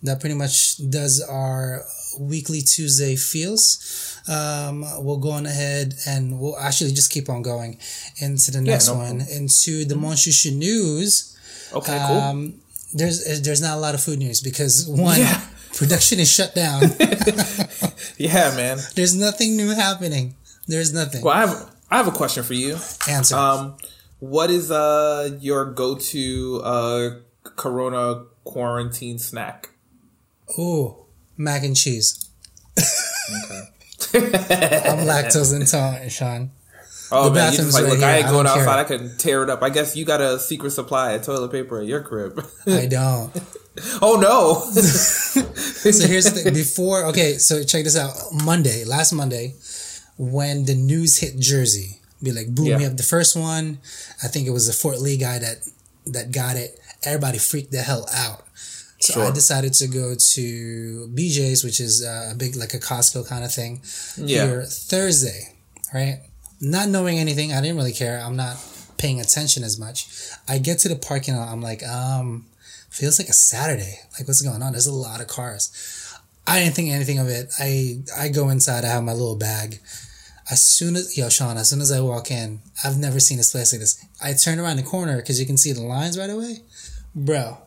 that 0.02 0.20
pretty 0.20 0.34
much 0.34 0.76
does 0.90 1.20
our 1.28 1.82
weekly 2.18 2.60
Tuesday 2.62 3.16
feels. 3.16 4.20
Um, 4.28 4.84
we'll 5.04 5.16
go 5.18 5.30
on 5.30 5.46
ahead 5.46 5.94
and 6.06 6.38
we'll 6.40 6.58
actually 6.58 6.92
just 6.92 7.10
keep 7.10 7.28
on 7.30 7.42
going 7.42 7.78
into 8.20 8.50
the 8.50 8.58
Yeah, 8.58 8.72
next 8.72 8.88
no 8.88 8.94
one, 8.96 9.20
into 9.22 9.84
the 9.84 9.94
Monshushu 9.94 10.54
news. 10.54 11.36
Okay, 11.72 11.98
cool. 12.06 12.16
Um, 12.18 12.54
there's 12.94 13.40
there's 13.42 13.60
not 13.60 13.76
a 13.76 13.80
lot 13.80 13.94
of 13.94 14.02
food 14.02 14.18
news 14.18 14.40
because 14.40 14.86
one 14.86 15.18
Yeah. 15.18 15.40
production 15.74 16.18
is 16.18 16.30
shut 16.30 16.54
down. 16.54 16.82
yeah, 18.18 18.54
man. 18.56 18.78
there's 18.96 19.14
nothing 19.14 19.56
new 19.56 19.70
happening. 19.74 20.34
There's 20.66 20.92
nothing. 20.92 21.22
Well, 21.22 21.34
I 21.34 21.46
have 21.46 21.70
I 21.90 21.96
have 21.96 22.06
a 22.08 22.10
question 22.12 22.42
for 22.42 22.54
you. 22.54 22.76
Answer. 23.08 23.36
Um, 23.36 23.76
what 24.20 24.50
is 24.50 24.70
uh 24.70 25.36
your 25.40 25.64
go 25.72 25.96
to 25.96 26.60
uh 26.64 27.10
Corona 27.56 28.24
quarantine 28.44 29.18
snack? 29.18 29.70
Oh, 30.58 31.06
mac 31.36 31.62
and 31.64 31.76
cheese. 31.76 32.28
I'm 34.14 35.04
lactose 35.06 35.54
intolerant, 35.58 36.10
Sean. 36.12 36.50
Oh 37.10 37.30
The 37.30 37.34
man, 37.36 37.52
you 37.52 37.58
just 37.58 37.72
like 37.74 37.84
right 37.84 37.90
look. 37.90 37.98
here. 38.00 38.08
I 38.08 38.16
ain't 38.18 38.28
going 38.28 38.46
care. 38.46 38.58
outside. 38.58 38.78
I 38.80 38.84
can 38.84 39.16
tear 39.16 39.42
it 39.42 39.50
up. 39.50 39.62
I 39.62 39.70
guess 39.70 39.96
you 39.96 40.04
got 40.04 40.20
a 40.20 40.38
secret 40.38 40.70
supply 40.72 41.12
of 41.12 41.22
toilet 41.22 41.50
paper 41.50 41.80
at 41.80 41.86
your 41.86 42.02
crib. 42.02 42.44
I 42.66 42.86
don't. 42.86 43.32
oh 44.02 44.16
no! 44.20 44.70
So 45.78 46.06
here's 46.06 46.24
the 46.24 46.30
thing. 46.32 46.54
Before, 46.54 47.04
okay, 47.06 47.34
so 47.38 47.62
check 47.62 47.84
this 47.84 47.96
out. 47.96 48.12
Monday, 48.44 48.84
last 48.84 49.12
Monday, 49.12 49.54
when 50.18 50.64
the 50.66 50.74
news 50.74 51.18
hit 51.18 51.38
Jersey, 51.38 52.00
be 52.22 52.32
like, 52.32 52.54
boom, 52.54 52.66
Yeah. 52.66 52.76
we 52.78 52.82
have 52.82 52.96
the 52.96 53.02
first 53.02 53.36
one. 53.36 53.78
I 54.22 54.28
think 54.28 54.46
it 54.46 54.50
was 54.50 54.66
the 54.66 54.72
Fort 54.72 55.00
Lee 55.00 55.16
guy 55.16 55.38
that 55.38 55.58
that 56.06 56.32
got 56.32 56.56
it. 56.56 56.78
Everybody 57.04 57.38
freaked 57.38 57.70
the 57.72 57.82
hell 57.82 58.06
out. 58.12 58.44
So 59.00 59.22
I 59.22 59.30
decided 59.30 59.74
to 59.74 59.86
go 59.86 60.16
to 60.34 61.08
BJ's, 61.14 61.62
which 61.62 61.78
is 61.78 62.04
uh, 62.04 62.30
a 62.32 62.34
big, 62.34 62.56
like 62.56 62.74
a 62.74 62.78
Costco 62.80 63.28
kind 63.28 63.44
of 63.44 63.54
thing, 63.54 63.80
Yeah. 64.16 64.44
here 64.46 64.64
Thursday, 64.64 65.54
right? 65.94 66.22
Not 66.60 66.88
knowing 66.88 67.16
anything, 67.20 67.52
I 67.52 67.60
didn't 67.60 67.76
really 67.76 67.92
care. 67.92 68.18
I'm 68.20 68.34
not 68.34 68.56
paying 68.96 69.20
attention 69.20 69.62
as 69.62 69.78
much. 69.78 70.08
I 70.48 70.58
get 70.58 70.80
to 70.80 70.88
the 70.88 70.96
parking 70.96 71.36
lot, 71.36 71.46
I'm 71.52 71.62
like, 71.62 71.86
um, 71.86 72.46
feels 72.90 73.20
like 73.20 73.28
a 73.28 73.32
Saturday. 73.32 74.00
Like, 74.18 74.26
what's 74.26 74.42
going 74.42 74.62
on? 74.64 74.72
There's 74.72 74.88
a 74.88 74.92
lot 74.92 75.20
of 75.20 75.28
cars. 75.28 75.70
I 76.48 76.58
didn't 76.58 76.74
think 76.74 76.90
anything 76.90 77.18
of 77.20 77.28
it. 77.28 77.52
I 77.60 78.00
I 78.16 78.28
go 78.30 78.48
inside. 78.48 78.84
I 78.84 78.88
have 78.88 79.04
my 79.04 79.12
little 79.12 79.36
bag. 79.36 79.78
As 80.50 80.62
soon 80.62 80.96
as 80.96 81.16
yo 81.16 81.28
Sean, 81.28 81.56
as 81.58 81.68
soon 81.70 81.80
as 81.80 81.92
I 81.92 82.00
walk 82.00 82.30
in, 82.30 82.60
I've 82.84 82.96
never 82.98 83.20
seen 83.20 83.38
a 83.38 83.42
place 83.42 83.72
like 83.72 83.80
this. 83.80 84.02
I 84.22 84.32
turn 84.32 84.58
around 84.58 84.76
the 84.76 84.82
corner 84.82 85.16
because 85.16 85.38
you 85.38 85.46
can 85.46 85.58
see 85.58 85.72
the 85.72 85.82
lines 85.82 86.18
right 86.18 86.30
away, 86.30 86.58
bro. 87.14 87.58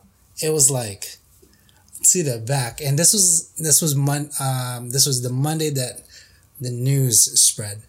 It 0.42 0.52
was 0.52 0.70
like 0.70 1.18
see 2.02 2.22
the 2.22 2.38
back, 2.38 2.80
and 2.80 2.98
this 2.98 3.12
was 3.12 3.52
this 3.58 3.80
was 3.80 3.94
mon 3.94 4.30
um 4.40 4.90
this 4.90 5.06
was 5.06 5.22
the 5.22 5.30
Monday 5.30 5.70
that 5.70 6.02
the 6.60 6.70
news 6.70 7.40
spread. 7.40 7.82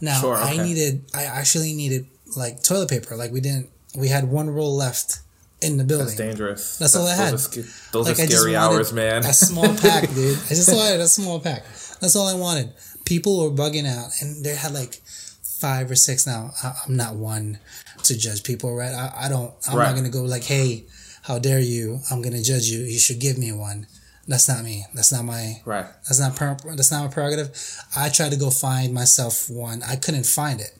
Now 0.00 0.20
Sure, 0.20 0.36
I 0.36 0.56
needed 0.56 1.04
I 1.14 1.24
actually 1.24 1.72
needed 1.72 2.06
like 2.36 2.62
toilet 2.62 2.90
paper. 2.90 3.16
Like 3.16 3.32
we 3.32 3.40
didn't 3.40 3.70
we 3.96 4.08
had 4.08 4.24
one 4.24 4.50
roll 4.50 4.74
left 4.76 5.20
in 5.60 5.76
the 5.76 5.84
building. 5.84 6.06
That's 6.06 6.16
dangerous. 6.18 6.78
That's 6.78 6.96
all 6.96 7.06
I 7.06 7.14
had. 7.14 7.32
Those 7.32 7.58
are, 7.58 7.62
those 7.92 8.08
Like, 8.08 8.18
are 8.18 8.26
scary 8.30 8.56
hours, 8.56 8.92
man. 8.92 9.24
A 9.24 9.32
small 9.32 9.68
pack, 9.76 10.08
dude. 10.14 10.38
I 10.38 10.48
just 10.54 10.72
wanted 10.72 11.00
a 11.00 11.08
small 11.08 11.40
pack. 11.40 11.64
That's 12.00 12.16
all 12.16 12.26
I 12.28 12.34
wanted. 12.34 12.72
People 13.10 13.34
were 13.42 13.50
bugging 13.62 13.86
out, 13.96 14.10
and 14.20 14.44
they 14.44 14.54
had 14.54 14.72
like 14.72 14.94
five 15.64 15.90
or 15.90 15.96
six. 15.96 16.26
Now 16.26 16.52
I- 16.62 16.74
I'm 16.86 16.96
not 16.96 17.16
one 17.16 17.58
to 18.04 18.16
judge 18.16 18.44
people, 18.44 18.70
right? 18.82 18.94
I, 18.94 19.06
I 19.24 19.28
don't. 19.28 19.52
I'm 19.68 19.76
Right. 19.76 19.86
not 19.88 19.96
gonna 19.96 20.10
go 20.18 20.22
like, 20.22 20.44
"Hey, 20.44 20.84
how 21.22 21.38
dare 21.40 21.58
you?" 21.74 21.86
I'm 22.10 22.22
gonna 22.22 22.42
judge 22.42 22.66
you. 22.72 22.80
You 22.94 22.98
should 23.00 23.18
give 23.26 23.36
me 23.36 23.50
one. 23.52 23.86
That's 24.28 24.46
not 24.48 24.62
me. 24.62 24.86
That's 24.94 25.10
not 25.10 25.24
my. 25.24 25.60
right. 25.64 25.86
That's 26.06 26.20
not 26.20 26.36
per, 26.36 26.56
that's 26.76 26.92
not 26.92 27.02
my 27.04 27.10
prerogative. 27.12 27.50
I 27.96 28.10
tried 28.10 28.30
to 28.30 28.36
go 28.44 28.48
find 28.50 28.94
myself 28.94 29.50
one. 29.50 29.82
I 29.82 29.96
couldn't 29.96 30.26
find 30.40 30.60
it. 30.60 30.72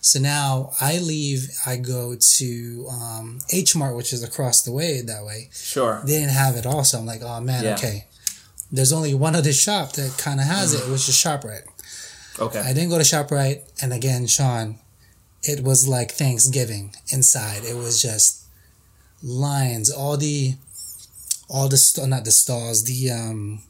So 0.00 0.20
now 0.20 0.72
I 0.80 0.98
leave. 0.98 1.40
I 1.66 1.76
go 1.78 2.14
to 2.38 2.86
um, 2.90 3.40
H 3.50 3.74
Mart, 3.74 3.96
which 3.96 4.12
is 4.12 4.22
across 4.22 4.62
the 4.62 4.70
way 4.72 5.00
that 5.02 5.24
way 5.24 5.50
Sure. 5.52 6.00
they 6.06 6.12
didn't 6.20 6.38
have 6.44 6.54
it 6.54 6.64
also. 6.66 6.98
I'm 6.98 7.06
like, 7.06 7.22
oh 7.22 7.40
man, 7.40 7.64
Yeah. 7.64 7.74
okay. 7.74 8.06
There's 8.74 8.92
only 8.92 9.12
one 9.14 9.34
other 9.36 9.52
shop 9.52 9.92
that 9.98 10.16
kind 10.16 10.40
of 10.40 10.46
has 10.46 10.72
it, 10.72 10.88
which 10.90 11.06
is 11.08 11.14
ShopRite. 11.14 11.64
Okay. 12.38 12.60
I 12.60 12.72
didn't 12.72 12.88
go 12.90 12.98
to 12.98 13.04
ShopRite, 13.04 13.60
and 13.82 13.92
again, 13.92 14.26
Sean, 14.26 14.78
it 15.42 15.62
was 15.62 15.86
like 15.86 16.12
Thanksgiving 16.12 16.94
inside. 17.10 17.64
It 17.64 17.76
was 17.76 18.00
just 18.00 18.44
lines, 19.22 19.90
all 19.90 20.16
the, 20.16 20.54
all 21.48 21.68
the 21.68 21.76
st- 21.76 22.08
not 22.08 22.24
the 22.24 22.30
stalls, 22.30 22.84
the 22.84 23.10
um, 23.10 23.62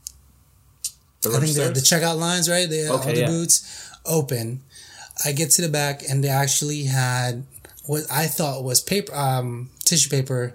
The 1.23 1.31
I 1.31 1.41
think 1.41 1.55
the, 1.57 1.69
the 1.71 1.81
checkout 1.81 2.19
lines, 2.19 2.49
right? 2.49 2.69
The, 2.69 2.89
all 2.89 2.99
Okay, 3.01 3.15
the 3.15 3.21
yeah. 3.21 3.27
boots 3.27 3.91
open. 4.07 4.63
I 5.25 5.33
get 5.33 5.51
to 5.53 5.63
the 5.63 5.69
back, 5.69 6.03
and 6.09 6.23
they 6.23 6.29
actually 6.29 6.85
had 6.85 7.45
what 7.87 8.05
I 8.11 8.27
thought 8.27 8.65
was 8.65 8.81
paper, 8.81 9.15
um, 9.15 9.71
tissue 9.85 10.09
paper, 10.09 10.55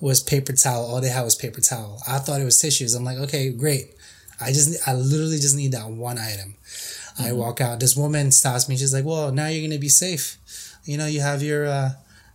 was 0.00 0.20
paper 0.20 0.52
towel. 0.52 0.84
All 0.86 1.00
they 1.00 1.08
had 1.08 1.22
was 1.22 1.34
paper 1.36 1.60
towel. 1.60 2.02
I 2.06 2.18
thought 2.18 2.40
it 2.40 2.44
was 2.44 2.58
tissues. 2.60 2.94
I'm 2.94 3.04
like, 3.04 3.18
okay, 3.18 3.50
great. 3.50 3.94
I 4.40 4.48
just, 4.52 4.86
I 4.86 4.94
literally 4.94 5.38
just 5.38 5.56
need 5.56 5.72
that 5.72 5.88
one 5.88 6.18
item. 6.18 6.56
I 7.18 7.22
Mm-hmm. 7.28 7.36
walk 7.36 7.60
out. 7.60 7.80
This 7.80 7.96
woman 7.96 8.32
stops 8.32 8.68
me. 8.68 8.76
She's 8.76 8.92
like, 8.92 9.04
"Well, 9.04 9.30
now 9.32 9.46
you're 9.46 9.66
gonna 9.66 9.78
be 9.80 9.88
safe. 9.88 10.38
You 10.84 10.98
know, 10.98 11.06
you 11.06 11.20
have 11.20 11.42
your, 11.42 11.66
uh, 11.66 11.90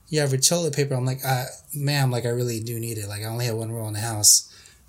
you 0.10 0.20
have 0.22 0.32
your 0.32 0.40
toilet 0.42 0.74
paper." 0.76 0.94
I'm 0.96 1.06
like, 1.06 1.20
uh, 1.26 1.46
"Ma'am, 1.76 2.12
like 2.12 2.26
I 2.26 2.30
really 2.30 2.60
do 2.62 2.80
need 2.80 2.98
it. 2.98 3.08
Like 3.08 3.22
I 3.22 3.26
only 3.26 3.46
have 3.46 3.58
one 3.58 3.72
roll 3.72 3.88
in 3.88 3.94
the 3.94 4.00
house. 4.00 4.48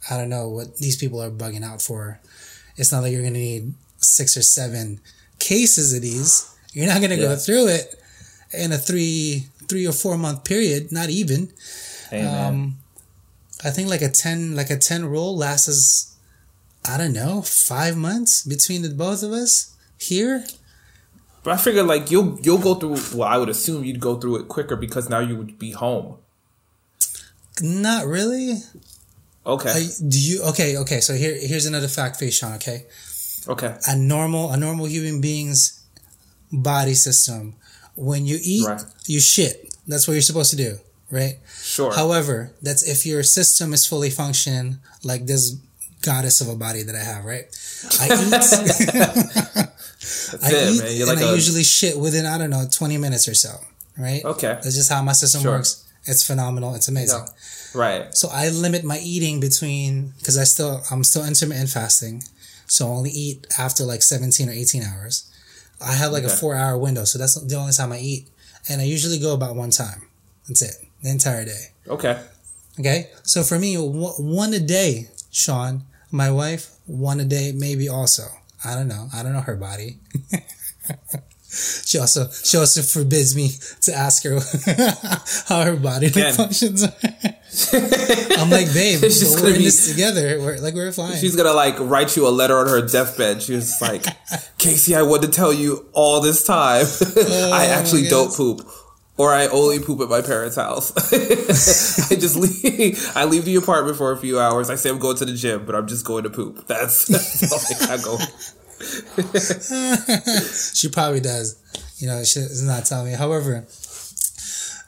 I 0.09 0.17
don't 0.17 0.29
know 0.31 0.49
what 0.49 0.77
these 0.79 0.97
people 0.97 1.21
are 1.23 1.31
bugging 1.31 1.65
out 1.65 1.83
for. 1.83 2.21
It's 2.77 2.93
not 2.93 3.03
like 3.03 3.13
you're 3.13 3.23
gonna 3.23 3.33
need 3.39 3.75
six 3.99 4.37
or 4.37 4.43
seven 4.43 5.01
cases 5.39 5.93
of 5.93 6.03
these. 6.03 6.49
You're 6.73 6.87
not 6.87 7.01
gonna 7.03 7.17
go 7.17 7.35
through 7.37 7.67
it 7.69 7.97
in 8.53 8.73
a 8.73 8.79
three, 8.79 9.49
three 9.69 9.87
or 9.87 9.93
four 9.93 10.17
month 10.17 10.45
period. 10.45 10.93
Not 10.93 11.11
even. 11.11 11.51
Hey. 12.11 12.25
Um, 12.25 12.77
I 13.65 13.71
think 13.71 13.89
like 13.91 14.03
a 14.03 14.09
ten, 14.09 14.55
like 14.57 14.71
a 14.71 14.79
ten 14.79 15.05
roll 15.05 15.37
lasts 15.37 16.07
I 16.89 16.97
don't 16.97 17.13
know, 17.13 17.43
five 17.43 17.95
months 17.97 18.43
between 18.43 18.81
the 18.81 18.89
both 18.89 19.23
of 19.23 19.33
us 19.33 19.77
here. 20.01 20.45
But 21.43 21.55
I 21.55 21.57
figured 21.57 21.87
like 21.87 22.11
you'll 22.11 22.39
you'll 22.43 22.59
go 22.59 22.75
through. 22.75 22.97
Well, 23.19 23.29
I 23.29 23.39
would 23.39 23.49
assume 23.49 23.85
you'd 23.85 24.01
go 24.01 24.19
through 24.21 24.37
it 24.41 24.49
quicker 24.49 24.77
because 24.77 25.09
now 25.09 25.21
you 25.21 25.37
would 25.37 25.59
be 25.59 25.71
home. 25.73 26.17
Not 27.63 28.07
really. 28.07 28.57
Okay. 29.47 29.71
Uh, 29.71 29.89
do 30.09 30.21
you? 30.21 30.43
Okay, 30.51 30.77
okay. 30.79 31.01
So 31.01 31.15
here, 31.15 31.35
here's 31.35 31.67
another 31.67 31.89
fact 31.89 32.19
for 32.19 32.25
you, 32.25 32.31
Sean. 32.31 32.55
Okay, 32.55 32.85
okay. 33.49 33.77
a 33.87 33.97
normal, 33.97 34.51
a 34.51 34.57
normal 34.57 34.87
human 34.87 35.21
being's 35.21 35.83
body 36.53 36.95
system. 36.95 37.55
When 37.97 38.27
you 38.27 38.39
eat, 38.43 38.67
Right. 38.67 38.83
you 39.07 39.21
shit. 39.21 39.75
That's 39.87 40.07
what 40.07 40.13
you're 40.15 40.23
supposed 40.23 40.51
to 40.51 40.57
do, 40.57 40.79
right? 41.11 41.39
Sure. 41.63 41.93
However, 41.93 42.53
that's 42.63 42.83
if 42.87 43.05
your 43.07 43.23
system 43.23 43.73
is 43.73 43.87
fully 43.87 44.11
functioning. 44.11 44.79
Like 45.03 45.27
there's 45.27 45.57
goddess 46.03 46.41
of 46.41 46.49
a 46.49 46.57
body 46.57 46.83
that 46.83 46.95
I 46.95 47.03
have, 47.05 47.25
right? 47.25 47.45
I 48.01 48.07
eat. 48.07 49.71
I 50.43 50.51
it, 50.53 50.75
eat 50.75 50.83
man. 50.83 50.97
You're 50.97 51.09
and 51.11 51.19
like 51.21 51.27
I 51.27 51.31
a- 51.31 51.35
usually 51.35 51.63
shit 51.65 51.99
within 51.99 52.27
I 52.27 52.39
don't 52.39 52.51
know 52.51 52.67
twenty 52.71 52.97
minutes 52.99 53.29
or 53.29 53.35
so, 53.35 53.51
right? 53.99 54.25
Okay. 54.25 54.59
That's 54.63 54.75
just 54.77 54.91
how 54.91 55.03
my 55.03 55.13
system 55.13 55.43
Sure. 55.43 55.53
works. 55.53 55.87
It's 56.07 56.27
phenomenal. 56.27 56.75
It's 56.75 56.89
amazing. 56.89 57.21
Right. 57.75 58.15
So 58.17 58.29
I 58.33 58.49
limit 58.49 58.85
my 58.85 58.99
eating 59.03 59.39
between 59.41 60.15
because 60.19 60.39
I 60.39 60.45
still 60.45 60.83
I'm 60.91 61.05
still 61.05 61.25
intermittent 61.27 61.69
fasting, 61.71 62.25
so 62.67 62.87
I 62.87 62.91
only 62.91 63.11
eat 63.11 63.47
after 63.59 63.85
like 63.85 64.03
seventeen 64.03 64.49
or 64.49 64.53
eighteen 64.53 64.83
hours. 64.83 65.31
I 65.81 65.93
have 65.95 66.13
like 66.13 66.25
a 66.25 66.29
four 66.29 66.55
hour 66.57 66.77
window, 66.77 67.05
so 67.05 67.19
that's 67.19 67.35
the 67.41 67.57
only 67.57 67.73
time 67.73 67.93
I 67.93 67.99
eat, 67.99 68.29
and 68.69 68.81
I 68.81 68.85
usually 68.85 69.19
go 69.19 69.35
about 69.35 69.55
one 69.57 69.71
time. 69.71 70.03
That's 70.49 70.63
it, 70.63 70.75
the 71.03 71.11
entire 71.11 71.45
day. 71.45 71.65
Okay. 71.89 72.21
Okay, 72.79 73.11
so 73.25 73.43
for 73.43 73.59
me, 73.59 73.77
one 73.77 74.53
a 74.55 74.59
day, 74.61 75.09
Sean. 75.31 75.83
My 76.11 76.31
wife, 76.31 76.71
one 76.87 77.21
a 77.21 77.25
day, 77.25 77.53
maybe 77.55 77.89
also. 77.89 78.25
I 78.65 78.75
don't 78.75 78.89
know. 78.89 79.09
I 79.15 79.23
don't 79.23 79.33
know 79.33 79.41
her 79.41 79.57
body. 79.57 79.99
she 81.51 81.99
also 81.99 82.29
she 82.31 82.57
also 82.57 82.83
forbids 82.83 83.35
me 83.35 83.51
to 83.83 83.93
ask 83.93 84.23
her 84.25 84.39
how 85.49 85.65
her 85.65 85.77
body 85.77 86.09
functions. 86.09 86.85
I'm 87.73 88.51
like, 88.51 88.73
babe, 88.73 89.01
just 89.01 89.43
we're 89.43 89.55
in 89.55 89.63
this 89.63 89.91
together. 89.91 90.39
We're 90.41 90.59
like 90.59 90.75
we're 90.75 90.93
fine. 90.93 91.17
She's 91.17 91.35
gonna 91.37 91.53
like 91.53 91.75
write 91.79 92.17
you 92.17 92.27
a 92.27 92.31
letter 92.31 92.57
on 92.57 92.69
her 92.69 92.87
deathbed. 92.87 93.43
She 93.43 93.55
was 93.55 93.81
like, 93.81 94.05
Casey, 94.59 94.95
I 94.95 95.03
wanted 95.03 95.29
to 95.29 95.33
tell 95.33 95.53
you 95.53 95.89
all 95.93 96.21
this 96.21 96.47
time. 96.47 96.87
Oh 97.17 97.51
I 97.53 97.67
actually 97.67 98.09
don't 98.09 98.35
poop. 98.35 98.61
Or 99.21 99.35
I 99.35 99.49
only 99.49 99.79
poop 99.81 100.01
at 100.01 100.09
my 100.09 100.23
parents' 100.23 100.57
house. 100.57 100.93
I 101.13 102.15
just 102.15 102.37
leave. 102.37 103.13
I 103.15 103.27
leave 103.27 103.45
the 103.45 103.57
apartment 103.57 103.99
for 103.99 104.13
a 104.13 104.17
few 104.17 104.41
hours. 104.41 104.71
I 104.71 104.77
say 104.77 104.89
I'm 104.89 104.99
going 104.99 105.19
to 105.19 105.27
the 105.27 105.35
gym, 105.35 105.67
but 105.67 105.75
I'm 105.75 105.87
just 105.87 106.07
going 106.07 106.23
to 106.25 106.31
poop. 106.31 106.67
That's, 106.67 107.05
that's 107.09 107.53
all 107.53 107.61
I 107.93 107.99
going. 108.03 108.27
she 110.75 110.89
probably 110.89 111.21
does. 111.21 111.57
You 111.99 112.07
know, 112.07 112.25
she's 112.25 112.63
not 112.63 112.87
telling 112.87 113.13
me. 113.13 113.19
However, 113.19 113.67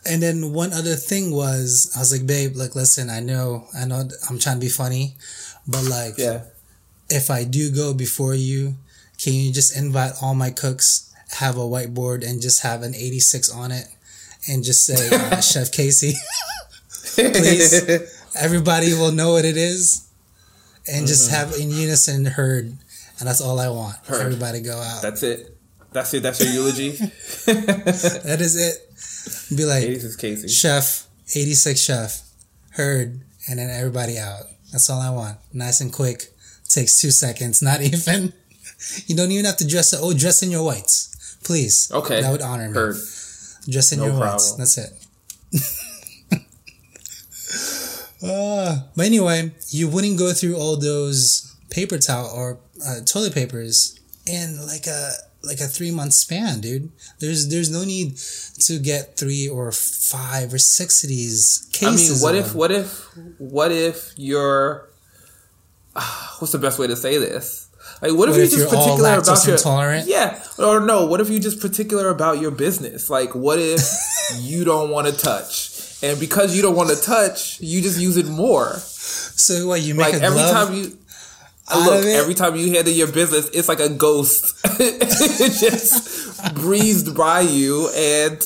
and 0.06 0.22
then 0.22 0.54
one 0.54 0.72
other 0.72 0.94
thing 0.94 1.30
was, 1.30 1.92
I 1.94 1.98
was 1.98 2.10
like, 2.16 2.26
babe, 2.26 2.56
like, 2.56 2.74
listen, 2.74 3.10
I 3.10 3.20
know, 3.20 3.66
I 3.78 3.84
know, 3.84 4.08
I'm 4.30 4.38
trying 4.38 4.56
to 4.56 4.60
be 4.60 4.70
funny, 4.70 5.14
but 5.68 5.84
like, 5.84 6.14
Yeah. 6.16 6.44
if 7.10 7.30
I 7.30 7.44
do 7.44 7.70
go 7.70 7.92
before 7.92 8.34
you, 8.34 8.76
can 9.22 9.34
you 9.34 9.52
just 9.52 9.76
invite 9.76 10.12
all 10.22 10.34
my 10.34 10.48
cooks, 10.50 11.12
have 11.32 11.58
a 11.58 11.60
whiteboard, 11.60 12.26
and 12.26 12.40
just 12.40 12.62
have 12.62 12.82
an 12.82 12.94
86 12.94 13.50
on 13.52 13.70
it, 13.72 13.88
and 14.48 14.64
just 14.64 14.84
say 14.84 15.08
uh, 15.14 15.40
Chef 15.40 15.70
Casey, 15.72 16.14
please. 17.14 18.18
Everybody 18.38 18.94
will 18.94 19.12
know 19.12 19.32
what 19.32 19.44
it 19.44 19.56
is, 19.56 20.08
and 20.90 21.06
just 21.06 21.30
have 21.30 21.54
in 21.60 21.70
unison 21.70 22.24
heard, 22.24 22.66
and 22.66 23.28
that's 23.28 23.40
all 23.40 23.58
I 23.60 23.68
want. 23.68 23.96
Mm-hmm. 23.96 24.12
Heard. 24.12 24.22
Everybody 24.26 24.60
go 24.60 24.78
out. 24.78 25.02
That's 25.02 25.22
it. 25.22 25.56
That's 25.92 26.14
it. 26.14 26.22
That's 26.22 26.40
your 26.40 26.52
eulogy. 26.52 26.90
That 27.46 28.38
is 28.40 28.56
it. 28.56 29.56
Be 29.56 29.64
like, 29.66 29.84
86 29.84 30.16
Casey. 30.16 30.48
chef, 30.48 31.06
86 31.34 31.78
chef, 31.78 32.22
heard, 32.70 33.20
and 33.48 33.58
then 33.58 33.68
everybody 33.70 34.18
out. 34.18 34.44
That's 34.72 34.88
all 34.88 35.00
I 35.00 35.10
want. 35.10 35.36
Nice 35.52 35.80
and 35.82 35.92
quick. 35.92 36.32
Takes 36.68 36.98
two 37.00 37.10
seconds, 37.10 37.60
not 37.62 37.82
even. 37.82 38.32
You 39.06 39.14
don't 39.14 39.30
even 39.30 39.44
have 39.44 39.58
to 39.58 39.66
dress. 39.68 39.92
Up. 39.92 40.00
Oh, 40.02 40.14
dress 40.14 40.42
in 40.42 40.50
your 40.50 40.64
whites, 40.64 41.36
please. 41.44 41.90
Okay. 41.92 42.22
that 42.22 42.32
would 42.32 42.40
honor 42.40 42.68
me. 42.68 42.74
Heard. 42.74 42.96
Dress 43.68 43.92
in 43.92 43.98
No 44.00 44.06
your 44.06 44.18
problem. 44.18 44.58
That's 44.58 44.78
it. 44.78 44.92
uh, 48.22 48.80
but 48.96 49.06
anyway, 49.06 49.52
you 49.68 49.88
wouldn't 49.88 50.18
go 50.18 50.32
through 50.32 50.56
all 50.56 50.76
those 50.76 51.54
paper 51.70 51.98
towel 51.98 52.30
or 52.34 52.58
uh, 52.86 53.00
toilet 53.04 53.34
papers 53.34 53.98
in 54.26 54.64
like 54.66 54.86
a 54.86 55.12
like 55.44 55.60
a 55.60 55.66
three 55.66 55.90
month 55.90 56.12
span, 56.12 56.60
dude. 56.60 56.90
There's 57.18 57.48
there's 57.48 57.70
no 57.70 57.84
need 57.84 58.16
to 58.66 58.78
get 58.78 59.16
three 59.16 59.48
or 59.48 59.72
five 59.72 60.52
or 60.52 60.58
six 60.58 61.02
of 61.02 61.08
these 61.08 61.68
cases. 61.72 62.22
I 62.22 62.32
mean, 62.32 62.34
what 62.34 62.34
of 62.40 62.46
if, 62.46 62.54
what 62.54 62.70
if, 62.70 63.16
what 63.38 63.72
if 63.72 64.12
you're, 64.16 64.88
what's 66.38 66.52
the 66.52 66.58
best 66.58 66.78
way 66.78 66.86
to 66.86 66.96
say 66.96 67.18
this? 67.18 67.61
Like, 68.02 68.14
what 68.18 68.28
if 68.28 68.34
you're 68.34 68.44
if 68.44 68.50
just 68.50 68.62
you're 68.62 68.68
particular 68.68 69.18
about 69.18 69.46
your 69.46 69.56
intolerant? 69.56 70.08
Yeah, 70.08 70.42
or 70.58 70.80
no? 70.80 71.06
What 71.06 71.20
if 71.20 71.30
you're 71.30 71.40
just 71.40 71.60
particular 71.60 72.08
about 72.08 72.40
your 72.40 72.50
business? 72.50 73.08
Like, 73.08 73.32
what 73.34 73.60
if 73.60 73.80
you 74.40 74.64
don't 74.64 74.90
want 74.90 75.06
to 75.06 75.16
touch, 75.16 76.02
and 76.02 76.18
because 76.18 76.56
you 76.56 76.62
don't 76.62 76.74
want 76.74 76.90
to 76.90 77.00
touch, 77.00 77.60
you 77.60 77.80
just 77.80 78.00
use 78.00 78.16
it 78.16 78.26
more? 78.26 78.74
So 78.74 79.68
what 79.68 79.82
you 79.82 79.94
make 79.94 80.14
Like 80.14 80.22
every 80.22 80.40
time 80.40 80.74
you. 80.74 80.98
Look, 81.74 82.04
every 82.04 82.34
time 82.34 82.56
you 82.56 82.72
handle 82.72 82.92
your 82.92 83.10
business, 83.10 83.48
it's 83.50 83.68
like 83.68 83.80
a 83.80 83.88
ghost. 83.88 84.60
it 84.80 85.52
just 85.60 86.54
breezed 86.56 87.16
by 87.16 87.40
you, 87.40 87.88
and 87.96 88.36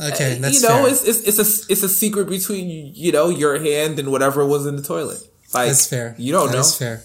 okay, 0.00 0.36
uh, 0.36 0.40
that's 0.42 0.62
you 0.62 0.68
know, 0.68 0.84
fair. 0.84 0.88
it's, 0.88 1.02
it's 1.02 1.20
it's 1.20 1.38
a 1.38 1.72
it's 1.72 1.82
a 1.82 1.88
secret 1.88 2.28
between 2.28 2.92
you 2.94 3.10
know 3.10 3.30
your 3.30 3.58
hand 3.58 3.98
and 3.98 4.12
whatever 4.12 4.46
was 4.46 4.66
in 4.66 4.76
the 4.76 4.82
toilet. 4.82 5.18
Like 5.54 5.68
That's 5.68 5.86
fair. 5.86 6.14
You 6.18 6.30
don't 6.32 6.48
That 6.48 6.52
know. 6.52 6.60
is 6.60 6.76
fair. 6.76 7.02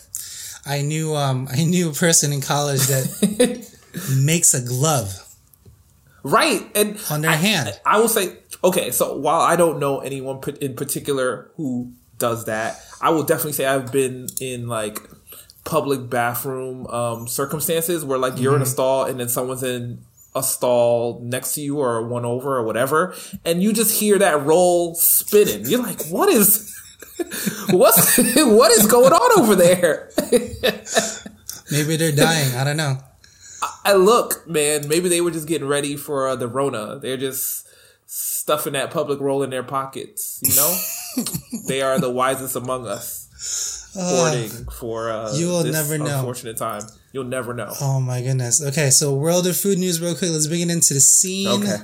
I 0.66 0.82
knew 0.82 1.16
um 1.16 1.48
I 1.52 1.64
knew 1.64 1.90
a 1.90 1.94
person 1.94 2.32
in 2.34 2.42
college 2.42 2.82
that 2.88 3.68
makes 4.18 4.54
a 4.54 4.62
glove 4.62 5.20
Right. 6.26 6.66
And 6.74 6.98
on 7.12 7.20
their 7.22 7.32
I, 7.32 7.36
hand. 7.36 7.78
I 7.86 8.00
will 8.00 8.08
say, 8.08 8.38
okay, 8.64 8.92
so 8.92 9.18
while 9.18 9.42
I 9.42 9.58
don't 9.58 9.78
know 9.78 10.00
anyone 10.00 10.40
in 10.62 10.74
particular 10.74 11.52
who 11.58 11.92
does 12.18 12.46
that, 12.46 12.80
I 13.02 13.10
will 13.10 13.24
definitely 13.24 13.52
say 13.52 13.66
I've 13.66 13.92
been 13.92 14.28
in 14.40 14.70
like 14.70 15.00
public 15.66 16.10
bathroom 16.10 16.88
um, 16.88 17.28
circumstances 17.28 18.06
where 18.06 18.18
like 18.18 18.38
you're 18.40 18.54
in 18.54 18.62
Mm-hmm. 18.62 18.64
a 18.64 18.68
stall 18.68 19.04
and 19.04 19.20
then 19.20 19.28
someone's 19.28 19.64
in 19.64 20.00
a 20.34 20.42
stall 20.42 21.20
next 21.24 21.56
to 21.56 21.62
you 21.62 21.80
or 21.80 22.08
one 22.08 22.24
over 22.24 22.56
or 22.58 22.64
whatever, 22.64 23.14
and 23.44 23.62
you 23.62 23.74
just 23.74 24.00
hear 24.00 24.18
that 24.18 24.46
roll 24.46 24.96
spinning. 24.96 25.66
You're 25.66 25.84
like, 25.84 26.06
what 26.08 26.30
is. 26.30 26.73
What's 27.70 28.18
what 28.36 28.72
is 28.72 28.88
going 28.88 29.14
on 29.14 29.40
over 29.40 29.56
there? 29.56 30.10
Maybe 31.72 31.96
they're 31.96 32.12
dying. 32.12 32.56
I 32.56 32.64
don't 32.64 32.78
know. 32.78 32.98
I 33.86 33.94
look, 33.94 34.48
man. 34.48 34.88
Maybe 34.88 35.10
they 35.10 35.22
were 35.22 35.32
just 35.32 35.48
getting 35.48 35.68
ready 35.68 35.96
for 35.96 36.28
uh, 36.28 36.36
the 36.36 36.48
Rona. 36.48 37.00
They're 37.00 37.18
just 37.18 37.68
stuffing 38.06 38.74
that 38.74 38.92
public 38.92 39.20
roll 39.20 39.44
in 39.44 39.50
their 39.50 39.64
pockets. 39.64 40.40
You 40.44 40.56
know, 40.56 41.64
they 41.68 41.82
are 41.82 42.00
the 42.00 42.10
wisest 42.10 42.56
among 42.56 42.88
us, 42.88 43.90
hoarding 43.96 44.50
for 44.80 45.12
uh, 45.12 45.34
you 45.34 45.48
will 45.48 45.64
never 45.64 45.98
know. 45.98 46.18
Unfortunate 46.20 46.58
time. 46.58 46.84
You'll 47.14 47.26
never 47.26 47.54
know. 47.54 47.72
Oh 47.80 48.00
my 48.00 48.22
goodness. 48.24 48.62
Okay, 48.62 48.90
so 48.90 49.14
world 49.14 49.46
of 49.46 49.56
food 49.56 49.78
news 49.78 50.02
real 50.02 50.16
quick. 50.16 50.32
Let's 50.32 50.48
begin 50.48 50.72
into 50.72 50.96
the 50.96 51.00
scene. 51.00 51.48
Okay. 51.48 51.78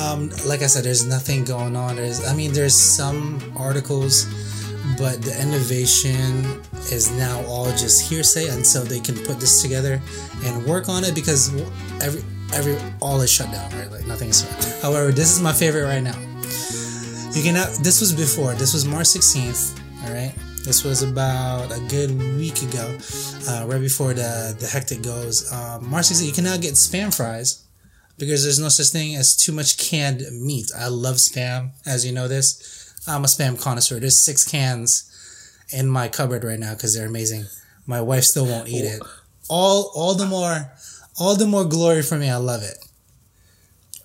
Um, 0.00 0.30
like 0.46 0.62
I 0.62 0.66
said, 0.66 0.84
there's 0.84 1.04
nothing 1.04 1.44
going 1.44 1.76
on. 1.76 1.96
There's, 1.96 2.26
I 2.26 2.34
mean, 2.34 2.52
there's 2.54 2.74
some 2.74 3.52
articles, 3.54 4.24
but 4.98 5.22
the 5.22 5.36
innovation 5.40 6.44
is 6.92 7.10
now 7.18 7.44
all 7.46 7.66
just 7.72 8.08
hearsay 8.08 8.48
until 8.48 8.84
they 8.84 9.00
can 9.00 9.16
put 9.24 9.40
this 9.40 9.62
together 9.62 10.00
and 10.44 10.64
work 10.66 10.88
on 10.88 11.04
it 11.04 11.14
because 11.14 11.54
every 12.02 12.22
every 12.52 12.76
all 13.00 13.20
is 13.20 13.30
shut 13.30 13.50
down, 13.50 13.70
right? 13.72 13.90
Like 13.90 14.06
nothing 14.06 14.28
is. 14.28 14.42
However, 14.82 15.12
this 15.12 15.30
is 15.30 15.42
my 15.42 15.52
favorite 15.52 15.84
right 15.84 16.02
now. 16.02 16.18
You 17.32 17.42
can. 17.42 17.54
Have, 17.56 17.82
this 17.82 18.00
was 18.00 18.12
before. 18.12 18.54
This 18.54 18.72
was 18.72 18.84
March 18.86 19.06
16th. 19.06 19.78
All 20.04 20.14
right. 20.14 20.32
This 20.64 20.82
was 20.82 21.02
about 21.02 21.70
a 21.70 21.80
good 21.88 22.10
week 22.36 22.62
ago, 22.62 22.98
uh, 23.48 23.66
right 23.66 23.80
before 23.80 24.14
the 24.14 24.56
the 24.58 24.66
hectic 24.66 25.02
goes. 25.02 25.52
Um, 25.52 25.88
March 25.90 26.06
16th. 26.06 26.26
You 26.26 26.32
can 26.32 26.44
now 26.44 26.56
get 26.56 26.74
spam 26.74 27.14
fries 27.14 27.64
because 28.18 28.42
there's 28.42 28.58
no 28.58 28.68
such 28.68 28.88
thing 28.88 29.16
as 29.16 29.36
too 29.36 29.52
much 29.52 29.78
canned 29.78 30.22
meat. 30.32 30.70
I 30.76 30.88
love 30.88 31.16
spam, 31.16 31.70
as 31.84 32.06
you 32.06 32.12
know 32.12 32.28
this. 32.28 32.85
I'm 33.08 33.24
a 33.24 33.26
spam 33.26 33.60
connoisseur. 33.60 34.00
There's 34.00 34.24
six 34.24 34.48
cans 34.48 35.10
in 35.72 35.88
my 35.88 36.08
cupboard 36.08 36.44
right 36.44 36.58
now 36.58 36.74
because 36.74 36.94
they're 36.94 37.06
amazing. 37.06 37.44
My 37.86 38.00
wife 38.00 38.24
still 38.24 38.46
won't 38.46 38.68
eat 38.68 38.84
it. 38.84 39.00
All 39.48 39.90
all 39.94 40.14
the 40.14 40.26
more 40.26 40.72
all 41.18 41.36
the 41.36 41.46
more 41.46 41.64
glory 41.64 42.02
for 42.02 42.16
me. 42.18 42.28
I 42.28 42.36
love 42.36 42.62
it. 42.62 42.76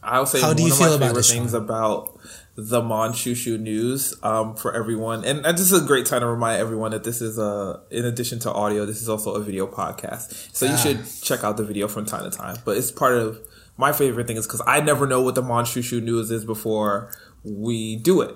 I'll 0.03 0.25
say 0.25 0.41
How 0.41 0.47
one 0.49 0.57
do 0.57 0.63
you 0.63 0.71
of 0.71 0.77
feel 0.77 0.89
my 0.89 0.95
about 0.95 1.05
favorite 1.07 1.15
this, 1.17 1.31
things 1.31 1.53
about 1.53 2.19
the 2.55 2.81
Mon 2.81 3.13
Shushu 3.13 3.59
news 3.59 4.15
um, 4.23 4.55
for 4.55 4.73
everyone, 4.73 5.23
and, 5.23 5.45
and 5.45 5.57
this 5.57 5.71
is 5.71 5.83
a 5.83 5.85
great 5.85 6.05
time 6.05 6.19
to 6.21 6.27
remind 6.27 6.59
everyone 6.59 6.91
that 6.91 7.03
this 7.03 7.21
is 7.21 7.37
a, 7.39 7.81
in 7.91 8.03
addition 8.05 8.39
to 8.39 8.51
audio, 8.51 8.85
this 8.85 9.01
is 9.01 9.07
also 9.07 9.35
a 9.35 9.39
video 9.39 9.65
podcast. 9.67 10.53
So 10.55 10.65
you 10.65 10.73
Ah. 10.73 10.77
should 10.77 10.99
check 11.23 11.43
out 11.43 11.55
the 11.57 11.63
video 11.63 11.87
from 11.87 12.05
time 12.05 12.29
to 12.29 12.35
time. 12.35 12.57
But 12.65 12.77
it's 12.77 12.91
part 12.91 13.13
of 13.13 13.39
my 13.77 13.93
favorite 13.93 14.27
thing 14.27 14.37
is 14.37 14.45
because 14.47 14.61
I 14.67 14.81
never 14.81 15.07
know 15.07 15.21
what 15.21 15.35
the 15.35 15.41
Mon 15.41 15.65
Shushu 15.65 16.03
news 16.03 16.29
is 16.29 16.43
before 16.43 17.13
we 17.43 17.95
do 17.95 18.21
it. 18.21 18.35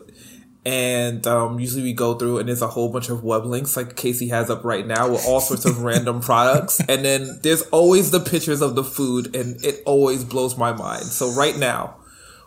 And 0.66 1.26
um, 1.28 1.60
usually 1.60 1.84
we 1.84 1.94
go 1.94 2.16
through 2.16 2.40
and 2.40 2.50
there's 2.50 2.64
a 2.64 2.68
whole 2.68 2.90
bunch 2.90 3.10
of 3.10 3.24
web 3.24 3.46
links 3.46 3.78
like 3.78 3.96
Casey 3.96 4.30
has 4.30 4.50
up 4.50 4.64
right 4.64 4.86
now 4.86 5.12
with 5.12 5.24
all 5.28 5.40
sorts 5.40 5.64
of 5.66 5.84
random 5.84 6.22
products. 6.22 6.80
And 6.90 7.06
then 7.06 7.40
there's 7.44 7.62
always 7.70 8.10
the 8.12 8.20
pictures 8.20 8.62
of 8.62 8.76
the 8.76 8.84
food 8.84 9.36
and 9.36 9.64
it 9.64 9.84
always 9.86 10.24
blows 10.24 10.58
my 10.58 10.74
mind. 10.74 11.04
So 11.04 11.32
right 11.34 11.56
now 11.56 11.98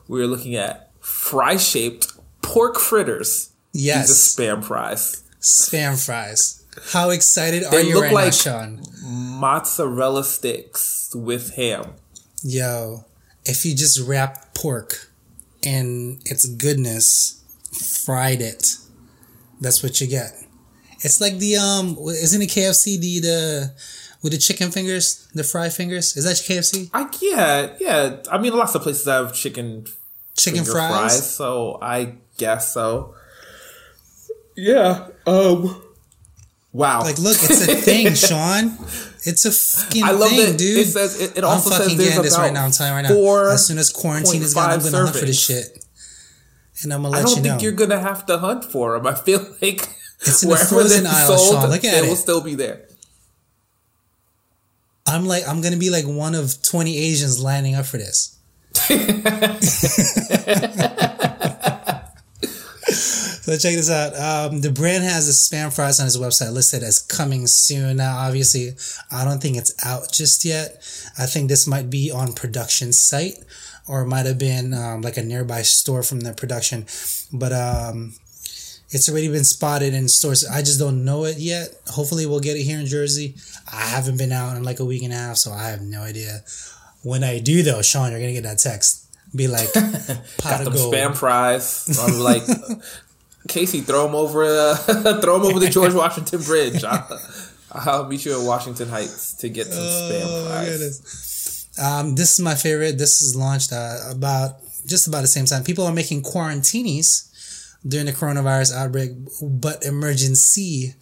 we're 0.09 0.27
looking 0.27 0.57
at 0.57 0.91
fry 1.01 1.57
shaped 1.57 2.09
pork 2.43 2.79
fritters. 2.81 3.53
Yes, 3.73 4.09
These 4.09 4.37
spam 4.37 4.65
fries. 4.65 5.23
spam 5.41 6.05
fries. 6.05 6.65
How 6.93 7.11
excited 7.11 7.63
are 7.65 7.71
They 7.71 7.83
you 7.89 7.95
look 7.95 8.05
right 8.05 8.11
now, 8.13 8.17
like- 8.25 8.33
Sean? 8.33 8.83
Mozzarella 9.05 10.25
sticks 10.25 11.13
with 11.15 11.55
ham. 11.55 11.93
Yo, 12.43 13.05
if 13.45 13.65
you 13.65 13.75
just 13.77 14.01
wrap 14.01 14.55
pork 14.55 15.11
in 15.63 16.21
its 16.25 16.47
goodness, 16.47 17.38
fried 17.73 18.41
it, 18.41 18.77
that's 19.61 19.83
what 19.83 20.01
you 20.01 20.07
get. 20.07 20.33
It's 21.01 21.21
like 21.21 21.39
the 21.39 21.57
um, 21.57 21.97
isn't 22.09 22.43
it 22.43 22.49
KFC 22.51 23.01
the 23.01 23.21
the 23.21 23.75
with 24.23 24.33
the 24.33 24.39
chicken 24.39 24.71
fingers, 24.71 25.29
the 25.35 25.45
fry 25.45 25.69
fingers? 25.69 26.17
Is 26.17 26.25
that 26.25 26.37
KFC? 26.37 26.91
I 26.93 27.09
yeah 27.21 27.75
yeah. 27.79 28.17
I 28.31 28.39
mean, 28.39 28.53
lots 28.53 28.75
of 28.75 28.83
places 28.83 29.07
have 29.07 29.35
chicken 29.35 29.87
Chicken 30.39 30.65
finger 30.65 30.73
fries? 30.73 31.35
so 31.35 31.79
I 31.83 32.15
guess 32.37 32.73
so. 32.73 33.15
Yeah. 34.57 35.09
Um. 35.27 35.83
Wow. 36.73 37.01
Like, 37.03 37.19
look, 37.19 37.37
it's 37.37 37.67
a 37.67 37.75
thing, 37.75 38.15
Sean. 38.15 38.77
It's 39.25 39.45
a 39.45 39.51
fucking 39.51 40.05
I 40.05 40.13
love 40.13 40.31
thing, 40.31 40.57
dude. 40.57 40.79
it 40.79 40.87
says 40.87 41.21
it, 41.21 41.39
it 41.39 41.45
I'm 41.45 41.51
also 41.51 41.71
says 41.71 41.79
fucking 41.81 41.97
there's 41.99 42.11
getting 42.11 42.23
this 42.23 42.39
right 42.39 42.53
now. 42.53 42.65
I'm 42.65 42.71
telling 42.71 42.93
you 42.93 43.09
right 43.09 43.15
now. 43.15 43.51
As 43.51 43.67
soon 43.67 43.79
as 43.79 43.91
quarantine 43.91 44.43
is 44.43 44.55
gone, 44.55 44.71
I'm 44.71 44.79
0.5 44.79 44.93
gonna 44.93 45.05
hunt 45.07 45.17
for 45.17 45.27
this 45.27 45.41
shit, 45.45 45.78
and 46.83 46.93
I'm 46.93 47.03
gonna 47.03 47.17
I 47.19 47.23
don't 47.23 47.31
you 47.37 47.43
think 47.43 47.47
know. 47.57 47.59
you're 47.61 47.73
gonna 47.73 48.01
have 48.01 48.27
to 48.27 48.39
hunt 48.39 48.65
for 48.65 48.97
them. 48.97 49.07
I 49.07 49.15
feel 49.15 49.41
like 49.63 49.89
It's 50.21 50.43
in 50.43 50.49
the 50.49 50.55
wherever 50.55 50.69
frozen 50.69 51.05
they're 51.05 51.13
aisle, 51.13 51.37
sold, 51.39 51.61
Sean. 51.63 51.71
Look 51.71 51.85
at 51.85 51.93
they 52.01 52.07
it. 52.07 52.09
will 52.09 52.17
still 52.17 52.41
be 52.43 52.55
there. 52.55 52.83
I'm 55.07 55.27
like, 55.27 55.47
I'm 55.49 55.61
gonna 55.61 55.77
be 55.79 55.91
like 55.91 56.05
one 56.07 56.35
of 56.35 56.61
20 56.63 56.97
Asians 56.97 57.43
lining 57.43 57.75
up 57.75 57.87
for 57.87 57.97
this. 57.99 58.35
so 62.89 63.57
check 63.57 63.75
this 63.75 63.91
out. 63.91 64.15
Um, 64.53 64.61
the 64.61 64.71
brand 64.71 65.05
has 65.05 65.27
the 65.27 65.33
spam 65.33 65.73
fries 65.75 66.01
on 66.01 66.05
his 66.05 66.19
website 66.19 66.53
listed 66.53 66.83
as 66.83 66.99
coming 67.01 67.47
soon. 67.47 67.97
Now, 67.97 68.19
obviously, 68.19 68.73
I 69.11 69.25
don't 69.25 69.41
think 69.41 69.57
it's 69.57 69.75
out 69.85 70.13
just 70.13 70.45
yet. 70.45 70.77
I 71.19 71.27
think 71.27 71.49
this 71.49 71.67
might 71.67 71.91
be 71.91 72.11
on 72.11 72.33
production 72.35 72.93
site, 72.93 73.39
or 73.89 74.03
it 74.03 74.07
might 74.07 74.27
have 74.27 74.39
been 74.39 74.75
um, 74.75 75.01
like 75.03 75.17
a 75.17 75.23
nearby 75.23 75.63
store 75.63 76.03
from 76.03 76.21
the 76.21 76.33
production. 76.33 76.87
But 77.33 77.53
um, 77.53 78.15
it's 78.91 79.09
already 79.09 79.29
been 79.29 79.45
spotted 79.45 79.95
in 79.95 80.09
stores. 80.09 80.47
I 80.47 80.61
just 80.61 80.79
don't 80.79 81.05
know 81.05 81.25
it 81.25 81.39
yet. 81.39 81.69
Hopefully, 81.89 82.27
we'll 82.27 82.41
get 82.41 82.57
it 82.57 82.63
here 82.63 82.79
in 82.81 82.87
Jersey. 82.87 83.35
I 83.73 83.81
haven't 83.83 84.17
been 84.19 84.33
out 84.33 84.57
in 84.57 84.63
like 84.63 84.81
a 84.81 84.85
week 84.85 85.03
and 85.03 85.13
a 85.13 85.17
half, 85.17 85.37
so 85.37 85.53
I 85.53 85.69
have 85.69 85.81
no 85.83 86.03
idea. 86.03 86.43
When 87.03 87.23
I 87.23 87.39
do, 87.39 87.63
though, 87.63 87.83
Sean, 87.83 88.11
you're 88.11 88.21
gonna 88.21 88.33
get 88.33 88.45
that 88.45 88.59
text. 88.59 89.05
Be 89.37 89.47
like, 89.47 89.73
pot 89.75 90.23
Got 90.43 90.61
of 90.61 90.65
them 90.67 90.75
gold. 90.75 90.95
spam 90.95 91.17
fries. 91.17 91.99
I'm 92.01 92.19
like, 92.21 92.43
Casey, 93.49 93.83
throw 93.83 94.07
them 94.07 94.15
over, 94.15 94.43
uh, 94.45 94.75
throw 95.21 95.39
them 95.39 95.47
over 95.49 95.61
the 95.61 95.69
George 95.69 95.93
Washington 95.95 96.43
Bridge. 96.43 96.83
I'll, 96.83 97.21
I'll 97.73 98.07
meet 98.07 98.25
you 98.25 98.41
at 98.41 98.47
Washington 98.47 98.89
Heights 98.89 99.35
to 99.35 99.49
get 99.51 99.67
some 99.67 99.83
spam 99.85 100.23
Oh, 100.25 100.45
my 100.45 100.51
fries. 100.51 100.69
goodness. 100.71 101.01
Um, 101.81 102.15
this 102.15 102.39
is 102.39 102.41
my 102.45 102.55
favorite. 102.55 102.99
This 102.99 103.23
is 103.23 103.37
launched 103.37 103.73
uh, 103.73 103.99
about 104.11 104.57
just 104.87 105.07
about 105.07 105.21
the 105.23 105.29
same 105.29 105.45
time. 105.45 105.65
People 105.65 105.85
are 105.85 105.93
making 105.93 106.23
quarantinis 106.23 107.25
during 107.87 108.07
the 108.07 108.13
coronavirus 108.13 108.75
outbreak, 108.75 109.13
but 109.43 109.83
Emergen-C 109.83 110.95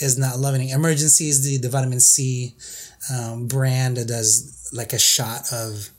is 0.00 0.18
not 0.18 0.38
loving 0.38 0.68
it. 0.68 0.72
Emergen-C 0.72 1.28
is 1.28 1.44
the, 1.44 1.56
the 1.58 1.68
vitamin 1.68 2.00
C 2.00 2.54
um, 3.12 3.46
brand 3.46 3.96
that 3.96 4.08
does 4.08 4.70
like 4.72 4.92
a 4.92 4.98
shot 4.98 5.52
of 5.52 5.90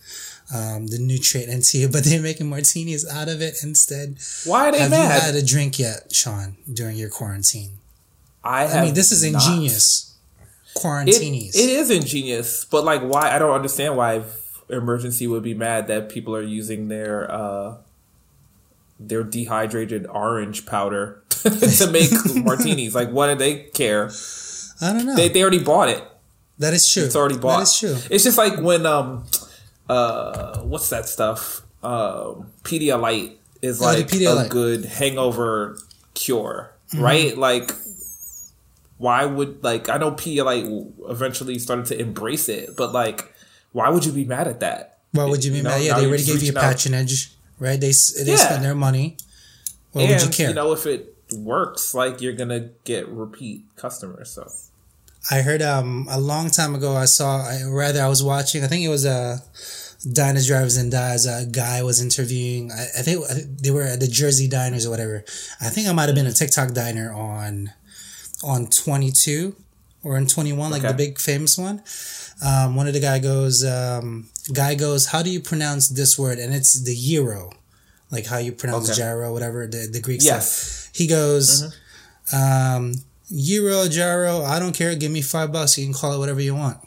um, 0.54 0.88
the 0.88 0.98
nutrient 1.00 1.52
into 1.52 1.78
you, 1.78 1.90
but 1.92 2.04
they're 2.04 2.22
making 2.22 2.50
martinis 2.50 3.08
out 3.10 3.30
of 3.30 3.42
it 3.42 3.58
instead. 3.64 4.18
Why 4.46 4.70
are 4.70 4.72
they 4.72 4.80
Have 4.80 4.92
mad? 4.92 5.16
you 5.16 5.22
had 5.22 5.36
a 5.36 5.46
drink 5.46 5.80
yet, 5.80 6.14
Sean, 6.14 6.58
during 6.72 6.98
your 6.98 7.10
quarantine? 7.10 7.78
I, 8.44 8.64
I 8.64 8.68
have 8.68 8.84
mean, 8.86 8.94
this 8.94 9.12
is 9.12 9.24
ingenious. 9.24 10.10
It, 10.10 10.13
Quarantinis. 10.76 11.50
it 11.56 11.70
is 11.70 11.90
ingenious, 11.90 12.66
but 12.66 12.84
like, 12.84 13.02
why? 13.02 13.34
I 13.36 13.40
don't 13.40 13.52
understand 13.54 13.96
why 13.98 14.24
Emergen-C 14.70 15.28
would 15.28 15.44
be 15.44 15.54
mad 15.54 15.88
that 15.88 16.10
people 16.10 16.36
are 16.36 16.42
using 16.42 16.88
their 16.88 17.30
uh 17.32 17.78
their 19.00 19.24
dehydrated 19.24 20.06
orange 20.08 20.66
powder 20.66 21.22
to 21.30 21.90
make 21.92 22.10
martinis. 22.36 22.96
Like, 22.96 23.10
what 23.12 23.28
do 23.28 23.36
they 23.36 23.64
care? 23.74 24.10
I 24.82 24.94
don't 24.94 25.06
know. 25.06 25.16
They 25.16 25.28
they 25.30 25.42
already 25.42 25.60
bought 25.64 25.90
it. 25.90 26.04
that 26.60 26.74
is 26.74 26.90
true. 26.92 27.04
It's 27.04 27.16
already 27.16 27.38
bought. 27.38 27.58
That 27.58 27.64
is 27.64 27.80
true. 27.80 27.98
It's 28.10 28.24
just 28.24 28.38
like 28.38 28.60
when 28.60 28.86
um 28.86 29.26
uh 29.90 30.60
what's 30.62 30.90
that 30.90 31.08
stuff? 31.10 31.62
Um 31.84 32.52
Pedialyte 32.64 33.36
is 33.62 33.82
Oh, 33.82 33.86
like 33.86 34.08
Pedialyte. 34.08 34.46
a 34.46 34.50
good 34.50 34.86
hangover 34.86 35.78
cure, 36.14 36.70
Mm-hmm. 36.94 37.04
right? 37.04 37.38
Like 37.38 37.72
why 39.04 39.26
would 39.26 39.62
like 39.64 39.90
I 39.90 39.98
know 39.98 40.12
Pedialyte 40.12 40.66
eventually 41.10 41.60
started 41.60 41.86
to 41.88 42.00
embrace 42.00 42.48
it, 42.48 42.78
but 42.78 42.94
like 42.94 43.20
why 43.74 43.90
would 43.90 44.06
you 44.06 44.14
be 44.14 44.24
mad 44.24 44.48
at 44.48 44.60
that? 44.62 45.00
Why 45.12 45.26
would 45.26 45.44
you 45.44 45.52
be 45.52 45.62
know, 45.62 45.72
mad? 45.72 45.82
Yeah, 45.84 45.92
now 45.92 46.00
they 46.00 46.08
already 46.08 46.24
gave 46.24 46.42
you 46.42 46.54
patronage, 46.54 47.32
right? 47.60 47.80
They 47.80 47.92
they 48.24 48.32
Yeah. 48.32 48.38
spent 48.48 48.62
their 48.64 48.76
money. 48.88 49.18
Why 49.92 50.10
would 50.10 50.22
you 50.22 50.30
care? 50.30 50.50
You 50.50 50.56
know 50.56 50.72
if 50.72 50.86
it 50.86 51.02
works, 51.36 51.94
like 51.94 52.22
you're 52.22 52.38
gonna 52.42 52.70
get 52.86 53.08
repeat 53.10 53.66
customers. 53.76 54.30
So 54.32 54.50
I 55.30 55.42
heard 55.42 55.62
um 55.62 56.08
a 56.10 56.20
long 56.20 56.50
time 56.50 56.74
ago. 56.74 56.96
I 56.96 57.06
saw, 57.06 57.30
I, 57.54 57.64
rather 57.68 58.02
I 58.02 58.08
was 58.08 58.24
watching. 58.24 58.64
I 58.64 58.68
think 58.68 58.84
it 58.84 58.90
was 58.98 59.06
a 59.06 59.44
Diners, 60.20 60.48
Drivers, 60.48 60.78
and 60.78 60.92
Dives. 60.92 61.26
A 61.26 61.46
guy 61.46 61.82
was 61.84 62.02
interviewing. 62.02 62.72
I, 62.72 62.84
I 63.00 63.02
think 63.04 63.26
they 63.62 63.72
were 63.72 63.84
at 63.84 64.00
the 64.00 64.08
Jersey 64.08 64.48
Diners 64.48 64.86
or 64.86 64.90
whatever. 64.90 65.24
I 65.62 65.70
think 65.70 65.88
I 65.88 65.94
might 65.94 66.08
have 66.10 66.16
been 66.16 66.28
a 66.28 66.34
Tick 66.34 66.52
Tock 66.52 66.72
diner 66.74 67.12
on 67.14 67.72
on 68.44 68.68
twenty 68.68 69.12
two 69.12 69.56
or 70.04 70.18
in 70.18 70.28
twenty 70.28 70.52
one, 70.54 70.70
like 70.72 70.82
the 70.82 70.94
big 70.94 71.20
famous 71.20 71.58
one. 71.58 71.82
Um, 72.46 72.76
one 72.76 72.88
of 72.88 72.94
the 72.94 73.00
guy 73.00 73.20
goes, 73.20 73.64
um, 73.64 74.28
guy 74.52 74.76
goes, 74.76 75.08
how 75.08 75.22
do 75.24 75.30
you 75.30 75.40
pronounce 75.40 75.88
this 75.90 76.20
word? 76.20 76.40
And 76.40 76.54
it's 76.54 76.74
the 76.84 76.94
euro, 76.94 77.52
like 78.12 78.26
how 78.26 78.38
you 78.38 78.52
pronounce 78.52 78.90
Okay. 78.90 78.98
gyro, 79.00 79.32
whatever 79.32 79.66
the 79.68 79.88
the 79.92 80.02
Greek 80.02 80.22
Yes. 80.22 80.52
stuff. 80.52 80.90
He 80.96 81.08
goes, 81.08 81.74
um, 82.34 82.94
euro, 83.30 83.88
gyro. 83.88 84.42
I 84.44 84.60
don't 84.60 84.74
care. 84.76 84.94
Give 84.96 85.12
me 85.12 85.22
five 85.22 85.52
bucks. 85.54 85.78
You 85.78 85.86
can 85.86 85.94
call 85.94 86.14
it 86.14 86.20
whatever 86.20 86.42
you 86.42 86.54
want. 86.56 86.78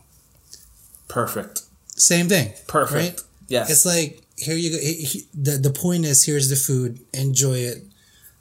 perfect. 1.09 1.63
Same 1.89 2.29
thing. 2.29 2.53
Perfect. 2.67 2.95
Right? 3.21 3.21
Yes. 3.49 3.71
It's 3.71 3.87
like 3.87 4.23
here 4.37 4.57
you 4.57 4.71
go. 4.71 4.79
he- 4.79 5.05
he- 5.05 5.27
the 5.35 5.53
The 5.57 5.71
point 5.71 6.05
is, 6.05 6.25
here's 6.25 6.49
the 6.51 6.57
food. 6.57 6.99
Enjoy 7.15 7.57
it. 7.59 7.85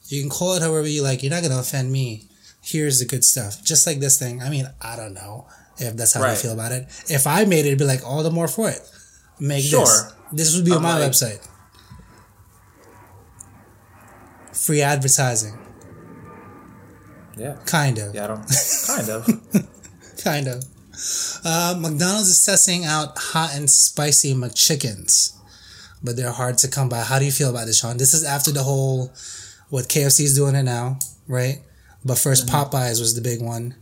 You 0.09 0.19
can 0.21 0.29
call 0.29 0.53
it 0.55 0.61
however 0.61 0.87
you 0.87 1.01
like. 1.01 1.23
You're 1.23 1.29
not 1.31 1.41
gonna 1.43 1.59
offend 1.59 1.91
me. 1.91 2.25
Here's 2.65 2.99
the 2.99 3.05
good 3.05 3.23
stuff. 3.23 3.63
Just 3.63 3.85
like 3.85 3.99
this 3.99 4.17
thing. 4.17 4.41
I 4.41 4.49
mean, 4.49 4.67
I 4.81 4.95
don't 4.95 5.13
know 5.13 5.45
if 5.77 5.95
that's 5.95 6.13
how 6.13 6.21
Right. 6.21 6.35
they 6.35 6.41
feel 6.41 6.53
about 6.53 6.71
it. 6.71 6.87
If 7.07 7.27
I 7.27 7.45
made 7.45 7.65
it, 7.65 7.67
it'd 7.67 7.79
be 7.79 7.85
like 7.85 8.03
all 8.03 8.23
the 8.23 8.31
more 8.31 8.47
for 8.47 8.69
it. 8.69 8.81
Make 9.39 9.63
Sure. 9.65 9.85
this. 9.85 10.03
This 10.33 10.55
would 10.55 10.65
be 10.65 10.71
on 10.71 10.81
my 10.81 10.97
like- 10.97 11.11
website. 11.11 11.39
Free 14.53 14.81
advertising, 14.81 15.57
yeah. 17.37 17.57
kind 17.65 17.97
of. 17.99 18.15
Yeah, 18.15 18.23
I 18.23 18.27
don't 18.27 18.47
kind 18.87 19.09
of. 19.09 19.27
kind 20.23 20.47
of. 20.47 20.63
Uh, 21.43 21.75
McDonald's 21.77 22.29
is 22.29 22.43
testing 22.45 22.85
out 22.85 23.17
hot 23.17 23.51
and 23.53 23.69
spicy 23.69 24.33
McChickens, 24.33 25.33
but 26.01 26.15
they're 26.15 26.31
hard 26.31 26.57
to 26.59 26.69
come 26.69 26.87
by. 26.87 27.01
How 27.01 27.19
do 27.19 27.25
you 27.25 27.33
feel 27.33 27.49
about 27.49 27.65
this, 27.67 27.79
Sean? 27.81 27.97
This 27.97 28.13
is 28.13 28.23
after 28.23 28.49
the 28.51 28.63
whole 28.63 29.11
what 29.69 29.89
KFC 29.89 30.21
is 30.23 30.35
doing 30.35 30.55
it 30.55 30.63
now, 30.63 30.99
right? 31.27 31.59
But 32.05 32.17
1st 32.17 32.45
mm-hmm. 32.45 32.55
Popeyes 32.55 32.99
was 32.99 33.15
the 33.15 33.21
big 33.21 33.41
one. 33.41 33.75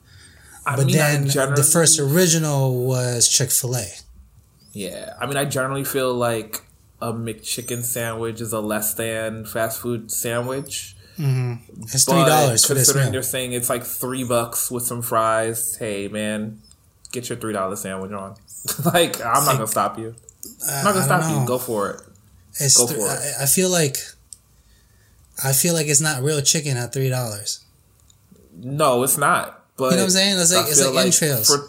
I 0.65 0.78
But 0.78 0.86
mean, 0.86 0.95
then 0.95 1.28
the 1.28 1.69
first 1.69 1.99
original 1.99 2.86
was 2.86 3.28
Chick 3.28 3.51
Fil 3.51 3.76
A. 3.76 3.86
Yeah, 4.71 5.13
I 5.19 5.28
mean, 5.28 5.36
I 5.38 5.45
generally 5.45 5.84
feel 5.84 6.13
like 6.13 6.61
a 7.01 7.11
McChicken 7.11 7.84
sandwich 7.84 8.39
is 8.39 8.53
a 8.53 8.61
less 8.61 8.93
than 8.93 9.45
fast 9.45 9.82
food 9.82 10.09
sandwich. 10.09 10.95
Mm-hmm. 11.19 11.84
It's 11.84 12.05
three 12.05 12.26
dollars 12.26 12.65
for 12.65 12.74
this 12.74 12.88
Considering 12.88 13.11
they're 13.11 13.21
saying 13.21 13.51
it's 13.51 13.69
like 13.69 13.84
three 13.84 14.24
bucks 14.24 14.71
with 14.71 14.84
some 14.84 15.01
fries, 15.01 15.76
hey 15.76 16.07
man, 16.07 16.61
get 17.11 17.30
your 17.30 17.38
three 17.38 17.53
dollar 17.53 17.76
sandwich 17.76 18.13
on. 18.13 18.36
like, 18.86 19.17
I'm 19.24 19.45
not 19.45 19.53
gonna 19.55 19.67
stop 19.67 19.99
you. 19.99 20.15
I'm 20.67 20.86
not 20.86 20.93
gonna 20.93 21.05
stop 21.05 21.21
don't 21.21 21.41
you. 21.41 21.47
Go 21.47 21.57
for 21.59 21.91
it. 21.91 22.01
It's 22.53 22.78
go 22.78 22.88
th- 22.88 22.97
for 22.97 23.05
it. 23.05 23.19
I, 23.39 23.43
I 23.43 23.45
feel 23.45 23.69
like 23.69 23.97
I 25.43 25.51
feel 25.51 25.74
like 25.74 25.88
it's 25.88 26.01
not 26.01 26.24
real 26.24 26.41
chicken 26.41 26.78
at 26.78 26.93
three 26.93 27.09
dollars. 27.09 27.63
No, 28.56 29.04
it's 29.04 29.18
not. 29.18 29.66
But 29.78 29.86
You 29.86 29.91
know 29.91 29.97
what 29.97 30.04
I'm 30.04 30.10
saying? 30.12 30.39
It's 30.39 30.54
like- 30.54 30.68
it's 30.68 30.82
feel 30.82 30.93
like 30.93 31.06
entrails. 31.06 31.47
For, 31.47 31.68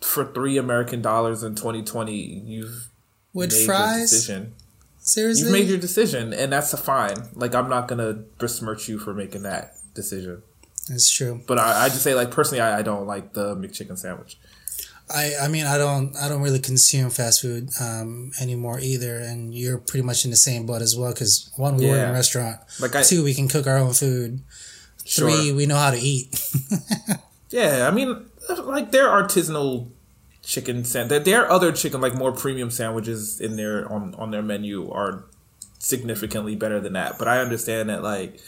for 0.00 0.32
three 0.32 0.56
American 0.56 1.02
dollars 1.02 1.42
in 1.42 1.54
2020, 1.54 2.14
you've 2.16 2.88
With 3.32 3.52
made 3.52 3.66
your 3.66 3.98
decision. 3.98 4.54
Seriously? 4.98 5.42
You've 5.44 5.52
made 5.52 5.68
your 5.68 5.78
decision, 5.78 6.32
and 6.32 6.50
that's 6.52 6.72
a 6.72 6.78
fine. 6.78 7.16
Like 7.34 7.54
I'm 7.54 7.68
not 7.68 7.88
gonna 7.88 8.14
besmirch 8.38 8.88
you 8.88 8.98
for 8.98 9.12
making 9.12 9.42
that 9.42 9.74
decision. 9.94 10.42
It's 10.90 11.10
true. 11.10 11.42
But 11.46 11.58
I, 11.58 11.84
I 11.84 11.88
just 11.88 12.02
say, 12.02 12.14
like 12.14 12.30
personally, 12.30 12.60
I, 12.62 12.78
I 12.78 12.82
don't 12.82 13.06
like 13.06 13.34
the 13.34 13.54
McChicken 13.54 13.98
sandwich. 13.98 14.38
I, 15.10 15.32
I 15.42 15.48
mean 15.48 15.66
I 15.66 15.76
don't 15.76 16.16
I 16.16 16.30
don't 16.30 16.40
really 16.40 16.58
consume 16.58 17.10
fast 17.10 17.42
food 17.42 17.68
um, 17.78 18.32
anymore 18.40 18.80
either, 18.80 19.16
and 19.16 19.54
you're 19.54 19.76
pretty 19.76 20.04
much 20.06 20.24
in 20.24 20.30
the 20.30 20.36
same 20.36 20.64
boat 20.64 20.80
as 20.80 20.96
well. 20.96 21.12
Because 21.12 21.50
one, 21.56 21.76
we 21.76 21.86
work 21.86 21.98
in 21.98 22.08
a 22.08 22.12
restaurant. 22.12 22.60
Like 22.80 22.94
I, 22.94 23.02
Two, 23.02 23.22
we 23.24 23.34
can 23.34 23.48
cook 23.48 23.66
our 23.66 23.76
own 23.76 23.92
food. 23.92 24.42
Sure. 25.04 25.30
Three, 25.30 25.52
we 25.52 25.66
know 25.66 25.76
how 25.76 25.90
to 25.90 25.98
eat. 25.98 26.28
Yeah, 27.50 27.86
I 27.86 27.94
mean, 27.94 28.26
like 28.64 28.90
their 28.90 29.06
artisanal 29.06 29.86
chicken 30.42 30.82
sand. 30.82 31.08
Their 31.10 31.48
other 31.48 31.70
chicken, 31.70 32.00
like 32.00 32.12
more 32.16 32.32
premium 32.32 32.68
sandwiches 32.72 33.40
in 33.40 33.54
their 33.54 33.90
on 33.92 34.12
on 34.16 34.32
their 34.32 34.42
menu 34.42 34.90
are 34.90 35.24
significantly 35.78 36.56
better 36.56 36.80
than 36.80 36.94
that. 36.94 37.16
But 37.16 37.28
I 37.28 37.38
understand 37.38 37.88
that 37.90 38.02
like 38.02 38.40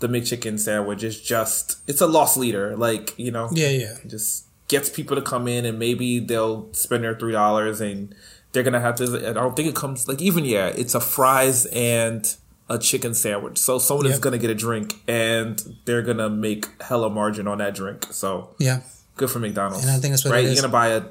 the 0.00 0.08
McChicken 0.08 0.58
sandwich 0.58 1.04
is 1.04 1.20
just 1.20 1.78
it's 1.86 2.00
a 2.00 2.08
loss 2.08 2.36
leader. 2.36 2.76
Like 2.76 3.16
you 3.16 3.30
know, 3.30 3.48
Yeah, 3.52 3.68
yeah. 3.68 3.96
just 4.06 4.46
gets 4.66 4.88
people 4.88 5.14
to 5.16 5.22
come 5.22 5.46
in 5.46 5.64
and 5.64 5.78
maybe 5.78 6.18
they'll 6.18 6.72
spend 6.72 7.04
their 7.04 7.14
three 7.16 7.32
dollars 7.32 7.80
and 7.80 8.12
they're 8.50 8.64
gonna 8.64 8.80
have 8.80 8.96
to. 8.96 9.28
I 9.30 9.32
don't 9.32 9.54
think 9.54 9.68
it 9.68 9.76
comes 9.76 10.08
like 10.08 10.20
even 10.20 10.44
yeah, 10.44 10.66
it's 10.68 10.96
a 10.96 11.00
fries 11.00 11.66
and 11.66 12.34
a 12.70 12.78
chicken 12.78 13.12
sandwich. 13.14 13.58
So 13.58 13.78
someone 13.78 14.06
is 14.06 14.18
gonna 14.18 14.38
get 14.38 14.48
a 14.48 14.54
drink 14.54 14.94
and 15.08 15.60
they're 15.84 16.02
gonna 16.02 16.30
make 16.30 16.66
hella 16.80 17.10
margin 17.10 17.46
on 17.48 17.58
that 17.58 17.74
drink. 17.74 18.06
So 18.12 18.54
Yeah. 18.58 18.80
good 19.16 19.28
for 19.30 19.40
McDonald's. 19.40 19.84
And 19.84 19.92
I 19.94 19.98
think 19.98 20.12
that's 20.12 20.24
what 20.24 20.32
right. 20.32 20.44
You're 20.46 20.54
gonna 20.54 20.68
buy 20.68 20.88
a 20.88 21.02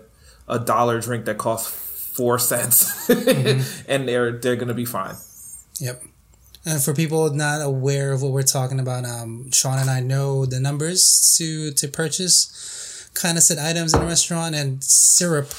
a 0.47 0.57
dollar 0.57 0.99
drink 0.99 1.25
that 1.25 1.37
costs 1.37 1.69
four 1.69 2.39
cents, 2.39 3.07
Mm-hmm. 3.07 3.83
and 3.91 4.07
they're 4.07 4.31
they're 4.39 4.55
gonna 4.55 4.73
be 4.73 4.85
fine. 4.85 5.15
Yep. 5.79 6.01
And 6.65 6.81
for 6.81 6.93
people 6.93 7.29
not 7.33 7.61
aware 7.61 8.11
of 8.11 8.21
what 8.21 8.31
we're 8.31 8.43
talking 8.43 8.79
about, 8.79 9.05
um, 9.05 9.49
Sean 9.51 9.77
and 9.79 9.89
I 9.89 9.99
know 10.01 10.45
the 10.45 10.59
numbers 10.59 11.35
to 11.37 11.71
to 11.73 11.87
purchase 11.87 13.09
kind 13.13 13.37
of 13.37 13.43
said 13.43 13.57
items 13.57 13.93
in 13.93 14.01
a 14.01 14.05
restaurant, 14.05 14.55
and 14.55 14.83
syrup 14.83 15.51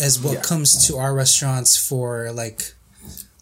is 0.00 0.20
what 0.20 0.34
Yeah. 0.34 0.40
comes 0.40 0.86
to 0.86 0.96
our 0.98 1.14
restaurants 1.14 1.76
for 1.76 2.30
like 2.32 2.74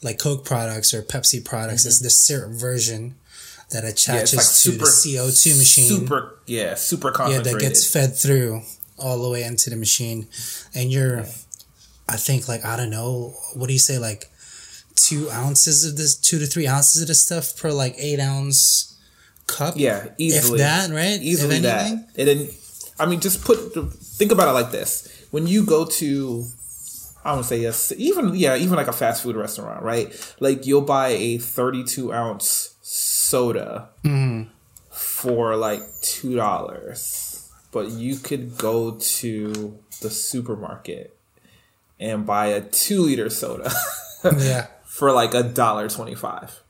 like 0.03 0.19
Coke 0.19 0.45
products 0.45 0.93
or 0.93 1.03
Pepsi 1.03 1.45
products. 1.45 1.87
It's 1.87 2.01
the 2.01 2.11
syrup 2.11 2.53
version 2.53 3.15
that 3.71 3.85
Mm-hmm. 3.85 4.13
Yeah, 4.13 4.19
attaches 4.19 4.35
it's 4.35 4.37
like 4.37 4.47
to 4.47 4.53
super 4.53 4.85
the 4.85 5.17
CO 5.17 5.31
two 5.31 5.57
machine. 5.57 5.85
Super, 5.89 6.39
yeah, 6.47 6.75
super 6.75 7.11
concentrated. 7.11 7.47
yeah, 7.47 7.59
that 7.59 7.61
gets 7.61 7.91
fed 7.91 8.17
through 8.17 8.63
all 8.99 9.21
the 9.23 9.31
way 9.31 9.43
into 9.43 9.71
the 9.71 9.77
machine, 9.77 10.29
and 10.75 10.93
you're, 10.93 11.21
I 12.09 12.17
think 12.17 12.49
like 12.49 12.65
I 12.65 12.77
don't 12.77 12.91
know, 12.91 13.35
what 13.55 13.67
do 13.67 13.73
you 13.73 13.79
say 13.79 13.99
like 13.99 14.27
two 14.95 15.31
ounces 15.31 15.85
of 15.85 15.97
this, 15.97 16.17
two 16.17 16.39
to 16.39 16.47
three 16.47 16.67
ounces 16.67 17.03
of 17.03 17.09
this 17.09 17.23
stuff 17.23 17.57
per 17.57 17.73
like 17.73 17.95
eight 17.99 18.21
ounce 18.21 18.99
cup. 19.47 19.75
Yeah, 19.77 20.09
easily. 20.19 20.61
If 20.61 20.67
that, 20.67 20.91
right? 20.91 21.21
Easily 21.21 21.61
that. 21.61 21.87
anything? 21.87 22.09
And 22.17 22.29
then, 22.29 22.49
I 22.99 23.07
mean, 23.07 23.21
just 23.21 23.45
put 23.45 23.59
think 24.01 24.33
about 24.33 24.49
it 24.49 24.53
like 24.53 24.71
this: 24.71 25.27
when 25.31 25.47
you 25.47 25.65
go 25.65 25.85
to, 25.85 26.45
I 27.25 27.35
don't 27.35 27.45
say 27.45 27.61
yes, 27.61 27.93
even 27.97 28.35
yeah, 28.35 28.57
even 28.57 28.75
like 28.77 28.89
a 28.89 28.93
fast 28.93 29.23
food 29.23 29.37
restaurant, 29.37 29.83
right? 29.83 30.13
Like 30.41 30.67
you'll 30.67 30.81
buy 30.83 31.09
a 31.09 31.39
thirty-two 31.39 32.13
ounce 32.13 32.75
soda 32.83 33.91
Mm-hmm. 34.05 34.51
for 34.91 35.57
like 35.57 35.83
two 36.03 36.35
dollars, 36.37 37.49
but 37.71 37.91
you 37.91 38.17
could 38.17 38.59
go 38.59 38.93
to 38.99 39.79
the 40.01 40.11
supermarket 40.11 41.17
and 42.01 42.27
buy 42.27 42.47
a 42.47 42.61
two-liter 42.61 43.31
soda. 43.31 43.71
Yeah, 44.39 44.67
for 44.85 45.11
like 45.13 45.35
a 45.35 45.43
dollar 45.43 45.89
twenty 45.89 46.15
five. 46.15 46.61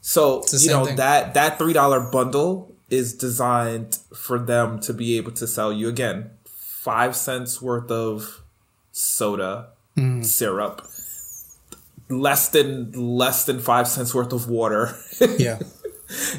So 0.00 0.42
you 0.52 0.68
know 0.70 0.84
thing. 0.86 0.96
that 0.96 1.34
that 1.34 1.58
three 1.58 1.72
dollar 1.72 2.00
bundle 2.00 2.74
is 2.88 3.14
designed 3.14 3.98
for 4.16 4.36
them 4.38 4.80
to 4.80 4.92
be 4.92 5.16
able 5.16 5.30
to 5.32 5.46
sell 5.46 5.72
you 5.72 5.88
again 5.88 6.30
five 6.44 7.14
cents 7.14 7.62
worth 7.62 7.88
of 7.90 8.42
soda 8.92 9.70
syrup, 10.22 10.86
less 12.08 12.48
than 12.48 12.92
less 12.92 13.44
than 13.44 13.60
five 13.60 13.88
cents 13.88 14.14
worth 14.14 14.32
of 14.32 14.48
water, 14.48 14.96
yeah, 15.38 15.58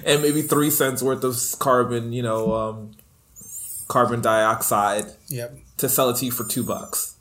and 0.06 0.22
maybe 0.22 0.42
three 0.42 0.70
cents 0.70 1.04
worth 1.04 1.24
of 1.24 1.38
carbon. 1.60 2.14
You 2.14 2.24
know, 2.24 2.54
um, 2.54 2.92
carbon 3.88 4.22
dioxide 4.22 5.06
yep, 5.28 5.56
to 5.78 5.90
sell 5.90 6.10
it 6.10 6.18
to 6.18 6.26
you 6.26 6.32
for 6.32 6.46
two 6.46 6.64
bucks. 6.64 7.16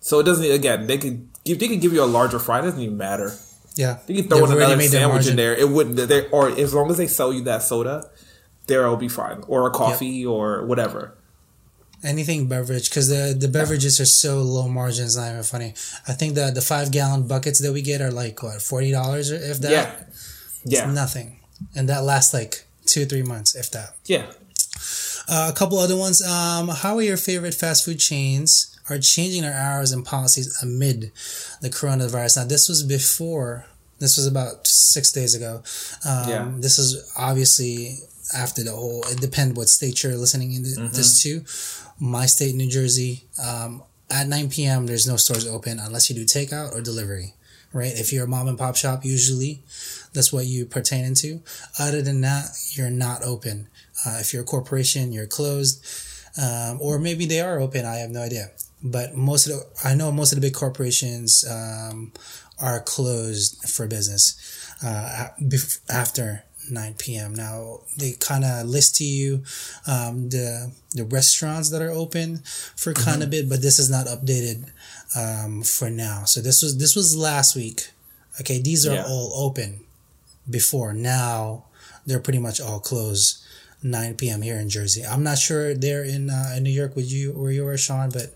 So 0.00 0.18
it 0.18 0.24
doesn't 0.24 0.50
again. 0.50 0.86
They 0.86 0.98
could 0.98 1.28
give 1.44 1.58
they 1.58 1.68
could 1.68 1.80
give 1.80 1.92
you 1.92 2.02
a 2.02 2.06
larger 2.06 2.38
fry. 2.38 2.60
It 2.60 2.62
doesn't 2.62 2.80
even 2.80 2.96
matter. 2.96 3.32
yeah. 3.76 3.98
They 4.06 4.14
can 4.14 4.28
throw 4.28 4.44
in 4.44 4.52
another 4.52 4.80
sandwich 4.82 5.28
in 5.28 5.36
there. 5.36 5.54
It 5.54 5.68
wouldn't. 5.68 5.96
They 5.96 6.28
or 6.28 6.48
as 6.48 6.74
long 6.74 6.90
as 6.90 6.96
they 6.96 7.06
sell 7.06 7.32
you 7.32 7.44
that 7.44 7.62
soda, 7.62 8.10
there 8.66 8.88
will 8.88 8.96
be 8.96 9.08
fine, 9.08 9.44
or 9.46 9.66
a 9.66 9.70
coffee, 9.70 10.24
or 10.24 10.64
whatever. 10.66 11.16
Anything 12.04 12.48
beverage 12.48 12.88
because 12.90 13.08
the 13.08 13.34
the 13.38 13.48
beverages 13.48 14.00
are 14.00 14.06
so 14.06 14.42
low 14.42 14.68
margins 14.68 15.16
not 15.16 15.30
even 15.30 15.42
funny. 15.42 15.74
I 16.08 16.12
think 16.12 16.34
the 16.34 16.50
the 16.50 16.62
five 16.62 16.90
gallon 16.90 17.26
buckets 17.26 17.58
that 17.60 17.72
we 17.72 17.82
get 17.82 18.00
are 18.00 18.10
like 18.10 18.42
what 18.42 18.60
forty 18.62 18.90
dollars 18.90 19.30
if 19.30 19.58
that. 19.60 19.70
Yeah, 19.70 20.04
yeah, 20.64 20.92
Nothing, 20.92 21.40
and 21.74 21.88
that 21.88 22.04
lasts 22.04 22.32
like 22.34 22.64
two 22.86 23.04
three 23.06 23.22
months 23.22 23.54
if 23.54 23.70
that. 23.70 23.94
yeah. 24.06 24.26
Uh, 25.28 25.50
a 25.54 25.56
couple 25.56 25.78
other 25.78 25.96
ones. 25.96 26.20
Um, 26.20 26.68
how 26.68 26.96
are 26.96 27.02
your 27.02 27.16
favorite 27.16 27.54
fast 27.54 27.84
food 27.84 28.00
chains 28.00 28.76
are 28.90 28.98
changing 28.98 29.42
their 29.42 29.54
hours 29.54 29.92
and 29.92 30.04
policies 30.04 30.58
amid 30.62 31.12
the 31.60 31.70
coronavirus? 31.70 32.38
Now, 32.38 32.44
this 32.44 32.68
was 32.68 32.82
before. 32.82 33.66
This 34.00 34.16
was 34.16 34.26
about 34.26 34.66
six 34.66 35.12
days 35.12 35.32
ago. 35.36 35.62
Um, 36.04 36.28
Yeah. 36.28 36.52
This 36.58 36.76
is 36.80 37.08
obviously 37.16 37.98
after 38.36 38.62
the 38.64 38.72
whole. 38.72 39.02
It 39.08 39.20
depends 39.20 39.56
what 39.56 39.68
state 39.68 40.02
you're 40.02 40.16
listening 40.16 40.52
in 40.52 40.62
Mm-hmm. 40.62 40.88
this 40.96 41.22
to. 41.22 41.44
My 41.98 42.26
state, 42.26 42.54
New 42.54 42.68
Jersey, 42.70 43.24
um, 43.42 43.82
at 44.10 44.26
9 44.28 44.50
p.m. 44.50 44.86
There's 44.86 45.06
no 45.06 45.16
stores 45.16 45.46
open 45.46 45.78
unless 45.78 46.08
you 46.10 46.16
do 46.16 46.24
takeout 46.24 46.72
or 46.74 46.80
delivery. 46.80 47.34
Right? 47.72 47.92
If 47.94 48.12
you're 48.12 48.24
a 48.24 48.28
mom 48.28 48.48
and 48.48 48.58
pop 48.58 48.76
shop, 48.76 49.02
usually 49.04 49.62
that's 50.12 50.30
what 50.32 50.44
you 50.44 50.66
pertain 50.66 51.04
into. 51.06 51.40
Other 51.78 52.02
than 52.02 52.20
that, 52.20 52.50
you're 52.72 52.90
not 52.90 53.22
open. 53.22 53.68
Uh, 54.04 54.18
if 54.20 54.32
you're 54.34 54.42
a 54.42 54.46
corporation, 54.46 55.10
you're 55.12 55.26
closed, 55.26 55.82
um, 56.42 56.78
or 56.82 56.98
maybe 56.98 57.24
they 57.24 57.40
are 57.40 57.58
open. 57.58 57.86
I 57.86 57.96
have 57.96 58.10
no 58.10 58.20
idea. 58.20 58.50
But 58.82 59.14
most 59.14 59.46
of 59.46 59.52
the, 59.52 59.88
I 59.88 59.94
know 59.94 60.12
most 60.12 60.32
of 60.32 60.36
the 60.40 60.46
big 60.46 60.54
corporations 60.54 61.44
um, 61.48 62.12
are 62.60 62.80
closed 62.80 63.66
for 63.70 63.86
business 63.86 64.34
uh, 64.84 65.28
after 65.88 66.44
9 66.70 66.94
p.m. 66.98 67.34
Now 67.34 67.80
they 67.96 68.12
kind 68.12 68.44
of 68.44 68.66
list 68.66 68.96
to 68.96 69.04
you 69.04 69.42
um, 69.86 70.28
the 70.30 70.72
the 70.92 71.04
restaurants 71.04 71.70
that 71.70 71.82
are 71.82 71.90
open 71.90 72.42
for 72.76 72.92
kind 72.92 73.22
of 73.22 73.30
bit, 73.30 73.48
but 73.48 73.62
this 73.62 73.78
is 73.78 73.90
not 73.90 74.06
updated 74.06 74.70
um, 75.16 75.62
for 75.62 75.90
now. 75.90 76.24
So 76.24 76.40
this 76.40 76.62
was 76.62 76.78
this 76.78 76.94
was 76.94 77.16
last 77.16 77.56
week. 77.56 77.90
Okay, 78.40 78.60
these 78.60 78.86
are 78.86 78.94
Yeah. 78.94 79.04
all 79.06 79.32
open 79.34 79.80
before. 80.48 80.92
Now 80.94 81.64
they're 82.06 82.20
pretty 82.20 82.38
much 82.40 82.60
all 82.60 82.80
closed. 82.80 83.38
9 83.84 84.14
p.m. 84.14 84.42
here 84.42 84.60
in 84.60 84.68
Jersey. 84.68 85.02
I'm 85.04 85.24
not 85.24 85.38
sure 85.38 85.74
they're 85.74 86.04
in 86.04 86.30
uh, 86.30 86.54
in 86.56 86.62
New 86.62 86.70
York 86.70 86.94
with 86.94 87.10
you 87.10 87.32
where 87.32 87.50
you 87.50 87.64
were, 87.64 87.76
Sean, 87.76 88.10
but 88.10 88.32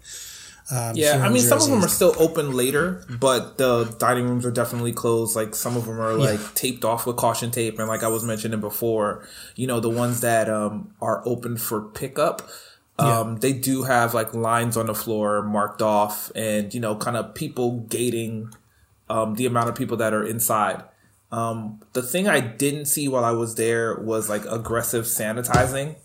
um, 0.70 0.96
Yeah, 0.96 1.22
I 1.24 1.28
mean, 1.28 1.42
some 1.42 1.60
of 1.60 1.68
them 1.68 1.84
are 1.84 1.88
still 1.88 2.14
open 2.18 2.52
later, 2.52 3.04
but 3.08 3.56
the 3.58 3.84
dining 3.98 4.28
rooms 4.28 4.44
are 4.44 4.50
definitely 4.50 4.92
closed. 4.92 5.36
Like 5.36 5.54
some 5.54 5.76
of 5.76 5.86
them 5.86 6.00
are 6.00 6.14
like 6.14 6.54
taped 6.54 6.84
off 6.84 7.06
with 7.06 7.16
caution 7.16 7.50
tape, 7.50 7.78
and 7.78 7.88
like 7.88 8.02
I 8.02 8.08
was 8.08 8.24
mentioning 8.24 8.60
before, 8.60 9.26
you 9.54 9.66
know, 9.66 9.80
the 9.80 9.90
ones 9.90 10.20
that 10.22 10.48
um, 10.48 10.94
are 11.00 11.22
open 11.26 11.56
for 11.56 11.82
pickup, 11.82 12.48
um, 12.98 13.36
they 13.36 13.52
do 13.52 13.84
have 13.84 14.14
like 14.14 14.34
lines 14.34 14.76
on 14.76 14.86
the 14.86 14.94
floor 14.94 15.42
marked 15.42 15.82
off, 15.82 16.32
and 16.34 16.72
you 16.74 16.80
know, 16.80 16.96
kind 16.96 17.16
of 17.16 17.34
people 17.34 17.80
gating 17.88 18.52
um, 19.08 19.34
the 19.34 19.46
amount 19.46 19.68
of 19.68 19.74
people 19.74 19.96
that 19.98 20.12
are 20.14 20.24
inside. 20.24 20.82
Um, 21.32 21.80
the 21.92 22.02
thing 22.02 22.28
I 22.28 22.40
didn't 22.40 22.86
see 22.86 23.08
while 23.08 23.24
I 23.24 23.32
was 23.32 23.56
there 23.56 23.96
was 23.96 24.28
like 24.28 24.44
aggressive 24.46 25.04
sanitizing. 25.04 25.96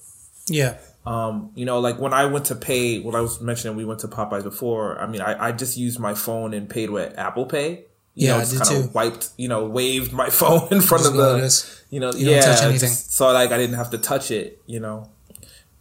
yeah, 0.48 0.78
Um, 1.06 1.52
you 1.56 1.66
know, 1.66 1.80
like 1.80 2.00
when 2.00 2.14
I 2.14 2.26
went 2.26 2.46
to 2.46 2.56
pay, 2.56 3.00
when 3.00 3.16
I 3.16 3.22
was 3.22 3.42
mentioning 3.42 3.76
we 3.76 3.86
went 3.86 4.02
to 4.02 4.08
Popeyes 4.08 4.44
before, 4.44 5.00
I 5.02 5.08
mean, 5.08 5.22
I, 5.22 5.48
I 5.48 5.52
just 5.52 5.76
used 5.78 6.00
my 6.00 6.14
phone 6.14 6.54
and 6.54 6.70
paid 6.70 6.90
with 6.92 7.18
Apple 7.18 7.46
Pay. 7.48 7.86
You 8.14 8.28
Yeah, 8.28 8.34
know, 8.34 8.38
I 8.38 8.40
just 8.42 8.52
did 8.52 8.60
kind 8.62 8.70
too. 8.70 8.78
of 8.90 8.94
wiped, 8.94 9.30
you 9.38 9.48
know, 9.48 9.66
waved 9.66 10.14
my 10.14 10.30
phone 10.42 10.68
in 10.70 10.82
front 10.82 11.04
Just 11.04 11.08
of 11.08 11.18
the, 11.18 11.86
you 11.90 12.00
know, 12.00 12.12
You 12.14 12.26
don't 12.26 12.36
yeah, 12.36 12.42
touch 12.42 12.62
anything. 12.64 12.90
just- 12.90 13.14
so 13.14 13.32
like 13.32 13.52
I 13.52 13.58
didn't 13.58 13.78
have 13.78 13.90
to 13.92 13.98
touch 13.98 14.30
it, 14.32 14.62
you 14.68 14.80
know. 14.80 15.10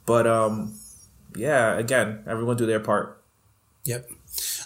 But 0.07 0.27
um, 0.27 0.75
yeah, 1.37 1.77
again, 1.77 2.25
everyone 2.27 2.57
do 2.57 2.65
their 2.67 2.81
part. 2.81 3.23
Yep. 3.85 4.09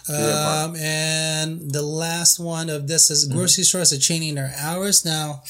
Um, 0.07 0.75
and 0.77 1.71
the 1.71 1.81
last 1.81 2.39
one 2.39 2.69
of 2.69 2.87
this 2.87 3.09
is 3.09 3.27
Mm-hmm. 3.27 3.37
grocery 3.37 3.63
stores 3.63 3.91
are 3.91 3.97
changing 3.99 4.35
their 4.35 4.53
hours 4.57 5.03
now. 5.03 5.41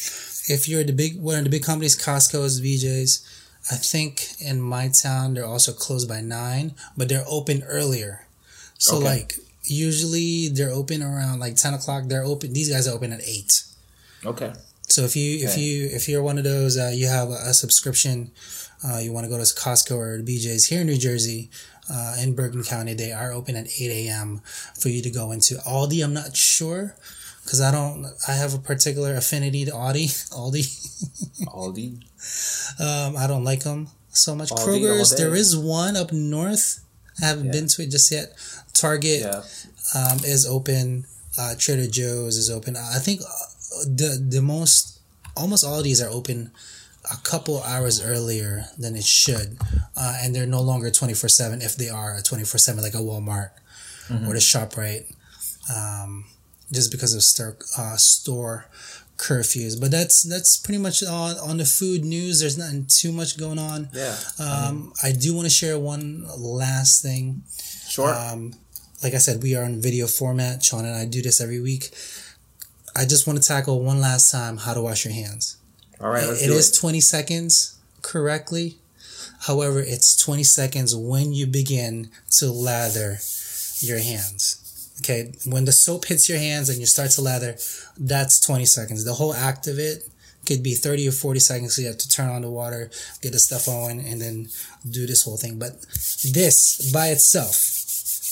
If 0.48 0.68
you're 0.70 0.84
the 0.84 0.94
big 0.94 1.20
one 1.22 1.38
of 1.38 1.44
the 1.44 1.50
big 1.50 1.64
companies, 1.64 1.96
Costco's, 1.98 2.62
BJ's, 2.62 3.28
I 3.72 3.76
think 3.76 4.28
in 4.40 4.62
my 4.62 4.90
town 4.90 5.34
they're 5.34 5.46
also 5.46 5.74
closed 5.74 6.08
by 6.08 6.22
nine, 6.22 6.76
but 6.96 7.10
they're 7.10 7.26
open 7.28 7.64
earlier. 7.64 8.28
So 8.78 8.98
Okay. 8.98 9.06
like 9.06 9.36
usually 9.64 10.50
they're 10.50 10.70
open 10.72 11.02
around 11.02 11.40
like 11.40 11.56
ten 11.56 11.74
o'clock. 11.74 12.04
They're 12.08 12.24
open. 12.24 12.54
These 12.54 12.70
guys 12.70 12.88
are 12.88 12.94
open 12.96 13.12
at 13.12 13.22
eight. 13.26 13.64
Okay. 14.26 14.54
So 14.88 15.02
if 15.02 15.16
you 15.16 15.44
if 15.48 15.58
you 15.58 15.88
if 15.92 16.08
you're 16.08 16.22
one 16.22 16.38
of 16.38 16.44
those 16.44 16.78
uh, 16.78 16.92
you 16.94 17.08
have 17.08 17.30
a, 17.30 17.40
a 17.50 17.54
subscription, 17.54 18.32
uh, 18.86 19.00
you 19.00 19.12
want 19.12 19.26
to 19.26 19.30
go 19.30 19.38
to 19.38 19.44
Costco 19.44 19.96
or 19.98 20.20
BJ's 20.22 20.66
here 20.68 20.82
in 20.82 20.88
New 20.88 20.98
Jersey, 20.98 21.50
uh, 21.92 22.16
in 22.22 22.36
Bergen 22.36 22.64
County, 22.64 22.94
they 22.94 23.12
are 23.12 23.32
open 23.32 23.56
at 23.56 23.66
eight 23.80 24.08
a.m. 24.08 24.42
for 24.80 24.90
you 24.90 25.02
to 25.02 25.10
go 25.10 25.32
into. 25.32 25.56
Aldi, 25.56 26.04
I'm 26.04 26.14
not 26.14 26.36
sure 26.38 26.96
because 27.46 27.62
I 27.62 27.72
don't. 27.72 28.06
I 28.28 28.34
have 28.34 28.54
a 28.54 28.60
particular 28.60 29.16
affinity 29.16 29.64
to 29.66 29.72
Aldi. 29.72 30.10
Aldi, 30.42 30.66
Aldi. 31.48 31.88
um, 32.82 33.16
I 33.18 33.28
don't 33.28 33.44
like 33.46 33.64
them. 33.64 33.88
so 34.12 34.34
much. 34.36 34.52
All 34.52 34.58
Kroger's, 34.58 35.16
there 35.16 35.36
is 35.36 35.56
one 35.58 35.96
up 35.96 36.12
north. 36.12 36.82
I 37.22 37.26
haven't 37.28 37.46
Yeah. 37.48 37.52
been 37.52 37.68
to 37.68 37.84
it 37.84 37.92
just 37.92 38.12
yet. 38.12 38.34
Target 38.74 39.22
Yeah. 39.22 39.44
um, 39.94 40.20
is 40.24 40.46
open. 40.46 41.06
Uh, 41.38 41.54
Trader 41.58 41.88
Joe's 41.88 42.36
is 42.38 42.50
open. 42.50 42.76
I 42.78 43.00
think 43.00 43.22
uh, 43.22 43.84
the 43.86 44.26
the 44.30 44.42
most 44.42 45.00
almost 45.38 45.66
all 45.66 45.78
of 45.80 45.84
these 45.84 46.02
are 46.02 46.10
open 46.10 46.52
a 47.12 47.18
couple 47.24 47.62
hours 47.64 48.02
earlier 48.02 48.66
than 48.80 48.96
it 48.96 49.04
should, 49.04 49.58
uh, 49.96 50.18
and 50.22 50.34
they're 50.34 50.48
no 50.48 50.62
longer 50.62 50.90
twenty 50.92 51.14
four 51.14 51.30
seven. 51.30 51.62
If 51.62 51.76
they 51.76 51.90
are 51.90 52.20
twenty 52.22 52.46
four 52.46 52.58
seven, 52.58 52.82
like 52.84 52.96
a 52.96 53.04
Walmart 53.04 53.52
or 54.10 54.34
the 54.34 54.40
Shoprite, 54.40 55.12
um, 55.76 56.26
just 56.72 56.92
because 56.92 57.14
of 57.14 57.24
store 57.24 57.58
uh, 57.78 57.96
store 57.98 58.68
curfews. 59.18 59.80
But 59.80 59.92
that's 59.92 60.24
that's 60.24 60.58
pretty 60.58 60.80
much 60.80 61.04
on 61.04 61.38
on 61.38 61.58
the 61.58 61.66
food 61.66 62.04
news. 62.04 62.40
There's 62.40 62.58
nothing 62.58 62.86
too 62.88 63.12
much 63.12 63.38
going 63.38 63.60
on. 63.60 63.90
Yeah. 63.94 64.16
Um, 64.40 64.94
I 65.04 65.12
do 65.12 65.34
want 65.36 65.46
to 65.46 65.54
share 65.54 65.78
one 65.80 66.26
last 66.38 67.02
thing. 67.02 67.44
Sure. 67.88 68.14
Um, 68.14 68.54
like 69.04 69.14
I 69.14 69.18
said, 69.20 69.44
we 69.44 69.56
are 69.56 69.64
in 69.64 69.82
video 69.82 70.08
format. 70.08 70.64
Sean 70.64 70.86
and 70.86 70.96
I 70.96 71.06
do 71.06 71.22
this 71.22 71.40
every 71.40 71.62
week. 71.62 71.92
I 72.96 73.06
just 73.06 73.28
want 73.28 73.42
to 73.42 73.48
tackle 73.48 73.82
one 73.84 74.00
last 74.00 74.32
time 74.32 74.58
how 74.58 74.74
to 74.74 74.82
wash 74.82 75.06
your 75.06 75.14
hands. 75.14 75.58
All 76.00 76.10
right. 76.10 76.26
Let's 76.26 76.42
It 76.42 76.48
do 76.48 76.54
is 76.54 76.72
it. 76.76 76.80
20 76.80 77.02
seconds 77.02 77.78
correctly. 78.02 78.78
However, 79.42 79.80
it's 79.82 80.16
20 80.16 80.44
seconds 80.44 80.96
when 80.96 81.34
you 81.34 81.46
begin 81.46 82.10
to 82.38 82.52
lather 82.52 83.20
your 83.80 84.00
hands. 84.00 84.65
Okay, 85.02 85.34
when 85.46 85.66
the 85.66 85.72
soap 85.72 86.06
hits 86.06 86.30
your 86.30 86.38
hands 86.38 86.70
and 86.70 86.80
you 86.80 86.86
start 86.86 87.12
to 87.12 87.22
lather, 87.22 87.58
that's 87.98 88.40
20 88.40 88.66
seconds. 88.66 89.04
The 89.04 89.14
whole 89.14 89.34
act 89.34 89.68
of 89.68 89.78
it 89.78 90.08
could 90.46 90.64
be 90.64 90.74
30 90.74 91.10
or 91.10 91.12
40 91.12 91.40
seconds. 91.40 91.76
So 91.76 91.82
you 91.82 91.88
have 91.88 91.98
to 91.98 92.10
turn 92.10 92.30
on 92.30 92.44
the 92.44 92.50
water, 92.50 92.90
get 93.22 93.34
the 93.34 93.40
stuff 93.40 93.68
on, 93.68 94.00
and 94.00 94.22
then 94.22 94.48
do 94.90 95.06
this 95.06 95.24
whole 95.24 95.38
thing. 95.38 95.60
But 95.60 95.82
this 96.32 96.92
by 96.94 97.08
itself, 97.08 97.56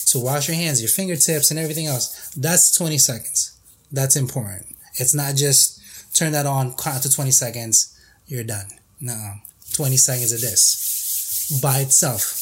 to 0.08 0.20
wash 0.20 0.48
your 0.48 0.56
hands, 0.56 0.82
your 0.82 0.90
fingertips, 0.90 1.50
and 1.52 1.60
everything 1.60 1.88
else, 1.88 2.30
that's 2.38 2.76
20 2.78 2.98
seconds. 2.98 3.58
That's 3.92 4.16
important. 4.16 4.66
It's 4.96 5.14
not 5.14 5.36
just 5.36 5.82
turn 6.16 6.32
that 6.34 6.46
on, 6.46 6.76
count 6.76 7.04
to 7.04 7.12
20 7.12 7.32
seconds, 7.32 8.00
you're 8.28 8.44
done. 8.44 8.68
No, 9.02 9.34
20 9.74 9.98
seconds 9.98 10.32
of 10.32 10.42
this 10.42 11.60
by 11.62 11.80
itself. 11.80 12.40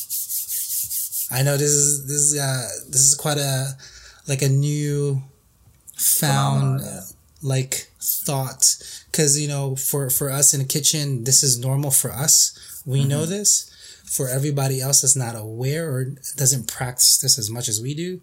I 1.32 1.44
know 1.44 1.56
this 1.56 1.72
is 1.72 2.08
this 2.08 2.18
is 2.18 2.40
uh 2.40 2.68
this 2.90 3.02
is 3.08 3.16
quite 3.16 3.38
a 3.38 3.70
like 4.28 4.42
a 4.42 4.50
new 4.50 5.22
found 5.96 6.82
yeah. 6.82 7.02
like 7.42 7.90
thought. 8.00 8.76
Because 9.12 9.40
you 9.40 9.48
know 9.48 9.76
for 9.76 10.10
for 10.10 10.30
us 10.30 10.54
in 10.54 10.62
the 10.62 10.66
kitchen 10.68 11.24
this 11.24 11.44
is 11.44 11.60
normal 11.60 11.92
for 11.92 12.12
us. 12.12 12.82
We 12.86 13.04
know 13.04 13.26
this. 13.26 13.68
For 14.06 14.28
everybody 14.28 14.82
else 14.82 15.02
that's 15.02 15.16
not 15.16 15.38
aware 15.38 15.90
or 15.90 16.04
doesn't 16.36 16.68
practice 16.68 17.18
this 17.20 17.40
as 17.40 17.50
much 17.50 17.70
as 17.70 17.82
we 17.82 17.94
do 17.94 18.20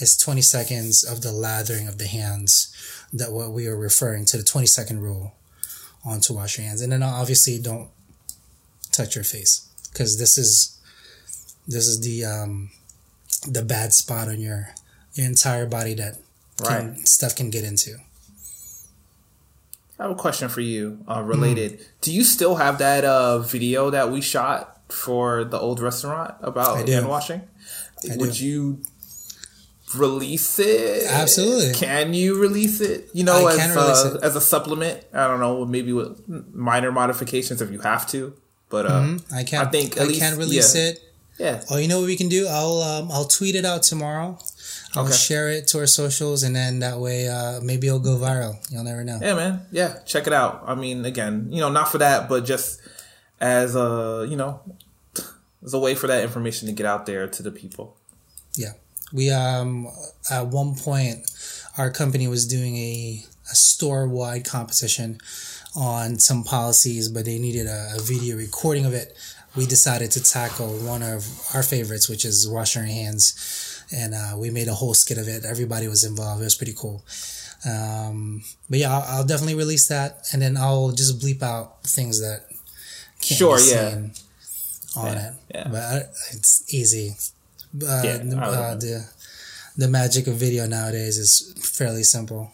it's 0.00 0.16
20 0.16 0.40
seconds 0.42 1.04
of 1.04 1.22
the 1.22 1.32
lathering 1.32 1.86
of 1.86 1.98
the 1.98 2.06
hands 2.06 2.72
that 3.12 3.32
what 3.32 3.52
we 3.52 3.66
are 3.66 3.76
referring 3.76 4.24
to 4.26 4.36
the 4.36 4.42
20 4.42 4.66
second 4.66 5.00
rule 5.00 5.34
on 6.04 6.20
to 6.22 6.32
wash 6.32 6.58
your 6.58 6.66
hands. 6.66 6.80
And 6.80 6.92
then 6.92 7.02
obviously 7.02 7.58
don't 7.58 7.88
touch 8.90 9.14
your 9.14 9.24
face 9.24 9.68
because 9.92 10.18
this 10.18 10.36
is 10.36 10.78
this 11.66 11.86
is 11.86 12.00
the 12.00 12.24
um 12.24 12.70
the 13.48 13.62
bad 13.62 13.92
spot 13.92 14.28
on 14.28 14.40
your 14.40 14.74
your 15.14 15.26
entire 15.26 15.66
body 15.66 15.94
that 15.94 16.18
can, 16.62 16.88
Right. 16.94 17.08
stuff 17.08 17.34
can 17.34 17.50
get 17.50 17.64
into 17.64 17.96
I 19.98 20.02
have 20.04 20.10
a 20.12 20.14
question 20.16 20.48
for 20.48 20.60
you, 20.60 20.98
uh, 21.08 21.22
related. 21.22 21.78
Do 22.00 22.12
you 22.12 22.24
still 22.24 22.56
have 22.56 22.78
that 22.78 23.04
uh, 23.04 23.38
video 23.38 23.90
that 23.90 24.10
we 24.10 24.20
shot 24.20 24.80
for 24.88 25.44
the 25.44 25.58
old 25.58 25.78
restaurant 25.80 26.34
about 26.42 26.88
hand 26.88 27.08
washing? 27.08 27.42
I 28.10 28.16
Would 28.16 28.32
do. 28.34 28.44
you 28.44 28.82
release 29.94 30.58
it? 30.58 31.04
Absolutely. 31.08 31.74
Can 31.74 32.12
you 32.12 32.40
release 32.40 32.80
it? 32.80 33.08
You 33.12 33.22
know, 33.22 33.46
I 33.46 33.54
as 33.54 33.76
uh, 33.76 34.18
as 34.22 34.34
a 34.34 34.40
supplement. 34.40 35.04
I 35.12 35.28
don't 35.28 35.38
know, 35.38 35.64
maybe 35.64 35.92
with 35.92 36.20
minor 36.52 36.90
modifications 36.90 37.62
if 37.62 37.70
you 37.70 37.78
have 37.78 38.06
to. 38.10 38.34
But 38.70 38.86
uh, 38.86 39.18
I 39.32 39.44
can 39.44 39.64
I 39.64 39.70
think 39.70 39.96
I 40.00 40.04
least- 40.04 40.20
can 40.20 40.36
release 40.36 40.74
yeah. 40.74 40.82
it. 40.82 41.02
yeah, 41.38 41.64
Oh, 41.70 41.76
you 41.76 41.86
know 41.86 42.00
what 42.00 42.06
we 42.06 42.16
can 42.16 42.28
do? 42.28 42.48
I'll 42.48 42.78
um, 42.82 43.12
I'll 43.12 43.26
tweet 43.26 43.54
it 43.54 43.64
out 43.64 43.84
tomorrow. 43.84 44.38
I'll 44.96 45.04
Okay. 45.04 45.12
share 45.14 45.48
it 45.50 45.66
to 45.68 45.78
our 45.80 45.86
socials, 45.86 46.42
and 46.44 46.54
then 46.54 46.78
that 46.80 46.98
way, 47.00 47.28
uh, 47.28 47.60
maybe 47.60 47.88
it'll 47.88 47.98
go 47.98 48.16
viral. 48.16 48.56
You'll 48.70 48.84
never 48.84 49.02
know. 49.04 49.18
yeah, 49.20 49.34
man, 49.34 49.66
yeah. 49.72 49.98
Check 50.06 50.26
it 50.26 50.32
out. 50.32 50.62
I 50.66 50.74
mean, 50.74 51.04
again, 51.04 51.48
you 51.50 51.60
know, 51.60 51.68
not 51.70 51.90
for 51.90 51.98
that, 51.98 52.28
but 52.28 52.44
just 52.44 52.80
as 53.40 53.74
a 53.74 54.26
you 54.28 54.36
know, 54.36 54.60
as 55.64 55.74
a 55.74 55.78
way 55.78 55.94
for 55.94 56.06
that 56.06 56.22
information 56.22 56.68
to 56.68 56.72
get 56.74 56.86
out 56.86 57.06
there 57.06 57.26
to 57.26 57.42
the 57.42 57.50
people. 57.50 57.96
Yeah. 58.56 58.72
We 59.12 59.30
um 59.30 59.88
at 60.30 60.46
one 60.48 60.74
point 60.76 61.30
our 61.76 61.90
company 61.90 62.28
was 62.28 62.46
doing 62.46 62.76
a, 62.76 63.24
a 63.50 63.54
store 63.54 64.06
wide 64.08 64.44
competition 64.44 65.18
on 65.76 66.18
some 66.20 66.44
policies, 66.44 67.08
but 67.08 67.24
they 67.24 67.38
needed 67.38 67.66
a, 67.66 67.94
a 67.96 68.00
video 68.00 68.36
recording 68.36 68.86
of 68.86 68.94
it. 68.94 69.16
We 69.56 69.66
decided 69.66 70.10
to 70.12 70.22
tackle 70.22 70.68
one 70.78 71.02
of 71.02 71.26
our 71.52 71.62
favorites, 71.64 72.08
which 72.08 72.24
is 72.24 72.48
washing 72.48 72.82
our 72.82 72.88
hands, 72.88 73.73
and 73.92 74.14
uh, 74.14 74.36
we 74.36 74.50
made 74.50 74.68
a 74.68 74.74
whole 74.74 74.94
skit 74.94 75.18
of 75.18 75.28
it. 75.28 75.44
Everybody 75.44 75.88
was 75.88 76.04
involved. 76.04 76.40
It 76.40 76.44
was 76.44 76.54
pretty 76.54 76.74
cool. 76.76 77.04
Um, 77.68 78.42
but 78.68 78.78
yeah, 78.78 78.92
I'll, 78.92 79.04
I'll 79.18 79.24
definitely 79.24 79.54
release 79.54 79.88
that, 79.88 80.26
and 80.32 80.42
then 80.42 80.56
I'll 80.56 80.90
just 80.92 81.18
bleep 81.20 81.42
out 81.42 81.82
things 81.84 82.20
that 82.20 82.44
can't 83.20 83.38
Sure, 83.38 83.56
be 83.56 83.70
yeah. 83.70 83.94
on 84.96 85.06
Yeah, 85.06 85.28
it. 85.28 85.34
yeah. 85.54 85.68
But 85.70 85.82
I, 85.82 85.96
it's 86.32 86.64
easy. 86.72 87.16
Uh, 87.74 88.02
Yeah, 88.04 88.16
the, 88.18 88.36
uh, 88.38 88.74
the 88.76 89.08
the 89.76 89.88
magic 89.88 90.26
of 90.28 90.34
video 90.34 90.66
nowadays 90.66 91.18
is 91.18 91.54
fairly 91.60 92.04
simple. 92.04 92.50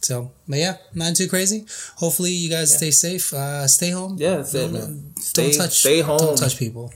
So, 0.00 0.30
but 0.48 0.58
yeah, 0.58 0.76
not 0.94 1.16
too 1.16 1.28
crazy. 1.28 1.66
Hopefully, 1.96 2.30
you 2.30 2.48
guys 2.48 2.74
stay 2.76 2.90
safe. 2.92 3.32
Uh, 3.34 3.66
stay 3.66 3.90
home. 3.90 4.16
Yeah, 4.18 4.36
that's 4.36 4.52
Don't- 4.52 4.72
man. 4.72 5.12
Stay, 5.18 5.50
don't 5.50 5.58
touch. 5.58 5.78
stay 5.80 6.00
home. 6.00 6.18
Don't 6.18 6.38
touch 6.38 6.56
people. 6.56 6.92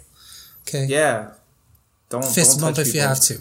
Okay. 0.63 0.87
Yeah. 0.87 1.33
Don't 2.13 2.27
Fist 2.27 2.61
don't 2.61 2.75
bump 2.75 2.87
if 2.87 2.95
you 2.95 3.01
have 3.01 3.21
to. 3.21 3.39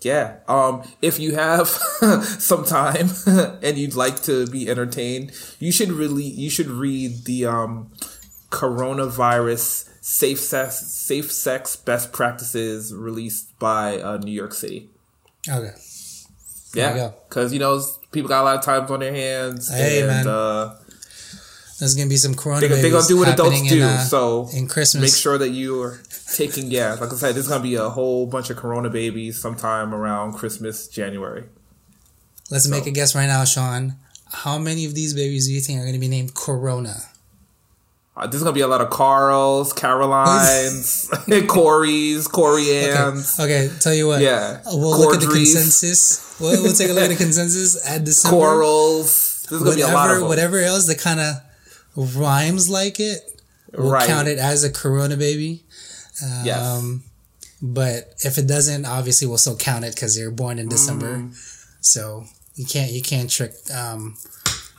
Yeah. 0.00 0.38
Um, 0.48 0.82
if 1.00 1.20
you 1.20 1.36
have 1.36 1.68
some 2.40 2.64
time 2.64 3.08
and 3.62 3.78
you'd 3.78 3.94
like 3.94 4.20
to 4.24 4.48
be 4.48 4.68
entertained, 4.68 5.30
you 5.60 5.70
should 5.70 5.92
really 5.92 6.24
you 6.24 6.50
should 6.50 6.66
read 6.66 7.24
the 7.24 7.46
um, 7.46 7.92
coronavirus 8.50 9.88
safe 10.00 10.40
sex 10.40 10.80
safe 10.80 11.30
sex 11.30 11.76
best 11.76 12.12
practices 12.12 12.92
released 12.92 13.56
by 13.60 14.00
uh, 14.00 14.16
New 14.16 14.32
York 14.32 14.54
City. 14.54 14.90
Okay. 15.48 15.70
There 16.72 16.96
Yeah, 16.96 17.12
because 17.28 17.52
you 17.52 17.60
know 17.60 17.80
people 18.10 18.28
got 18.28 18.42
a 18.42 18.44
lot 18.44 18.56
of 18.56 18.64
times 18.64 18.90
on 18.90 18.98
their 18.98 19.14
hands. 19.14 19.72
Hey, 19.72 20.00
and, 20.00 20.08
man. 20.08 20.26
Uh, 20.26 20.76
There's 21.78 21.94
gonna 21.94 22.08
be 22.08 22.16
some 22.16 22.34
corona. 22.34 22.60
they're, 22.68 22.80
they're 22.80 22.90
gonna 22.90 23.06
do 23.06 23.18
what 23.18 23.28
adults 23.28 23.62
do. 23.68 23.76
in, 23.76 23.82
uh, 23.82 23.98
so 23.98 24.48
in 24.52 24.68
Christmas. 24.68 25.02
make 25.02 25.14
sure 25.14 25.38
that 25.38 25.50
you 25.50 25.82
are 25.82 26.00
taking 26.36 26.70
yeah 26.70 26.94
like 26.94 27.12
i 27.12 27.16
said 27.16 27.34
there's 27.34 27.48
gonna 27.48 27.62
be 27.62 27.74
a 27.76 27.88
whole 27.90 28.26
bunch 28.26 28.50
of 28.50 28.56
corona 28.56 28.88
babies 28.90 29.40
sometime 29.40 29.94
around 29.94 30.32
christmas 30.34 30.88
january 30.88 31.44
Let's 32.50 32.68
make 32.68 32.86
a 32.86 32.90
guess 32.90 33.14
right 33.14 33.26
now, 33.26 33.44
Sean. 33.44 33.94
How 34.30 34.58
many 34.58 34.84
of 34.84 34.94
these 34.94 35.14
babies 35.14 35.46
do 35.46 35.52
you 35.54 35.60
think 35.60 35.80
are 35.80 35.86
gonna 35.86 35.98
be 35.98 36.08
named 36.08 36.34
Corona? 36.34 36.94
uh, 38.16 38.26
there's 38.26 38.42
gonna 38.42 38.52
be 38.54 38.60
a 38.60 38.68
lot 38.68 38.80
of 38.80 38.90
carls 38.90 39.72
carolines 39.72 41.08
corey's 41.48 42.28
corians 42.28 43.40
Okay, 43.40 43.70
tell 43.80 43.94
you 43.94 44.06
what. 44.08 44.20
yeah 44.20 44.60
We'll 44.66 44.98
look 44.98 45.14
at 45.14 45.20
the 45.20 45.26
consensus. 45.26 46.36
We'll, 46.40 46.62
we'll 46.62 46.72
take 46.74 46.90
a 46.90 46.92
look 46.92 47.04
at 47.04 47.10
the 47.10 47.16
consensus 47.26 47.84
at 47.88 48.04
December. 48.04 48.36
corals 48.36 49.46
there's 49.50 49.62
gonna 49.62 49.74
be 49.76 49.82
a 49.82 49.86
lot 49.88 49.94
whatever, 49.94 50.12
of 50.14 50.20
them. 50.20 50.28
whatever 50.28 50.58
else 50.60 50.86
that 50.86 50.98
kind 50.98 51.20
of 51.20 51.34
rhymes 51.96 52.68
like 52.68 53.00
it, 53.00 53.40
we'll 53.72 53.90
Right. 53.90 54.06
count 54.06 54.28
it 54.28 54.38
as 54.38 54.64
a 54.64 54.70
Corona 54.70 55.16
baby. 55.16 55.64
yes 56.44 56.58
Um, 56.58 57.04
but 57.62 58.14
if 58.20 58.36
it 58.38 58.46
doesn't, 58.46 58.84
obviously 58.84 59.26
we'll 59.26 59.38
still 59.38 59.56
count 59.56 59.84
it 59.84 59.94
because 59.94 60.18
you're 60.18 60.30
born 60.30 60.58
in 60.58 60.68
December. 60.68 61.16
Mm. 61.18 61.34
So 61.80 62.24
you 62.54 62.66
can't 62.66 62.92
you 62.92 63.02
can't 63.02 63.30
trick 63.30 63.52
um, 63.74 64.16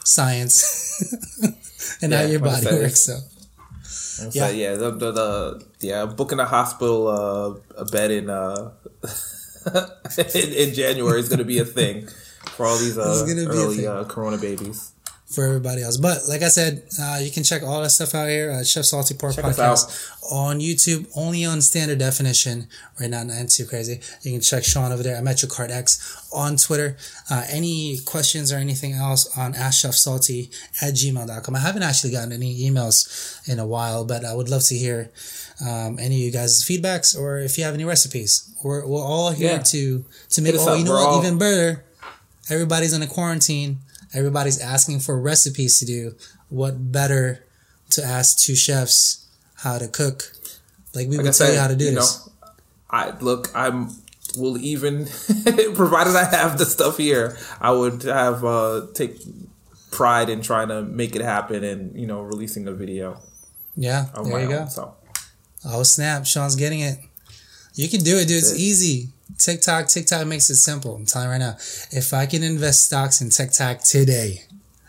science 0.03 1.41
and 2.01 2.13
how 2.13 2.22
your 2.22 2.39
body 2.39 2.66
works. 2.68 3.05
So 3.05 3.20
yeah. 4.32 4.47
so, 4.47 4.53
yeah 4.53 4.76
the, 4.76 4.91
the, 4.91 5.11
the 5.11 5.66
yeah 5.80 6.05
booking 6.05 6.39
a 6.39 6.45
hospital 6.45 7.07
uh, 7.07 7.82
a 7.82 7.86
bed 7.86 8.11
in 8.11 8.30
uh 8.30 8.72
in, 10.18 10.53
in 10.53 10.74
january 10.74 11.20
is 11.20 11.28
gonna 11.30 11.43
be 11.43 11.59
a 11.59 11.66
thing 11.66 12.07
for 12.55 12.66
all 12.66 12.78
these 12.78 12.97
uh, 12.97 13.26
early 13.49 13.86
uh, 13.86 14.03
corona 14.05 14.38
babies 14.38 14.91
for 15.28 15.44
everybody 15.44 15.82
else. 15.82 15.98
But 15.98 16.20
like 16.30 16.44
I 16.44 16.50
said, 16.50 16.84
uh, 17.02 17.18
you 17.22 17.32
can 17.32 17.44
check 17.44 17.64
all 17.64 17.82
that 17.82 17.90
stuff 17.90 18.14
out 18.14 18.30
here 18.30 18.52
at 18.52 18.68
Chef 18.68 18.86
Salty 18.86 19.16
Pork 19.16 19.36
Check 19.36 19.44
Podcast 19.46 20.12
on 20.32 20.60
YouTube, 20.60 21.08
only 21.16 21.44
on 21.46 21.62
standard 21.62 21.98
definition 22.00 22.68
right 23.00 23.10
now, 23.10 23.24
not 23.24 23.50
too 23.50 23.66
crazy. 23.66 24.00
You 24.22 24.32
can 24.34 24.42
check 24.42 24.64
Sean 24.64 24.92
over 24.92 25.02
there 25.04 25.16
at 25.16 25.24
MetroCard 25.24 25.72
X 25.72 26.30
on 26.34 26.58
Twitter. 26.58 26.96
Uh, 27.30 27.44
any 27.50 27.98
questions 28.06 28.52
or 28.54 28.58
anything 28.58 28.94
else 28.94 29.36
on 29.38 29.54
AskChefSalty 29.56 30.54
at 30.84 30.94
gmail.com. 30.94 31.56
I 31.56 31.60
haven't 31.60 31.84
actually 31.84 32.12
gotten 32.12 32.32
any 32.32 32.60
emails 32.70 33.48
in 33.50 33.60
a 33.60 33.66
while, 33.66 34.06
but 34.06 34.24
I 34.26 34.34
would 34.34 34.50
love 34.50 34.64
to 34.66 34.76
hear 34.76 35.12
um, 35.66 35.98
any 36.00 36.16
of 36.16 36.22
you 36.22 36.32
guys' 36.32 36.64
feedbacks 36.64 37.18
or 37.18 37.40
if 37.40 37.58
you 37.58 37.64
have 37.64 37.74
any 37.74 37.86
recipes. 37.86 38.52
We're, 38.64 38.86
we're 38.86 39.04
all 39.04 39.32
here 39.32 39.54
Yeah. 39.54 39.58
to, 39.60 40.06
to 40.30 40.42
make, 40.42 40.56
oh, 40.58 40.74
up. 40.74 40.80
you 40.80 40.86
know 40.86 40.92
We're 40.92 40.98
what, 40.98 41.08
all- 41.10 41.24
even 41.26 41.38
better. 41.38 41.84
Everybody's 42.50 42.94
in 42.94 43.02
a 43.02 43.08
quarantine. 43.08 43.80
Everybody's 44.16 44.59
asking 44.61 44.99
for 45.01 45.20
recipes 45.20 45.80
to 45.80 45.86
do. 45.86 46.16
What 46.49 46.91
better 46.91 47.45
to 47.91 48.03
ask 48.03 48.38
two 48.39 48.55
chefs 48.55 49.28
how 49.57 49.78
to 49.78 49.88
cook? 49.88 50.32
Like 50.93 51.07
we 51.09 51.18
Like 51.18 51.26
will 51.26 51.34
tell 51.34 51.51
you 51.53 51.59
how 51.59 51.68
to 51.68 51.76
do 51.76 51.86
you 51.86 51.91
this. 51.95 52.26
know, 52.26 52.34
I 52.89 53.11
look. 53.20 53.49
I'm 53.53 53.89
will 54.38 54.57
even 54.57 55.05
provided 55.76 56.16
I 56.16 56.26
have 56.26 56.57
the 56.57 56.66
stuff 56.66 56.97
here. 56.97 57.38
I 57.61 57.72
would 57.72 58.03
have 58.03 58.43
uh 58.45 58.88
take 58.93 59.18
pride 59.91 60.30
in 60.30 60.41
trying 60.41 60.68
to 60.70 60.82
make 60.82 61.16
it 61.16 61.22
happen 61.22 61.63
and 61.63 61.95
you 61.99 62.05
know 62.07 62.22
releasing 62.22 62.68
a 62.68 62.74
video 62.74 63.20
yeah, 63.78 64.05
there 64.24 64.39
you 64.39 64.45
own. 64.45 64.49
go. 64.49 64.66
So 64.68 64.95
Oh 65.66 65.84
snap! 65.84 66.26
Sean's 66.26 66.55
getting 66.55 66.80
it. 66.82 66.99
You 67.74 67.89
can 67.89 68.01
do 68.01 68.18
it, 68.18 68.28
dude. 68.28 68.38
It's 68.38 68.51
it. 68.53 68.59
easy. 68.59 69.09
TikTok, 69.38 69.88
TikTok 69.88 70.26
makes 70.28 70.50
it 70.50 70.56
simple. 70.56 70.96
I'm 70.96 71.06
telling 71.06 71.28
you 71.28 71.32
right 71.34 71.38
now. 71.40 71.58
If 71.92 72.14
I 72.14 72.26
can 72.26 72.44
invest 72.44 72.86
stocks 72.86 73.22
in 73.22 73.30
TikTok 73.30 73.82
today, 73.84 74.44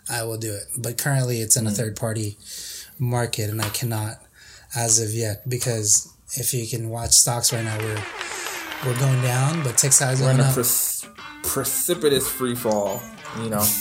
I 0.08 0.22
will 0.24 0.38
do 0.38 0.52
it. 0.52 0.64
But 0.78 0.98
currently, 0.98 1.40
it's 1.40 1.56
Mm. 1.56 1.62
in 1.62 1.66
a 1.66 1.70
third 1.72 1.96
party 1.96 2.38
market, 2.98 3.50
and 3.50 3.60
I 3.60 3.68
cannot 3.70 4.20
as 4.74 4.98
of 5.00 5.12
yet 5.14 5.48
because 5.48 6.08
if 6.34 6.52
you 6.54 6.66
can 6.66 6.88
watch 6.90 7.12
stocks 7.12 7.52
right 7.52 7.64
now, 7.64 7.78
we're 7.78 8.04
we're 8.84 8.98
going 8.98 9.22
down, 9.22 9.62
but 9.64 9.76
TikTok 9.78 10.12
is 10.14 10.20
we're 10.20 10.30
in 10.30 10.36
going 10.36 10.46
a 10.48 10.50
up. 10.50 10.54
pre- 10.54 11.08
precipitous 11.42 12.28
free 12.28 12.54
fall. 12.54 13.02
You 13.42 13.50
know. 13.50 13.64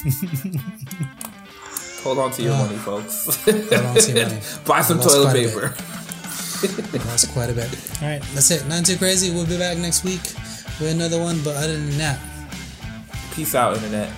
Hold 2.03 2.19
on 2.19 2.31
to 2.33 2.41
your 2.43 2.53
money, 2.55 2.77
folks. 2.77 3.25
Hold 3.45 3.73
on 3.73 3.95
to 3.95 4.11
your 4.11 4.25
money. 4.27 4.41
Buy 4.65 4.81
some 4.81 4.99
toilet 4.99 5.31
quite 5.31 5.35
a 5.37 5.41
bit. 5.41 5.53
paper. 5.53 6.97
That's 7.07 7.25
quite 7.33 7.49
a 7.49 7.53
bit. 7.53 7.69
All 8.01 8.07
right, 8.09 8.21
that's 8.33 8.51
it. 8.51 8.65
Nothing 8.67 8.83
too 8.85 8.97
crazy. 8.97 9.31
We'll 9.31 9.45
be 9.47 9.57
back 9.57 9.77
next 9.77 10.03
week 10.03 10.21
with 10.79 10.91
another 10.91 11.19
one. 11.19 11.41
But 11.43 11.55
other 11.57 11.77
than 11.77 11.97
that, 11.97 12.19
Peace 13.35 13.53
out, 13.53 13.75
internet. 13.75 14.09